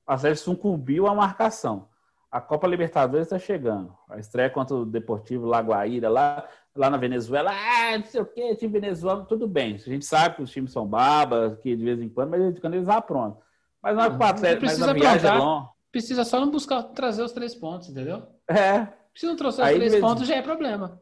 o 0.06 0.12
Atlético 0.12 0.44
sucumbiu 0.44 1.06
à 1.06 1.14
marcação. 1.14 1.89
A 2.30 2.40
Copa 2.40 2.66
Libertadores 2.66 3.26
está 3.26 3.38
chegando. 3.38 3.92
A 4.08 4.18
estreia 4.18 4.48
contra 4.48 4.76
o 4.76 4.86
Deportivo 4.86 5.46
Lagoaíra, 5.46 6.08
lá, 6.08 6.46
lá 6.76 6.88
na 6.88 6.96
Venezuela. 6.96 7.50
Ah, 7.50 7.98
não 7.98 8.04
sei 8.04 8.20
o 8.20 8.26
quê, 8.26 8.54
time 8.54 8.72
venezuelano, 8.72 9.26
tudo 9.26 9.48
bem. 9.48 9.74
A 9.74 9.78
gente 9.78 10.04
sabe 10.04 10.36
que 10.36 10.42
os 10.42 10.50
times 10.50 10.70
são 10.70 10.86
babas, 10.86 11.58
que 11.58 11.74
de 11.74 11.84
vez 11.84 12.00
em 12.00 12.08
quando, 12.08 12.30
mas 12.30 12.58
quando 12.60 12.74
eles 12.74 12.86
pronto. 13.06 13.38
Mas 13.82 13.96
não 13.96 14.04
é 14.04 14.06
Atlético, 14.28 14.66
mas 14.66 14.80
a 14.82 14.92
viagem 14.92 15.30
é 15.30 15.34
longa. 15.34 15.68
Precisa 15.90 16.24
só 16.24 16.38
não 16.38 16.50
buscar 16.50 16.84
trazer 16.84 17.22
os 17.22 17.32
três 17.32 17.54
pontos, 17.54 17.88
entendeu? 17.88 18.22
É. 18.48 18.86
Se 19.14 19.26
não 19.26 19.34
trouxer 19.34 19.64
os 19.64 19.72
três 19.72 19.98
pontos, 19.98 20.26
já 20.26 20.36
é 20.36 20.42
problema. 20.42 21.00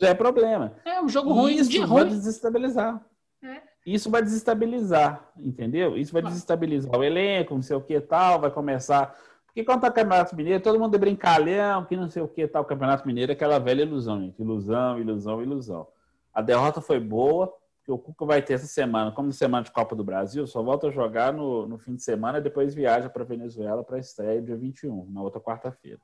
Já 0.00 0.08
é 0.10 0.14
problema. 0.14 0.74
É 0.84 1.00
um 1.00 1.08
jogo 1.08 1.32
ruim, 1.32 1.54
Isso 1.54 1.70
de 1.70 1.78
vai 1.80 1.88
ruim. 1.88 2.08
desestabilizar. 2.08 3.04
É. 3.42 3.62
Isso 3.84 4.10
vai 4.10 4.22
desestabilizar, 4.22 5.28
entendeu? 5.36 5.96
Isso 5.96 6.12
vai 6.12 6.22
desestabilizar 6.22 6.94
o 6.96 7.02
elenco, 7.02 7.54
não 7.54 7.62
sei 7.62 7.76
o 7.76 7.80
que 7.80 8.00
tal, 8.00 8.40
vai 8.40 8.50
começar 8.50 9.16
porque 9.58 9.64
quando 9.64 9.80
tá 9.80 9.90
Campeonato 9.90 10.36
Mineiro, 10.36 10.62
todo 10.62 10.78
mundo 10.78 10.94
é 10.94 10.98
brincalhão, 10.98 11.84
que 11.84 11.96
não 11.96 12.08
sei 12.08 12.22
o 12.22 12.28
que 12.28 12.46
tal. 12.46 12.62
O 12.62 12.64
Campeonato 12.64 13.04
Mineiro 13.04 13.32
é 13.32 13.34
aquela 13.34 13.58
velha 13.58 13.82
ilusão, 13.82 14.20
gente. 14.20 14.40
Ilusão, 14.40 15.00
ilusão, 15.00 15.42
ilusão. 15.42 15.88
A 16.32 16.40
derrota 16.40 16.80
foi 16.80 17.00
boa, 17.00 17.52
o 17.88 17.98
Cuca 17.98 18.24
vai 18.24 18.40
ter 18.40 18.54
essa 18.54 18.68
semana, 18.68 19.10
como 19.10 19.32
semana 19.32 19.64
de 19.64 19.72
Copa 19.72 19.96
do 19.96 20.04
Brasil, 20.04 20.46
só 20.46 20.62
volta 20.62 20.86
a 20.86 20.90
jogar 20.92 21.32
no, 21.32 21.66
no 21.66 21.76
fim 21.76 21.96
de 21.96 22.04
semana 22.04 22.38
e 22.38 22.40
depois 22.40 22.72
viaja 22.72 23.10
para 23.10 23.24
Venezuela 23.24 23.82
para 23.82 23.96
a 23.96 23.98
estreia 23.98 24.40
dia 24.40 24.54
21, 24.54 25.10
na 25.10 25.22
outra 25.22 25.40
quarta-feira. 25.40 25.98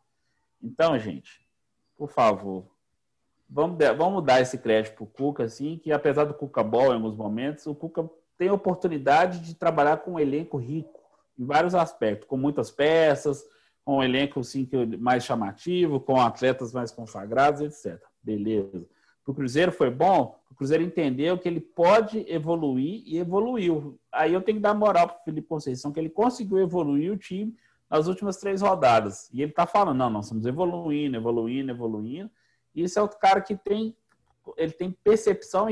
Então, 0.60 0.98
gente, 0.98 1.46
por 1.96 2.10
favor, 2.10 2.66
vamos, 3.48 3.78
vamos 3.96 4.24
dar 4.24 4.40
esse 4.40 4.58
crédito 4.58 4.96
para 4.96 5.04
o 5.04 5.06
Cuca, 5.06 5.44
assim, 5.44 5.78
que 5.78 5.92
apesar 5.92 6.24
do 6.24 6.34
Cuca 6.34 6.64
bom 6.64 6.86
em 6.86 6.94
alguns 6.94 7.14
momentos, 7.14 7.68
o 7.68 7.74
Cuca 7.74 8.10
tem 8.36 8.48
a 8.48 8.54
oportunidade 8.54 9.38
de 9.38 9.54
trabalhar 9.54 9.98
com 9.98 10.14
um 10.14 10.18
elenco 10.18 10.56
rico 10.56 11.03
em 11.38 11.44
vários 11.44 11.74
aspectos, 11.74 12.28
com 12.28 12.36
muitas 12.36 12.70
peças, 12.70 13.44
com 13.84 13.98
um 13.98 14.02
elenco 14.02 14.40
assim, 14.40 14.68
mais 14.98 15.24
chamativo, 15.24 16.00
com 16.00 16.20
atletas 16.20 16.72
mais 16.72 16.90
consagrados, 16.90 17.60
etc. 17.60 18.00
Beleza. 18.22 18.86
O 19.26 19.32
Cruzeiro 19.32 19.72
foi 19.72 19.90
bom, 19.90 20.38
o 20.50 20.54
Cruzeiro 20.54 20.82
entendeu 20.82 21.38
que 21.38 21.48
ele 21.48 21.60
pode 21.60 22.24
evoluir 22.28 23.02
e 23.06 23.18
evoluiu. 23.18 23.98
Aí 24.12 24.32
eu 24.32 24.42
tenho 24.42 24.58
que 24.58 24.62
dar 24.62 24.74
moral 24.74 25.08
para 25.08 25.20
o 25.20 25.24
Felipe 25.24 25.48
Conceição, 25.48 25.92
que 25.92 25.98
ele 25.98 26.10
conseguiu 26.10 26.58
evoluir 26.58 27.10
o 27.10 27.16
time 27.16 27.56
nas 27.90 28.06
últimas 28.06 28.36
três 28.36 28.60
rodadas. 28.60 29.30
E 29.32 29.40
ele 29.40 29.50
está 29.50 29.66
falando, 29.66 29.96
não, 29.96 30.10
nós 30.10 30.26
estamos 30.26 30.46
evoluindo, 30.46 31.16
evoluindo, 31.16 31.70
evoluindo. 31.70 32.30
E 32.74 32.82
esse 32.82 32.98
é 32.98 33.02
outro 33.02 33.18
cara 33.18 33.40
que 33.40 33.56
tem 33.56 33.96
ele 34.58 34.72
tem 34.72 34.90
percepção 34.90 35.66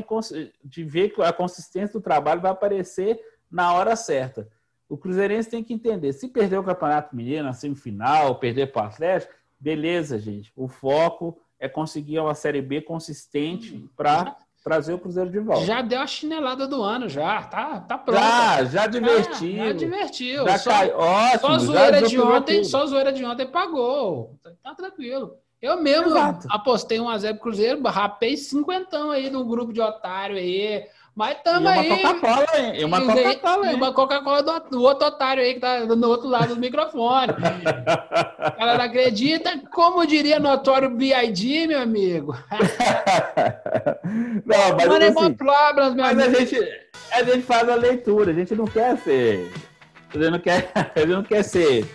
de 0.64 0.84
ver 0.84 1.10
que 1.10 1.20
a 1.20 1.32
consistência 1.32 1.92
do 1.92 2.00
trabalho 2.00 2.40
vai 2.40 2.50
aparecer 2.50 3.20
na 3.50 3.72
hora 3.74 3.94
certa. 3.94 4.48
O 4.92 4.98
Cruzeirense 4.98 5.48
tem 5.48 5.64
que 5.64 5.72
entender, 5.72 6.12
se 6.12 6.28
perder 6.28 6.58
o 6.58 6.62
Campeonato 6.62 7.16
Mineiro 7.16 7.44
na 7.44 7.54
semifinal, 7.54 8.34
perder 8.34 8.72
para 8.72 8.82
o 8.82 8.86
Atlético, 8.88 9.32
beleza, 9.58 10.18
gente. 10.18 10.52
O 10.54 10.68
foco 10.68 11.40
é 11.58 11.66
conseguir 11.66 12.18
uma 12.18 12.34
Série 12.34 12.60
B 12.60 12.82
consistente 12.82 13.88
para 13.96 14.36
trazer 14.62 14.92
o 14.92 14.98
Cruzeiro 14.98 15.30
de 15.30 15.38
volta. 15.38 15.64
Já 15.64 15.80
deu 15.80 15.98
a 15.98 16.06
chinelada 16.06 16.68
do 16.68 16.82
ano, 16.82 17.08
já. 17.08 17.42
Tá, 17.44 17.80
tá 17.80 17.96
pronto. 17.96 18.20
Já, 18.20 18.64
já 18.66 18.86
divertiu. 18.86 19.56
Já, 19.56 19.64
já 19.64 19.72
divertiu. 19.72 20.44
Já 20.44 20.58
só, 20.58 20.70
cai... 20.70 20.92
Ótimo, 20.92 21.40
só 21.40 21.48
a 21.48 21.58
zoeira 21.58 22.02
de 22.02 22.20
ontem, 22.20 22.64
só 22.64 22.84
zoeira 22.84 23.12
de 23.14 23.24
ontem 23.24 23.46
pagou. 23.46 24.38
Tá 24.62 24.74
tranquilo. 24.74 25.38
Eu 25.62 25.80
mesmo 25.80 26.08
Exato. 26.08 26.46
apostei 26.50 27.00
um 27.00 27.08
a 27.08 27.16
0 27.16 27.36
pro 27.36 27.44
Cruzeiro, 27.44 27.80
rapei 27.82 28.36
cinquentão 28.36 29.10
aí 29.10 29.30
no 29.30 29.42
grupo 29.46 29.72
de 29.72 29.80
otário 29.80 30.36
aí. 30.36 30.84
Mas 31.14 31.36
tamo 31.42 31.66
e 31.66 31.68
aí. 31.68 31.90
Uma 31.90 32.14
Coca-Cola, 32.14 32.46
hein? 32.58 32.72
E 32.74 32.84
uma 32.84 33.00
Coca-Cola, 33.00 33.70
E 33.70 33.74
uma 33.74 33.92
Coca-Cola 33.92 34.42
do, 34.42 34.70
do, 34.70 34.82
outro 34.82 35.08
otário 35.08 35.42
aí 35.42 35.54
que 35.54 35.60
tá 35.60 35.80
no 35.80 36.08
outro 36.08 36.26
lado 36.26 36.54
do 36.54 36.60
microfone. 36.60 37.32
o 37.36 38.56
cara 38.56 38.78
não 38.78 38.84
acredita. 38.84 39.60
Como 39.70 40.06
diria 40.06 40.40
notório 40.40 40.88
B.I.D., 40.88 41.66
meu 41.66 41.80
amigo. 41.80 42.34
não, 44.46 44.76
mas 44.76 44.88
Mano, 44.88 45.04
assim, 45.04 45.34
problemas, 45.34 45.94
meu 45.94 46.04
mas 46.04 46.18
amigo. 46.18 46.36
a 46.36 46.40
gente, 46.40 46.56
a 47.12 47.22
gente 47.22 47.42
faz 47.42 47.68
a 47.68 47.74
leitura. 47.74 48.30
A 48.30 48.34
gente 48.34 48.54
não 48.54 48.64
quer 48.64 48.96
ser... 48.98 49.52
A 50.14 50.18
gente 50.18 50.30
não 50.30 50.38
quer, 50.38 50.70
a 50.74 50.98
gente 50.98 51.10
não 51.10 51.22
quer 51.22 51.42
ser 51.42 51.94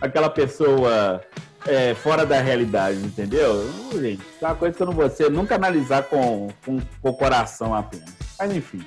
aquela 0.00 0.30
pessoa 0.30 1.20
é, 1.66 1.94
fora 1.94 2.24
da 2.24 2.40
realidade, 2.40 2.96
entendeu? 2.96 3.70
Gente, 3.92 4.22
é 4.40 4.46
uma 4.46 4.54
coisa 4.54 4.74
que 4.74 4.82
eu 4.82 4.86
não 4.86 4.94
vou 4.94 5.08
ser, 5.10 5.30
nunca 5.30 5.54
analisar 5.54 6.04
com, 6.04 6.48
com, 6.64 6.80
com 7.02 7.10
o 7.10 7.14
coração 7.14 7.74
apenas. 7.74 8.23
Mas 8.38 8.54
enfim. 8.54 8.84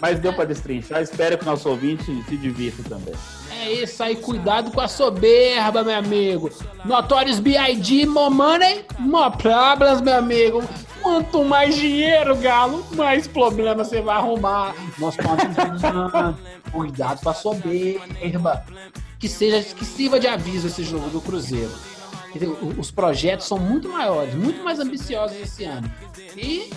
Mas 0.00 0.18
deu 0.18 0.32
para 0.32 0.44
destrinchar. 0.44 1.00
Espero 1.00 1.38
que 1.38 1.44
o 1.44 1.46
nosso 1.46 1.68
ouvinte 1.68 2.04
se 2.04 2.36
divirta 2.36 2.82
também. 2.88 3.14
É 3.50 3.72
isso 3.72 4.02
aí, 4.02 4.14
cuidado 4.14 4.70
com 4.70 4.80
a 4.80 4.88
soberba, 4.88 5.82
meu 5.82 5.96
amigo. 5.96 6.50
Notorious 6.84 7.40
B.I.D. 7.40 8.06
More 8.06 8.32
money, 8.32 8.84
more 8.98 9.34
problems, 9.36 10.00
meu 10.00 10.16
amigo. 10.16 10.62
Quanto 11.02 11.44
mais 11.44 11.74
dinheiro, 11.76 12.36
galo, 12.36 12.84
mais 12.94 13.26
problemas 13.26 13.88
você 13.88 14.00
vai 14.00 14.16
arrumar. 14.16 14.74
Nós 14.98 15.16
Cuidado 16.70 17.20
com 17.22 17.30
a 17.30 17.34
soberba. 17.34 18.64
Que 19.18 19.28
seja, 19.28 19.62
que 19.74 19.84
sirva 19.84 20.20
de 20.20 20.26
aviso 20.26 20.66
esse 20.66 20.84
jogo 20.84 21.08
do 21.08 21.20
Cruzeiro 21.20 21.72
os 22.78 22.90
projetos 22.90 23.46
são 23.46 23.58
muito 23.58 23.88
maiores, 23.88 24.34
muito 24.34 24.62
mais 24.62 24.78
ambiciosos 24.78 25.36
esse 25.36 25.64
ano. 25.64 25.90
E 26.36 26.70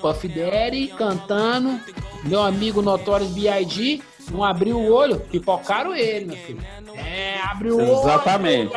Puff 0.00 0.28
Daddy 0.28 0.88
cantando, 0.88 1.80
meu 2.24 2.42
amigo 2.42 2.82
Notorious 2.82 3.32
B.I.G. 3.32 4.02
não 4.30 4.44
abriu 4.44 4.78
o 4.78 4.92
olho, 4.92 5.20
pipocaram 5.20 5.94
ele, 5.94 6.26
meu 6.26 6.36
filho. 6.36 6.60
É, 6.94 7.40
abriu 7.42 7.76
o 7.76 7.80
olho. 7.80 8.00
Exatamente. 8.00 8.72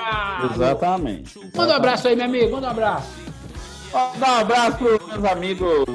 Exatamente. 0.54 1.40
Manda 1.56 1.74
um 1.74 1.76
abraço 1.76 2.08
aí, 2.08 2.16
meu 2.16 2.26
amigo, 2.26 2.52
manda 2.52 2.68
um 2.68 2.72
abraço. 2.72 3.28
Dar 4.20 4.38
um 4.38 4.42
abraço 4.42 4.78
para 4.78 4.96
os 4.96 5.08
meus 5.08 5.26
amigos 5.26 5.86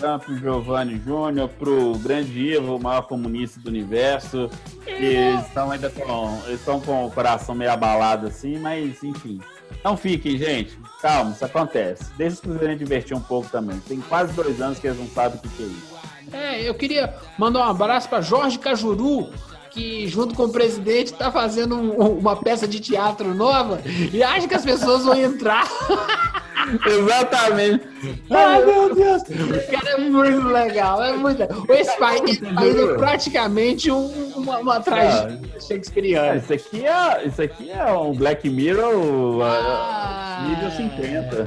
Campos, 0.00 0.40
Giovanni 0.40 1.00
Júnior, 1.04 1.48
para 1.48 1.70
o 1.70 1.98
grande 1.98 2.54
Ivo, 2.54 2.76
o 2.76 2.82
maior 2.82 3.02
comunista 3.02 3.60
do 3.60 3.68
universo. 3.68 4.50
Que 4.84 5.34
estão 5.40 5.70
ainda 5.70 5.90
com, 5.90 6.40
eles 6.46 6.60
estão 6.60 6.80
com 6.80 7.06
o 7.06 7.10
coração 7.10 7.54
meio 7.54 7.70
abalado 7.70 8.26
assim, 8.26 8.58
mas 8.58 9.02
enfim. 9.02 9.40
Não 9.84 9.96
fiquem, 9.96 10.36
gente. 10.36 10.78
Calma, 11.00 11.32
isso 11.32 11.44
acontece. 11.44 12.04
Deixa 12.16 12.34
os 12.34 12.40
cruzeirenses 12.40 12.78
divertir 12.78 13.16
um 13.16 13.20
pouco 13.20 13.48
também. 13.48 13.78
Tem 13.80 14.00
quase 14.00 14.32
dois 14.32 14.60
anos 14.60 14.78
que 14.78 14.86
eles 14.86 14.98
não 14.98 15.08
sabem 15.08 15.38
o 15.38 15.48
que 15.48 15.62
é 15.62 15.66
isso. 15.66 15.96
É, 16.32 16.68
eu 16.68 16.74
queria 16.74 17.14
mandar 17.38 17.60
um 17.60 17.70
abraço 17.70 18.08
para 18.08 18.20
Jorge 18.20 18.58
Cajuru, 18.58 19.30
que 19.70 20.08
junto 20.08 20.34
com 20.34 20.44
o 20.44 20.48
presidente 20.48 21.12
está 21.12 21.30
fazendo 21.30 21.76
um, 21.76 22.18
uma 22.18 22.34
peça 22.34 22.66
de 22.66 22.80
teatro 22.80 23.34
nova 23.34 23.80
e 24.12 24.22
acha 24.22 24.48
que 24.48 24.54
as 24.54 24.64
pessoas 24.64 25.04
vão 25.04 25.14
entrar. 25.14 25.68
Exatamente. 26.86 27.88
Ai, 28.30 28.64
meu 28.64 28.94
Deus. 28.94 29.22
O 29.22 29.70
cara 29.70 29.90
é 29.90 29.98
muito 29.98 30.48
legal. 30.48 31.02
É 31.02 31.12
muito... 31.12 31.42
Esse 31.70 31.98
país, 31.98 32.22
esse 32.24 32.54
país 32.54 32.76
é 32.76 32.94
praticamente 32.94 33.90
um, 33.90 34.06
uma, 34.36 34.58
uma 34.58 34.80
tragédia 34.80 35.40
ah, 35.56 35.60
shakespeariana. 35.60 36.36
Isso 36.36 36.52
aqui, 36.52 36.86
é, 36.86 37.26
isso 37.26 37.42
aqui 37.42 37.70
é 37.70 37.92
um 37.92 38.12
Black 38.12 38.48
Mirror 38.48 39.42
ah, 39.42 40.46
nível 40.48 40.70
50. 40.70 41.44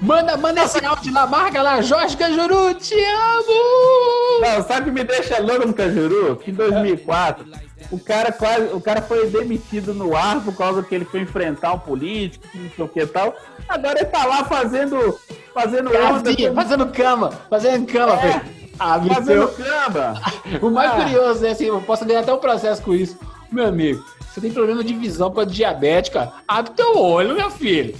Manda, 0.00 0.36
manda 0.36 0.62
esse 0.62 0.84
áudio 0.84 1.12
lá, 1.12 1.26
marca 1.26 1.60
lá. 1.60 1.82
Jorge 1.82 2.16
Cajuru, 2.16 2.74
te 2.74 2.94
amo! 2.94 4.40
Não, 4.40 4.62
sabe 4.62 4.82
o 4.82 4.84
que 4.84 4.90
me 4.90 5.04
deixa 5.04 5.40
louco 5.40 5.66
no 5.66 5.74
Cajuru? 5.74 6.36
Que 6.36 6.50
em 6.50 6.54
2004 6.54 7.44
o 7.90 7.98
cara 7.98 8.32
quase, 8.32 8.72
o 8.72 8.80
cara 8.80 9.02
foi 9.02 9.28
demitido 9.28 9.94
no 9.94 10.16
ar 10.16 10.42
por 10.42 10.56
causa 10.56 10.82
que 10.82 10.94
ele 10.94 11.04
foi 11.04 11.20
enfrentar 11.20 11.72
um 11.72 11.78
político, 11.78 12.46
não 12.54 12.70
sei 12.70 12.84
o 12.84 12.88
que 12.88 13.06
tal. 13.06 13.34
Agora 13.68 13.98
ele 13.98 14.06
tá 14.06 14.24
lá 14.24 14.44
fazendo, 14.44 15.18
fazendo 15.52 15.88
onda, 15.88 16.54
fazendo 16.54 16.86
cama, 16.88 17.30
fazendo 17.48 17.86
cama. 17.86 18.14
É, 18.14 18.40
ah, 18.78 19.00
fazendo 19.00 19.48
cama. 19.48 20.20
o 20.60 20.70
mais 20.70 20.92
ah. 20.92 21.04
curioso 21.04 21.46
é 21.46 21.50
assim, 21.50 21.66
eu 21.66 21.80
posso 21.80 22.04
ganhar 22.04 22.20
até 22.20 22.32
um 22.32 22.38
processo 22.38 22.82
com 22.82 22.94
isso. 22.94 23.18
Meu 23.50 23.66
amigo, 23.66 24.04
você 24.32 24.40
tem 24.40 24.52
problema 24.52 24.82
de 24.82 24.94
visão 24.94 25.30
com 25.30 25.40
a 25.40 25.44
diabética? 25.44 26.32
Abre 26.46 26.72
teu 26.72 26.98
olho, 26.98 27.34
meu 27.34 27.50
filho. 27.50 27.94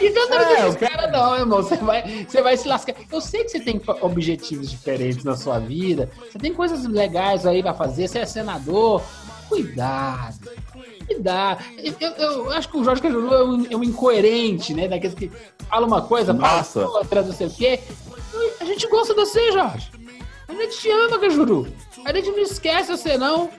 Então 0.00 0.28
não 0.28 0.38
é, 0.38 0.68
é 0.68 0.74
cara 0.74 1.06
não, 1.10 1.36
irmão. 1.36 1.62
Você 1.62 1.76
vai, 1.76 2.26
você 2.28 2.42
vai 2.42 2.56
se 2.56 2.68
lascar. 2.68 2.94
Eu 3.10 3.20
sei 3.20 3.44
que 3.44 3.50
você 3.50 3.60
tem 3.60 3.80
objetivos 4.00 4.70
diferentes 4.70 5.24
na 5.24 5.36
sua 5.36 5.58
vida. 5.58 6.10
Você 6.30 6.38
tem 6.38 6.52
coisas 6.52 6.86
legais 6.86 7.46
aí 7.46 7.62
pra 7.62 7.74
fazer. 7.74 8.08
Você 8.08 8.20
é 8.20 8.26
senador. 8.26 9.02
Cuidado. 9.48 10.50
Cuidado. 11.06 11.64
Eu, 11.78 11.94
eu, 12.00 12.12
eu 12.16 12.52
acho 12.52 12.68
que 12.68 12.76
o 12.76 12.84
Jorge 12.84 13.02
Cajuru 13.02 13.34
é 13.34 13.44
um, 13.44 13.66
é 13.70 13.76
um 13.76 13.84
incoerente, 13.84 14.72
né? 14.74 14.88
Daqueles 14.88 15.14
que 15.14 15.30
fala 15.68 15.86
uma 15.86 16.02
coisa, 16.02 16.34
fala 16.34 16.88
outra, 16.88 17.22
não 17.22 17.32
sei 17.32 17.46
o 17.46 17.50
quê. 17.50 17.80
gente 18.64 18.88
gosta 18.88 19.14
de 19.14 19.20
você, 19.20 19.52
Jorge. 19.52 19.90
A 20.48 20.52
gente 20.52 20.78
te 20.78 20.90
ama, 20.90 21.18
Cajuru. 21.18 21.66
A 22.04 22.12
gente 22.12 22.30
não 22.30 22.38
esquece 22.38 22.90
você, 22.90 23.18
não. 23.18 23.50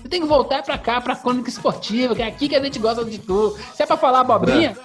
Você 0.00 0.08
tem 0.08 0.20
que 0.20 0.26
voltar 0.26 0.62
pra 0.62 0.78
cá, 0.78 1.00
pra 1.00 1.14
crônica 1.14 1.48
esportiva, 1.48 2.14
que 2.14 2.22
é 2.22 2.26
aqui 2.26 2.48
que 2.48 2.56
a 2.56 2.62
gente 2.62 2.78
gosta 2.78 3.04
de 3.04 3.18
tu. 3.18 3.56
Se 3.74 3.82
é 3.82 3.86
pra 3.86 3.96
falar 3.96 4.20
abobrinha, 4.20 4.76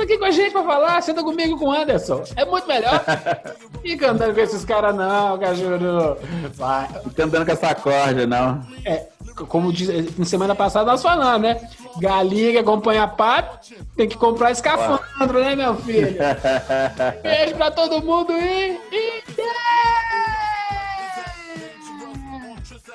senta 0.00 0.02
aqui 0.02 0.18
com 0.18 0.24
a 0.24 0.30
gente 0.30 0.52
pra 0.52 0.62
falar, 0.62 1.02
senta 1.02 1.22
comigo 1.22 1.58
com 1.58 1.66
o 1.66 1.72
Anderson. 1.72 2.22
É 2.36 2.44
muito 2.44 2.66
melhor. 2.66 3.04
Fica 3.82 4.10
andando 4.10 4.34
com 4.34 4.40
esses 4.40 4.64
caras, 4.64 4.94
não, 4.94 5.38
Cajuru. 5.38 6.16
Vai. 6.54 6.88
Fica 7.04 7.24
andando 7.24 7.46
com 7.46 7.52
essa 7.52 7.74
corda, 7.74 8.26
não. 8.26 8.64
É, 8.84 9.06
como 9.48 9.72
diz, 9.72 9.88
semana 10.28 10.54
passada 10.54 10.90
nós 10.90 11.02
falamos, 11.02 11.42
né? 11.42 11.68
Galinha 11.98 12.52
que 12.52 12.58
acompanha 12.58 13.06
pato, 13.06 13.74
tem 13.96 14.08
que 14.08 14.16
comprar 14.16 14.52
escafandro, 14.52 15.38
Uau. 15.38 15.48
né, 15.48 15.56
meu 15.56 15.74
filho? 15.76 16.16
Beijo 17.22 17.54
pra 17.56 17.70
todo 17.70 18.02
mundo 18.02 18.32
e. 18.32 18.78
e... 18.92 19.22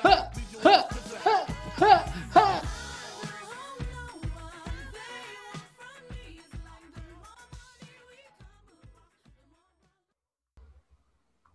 Ha, 0.04 0.30
ha, 0.64 0.88
ha, 1.24 1.84
ha. 1.84 2.15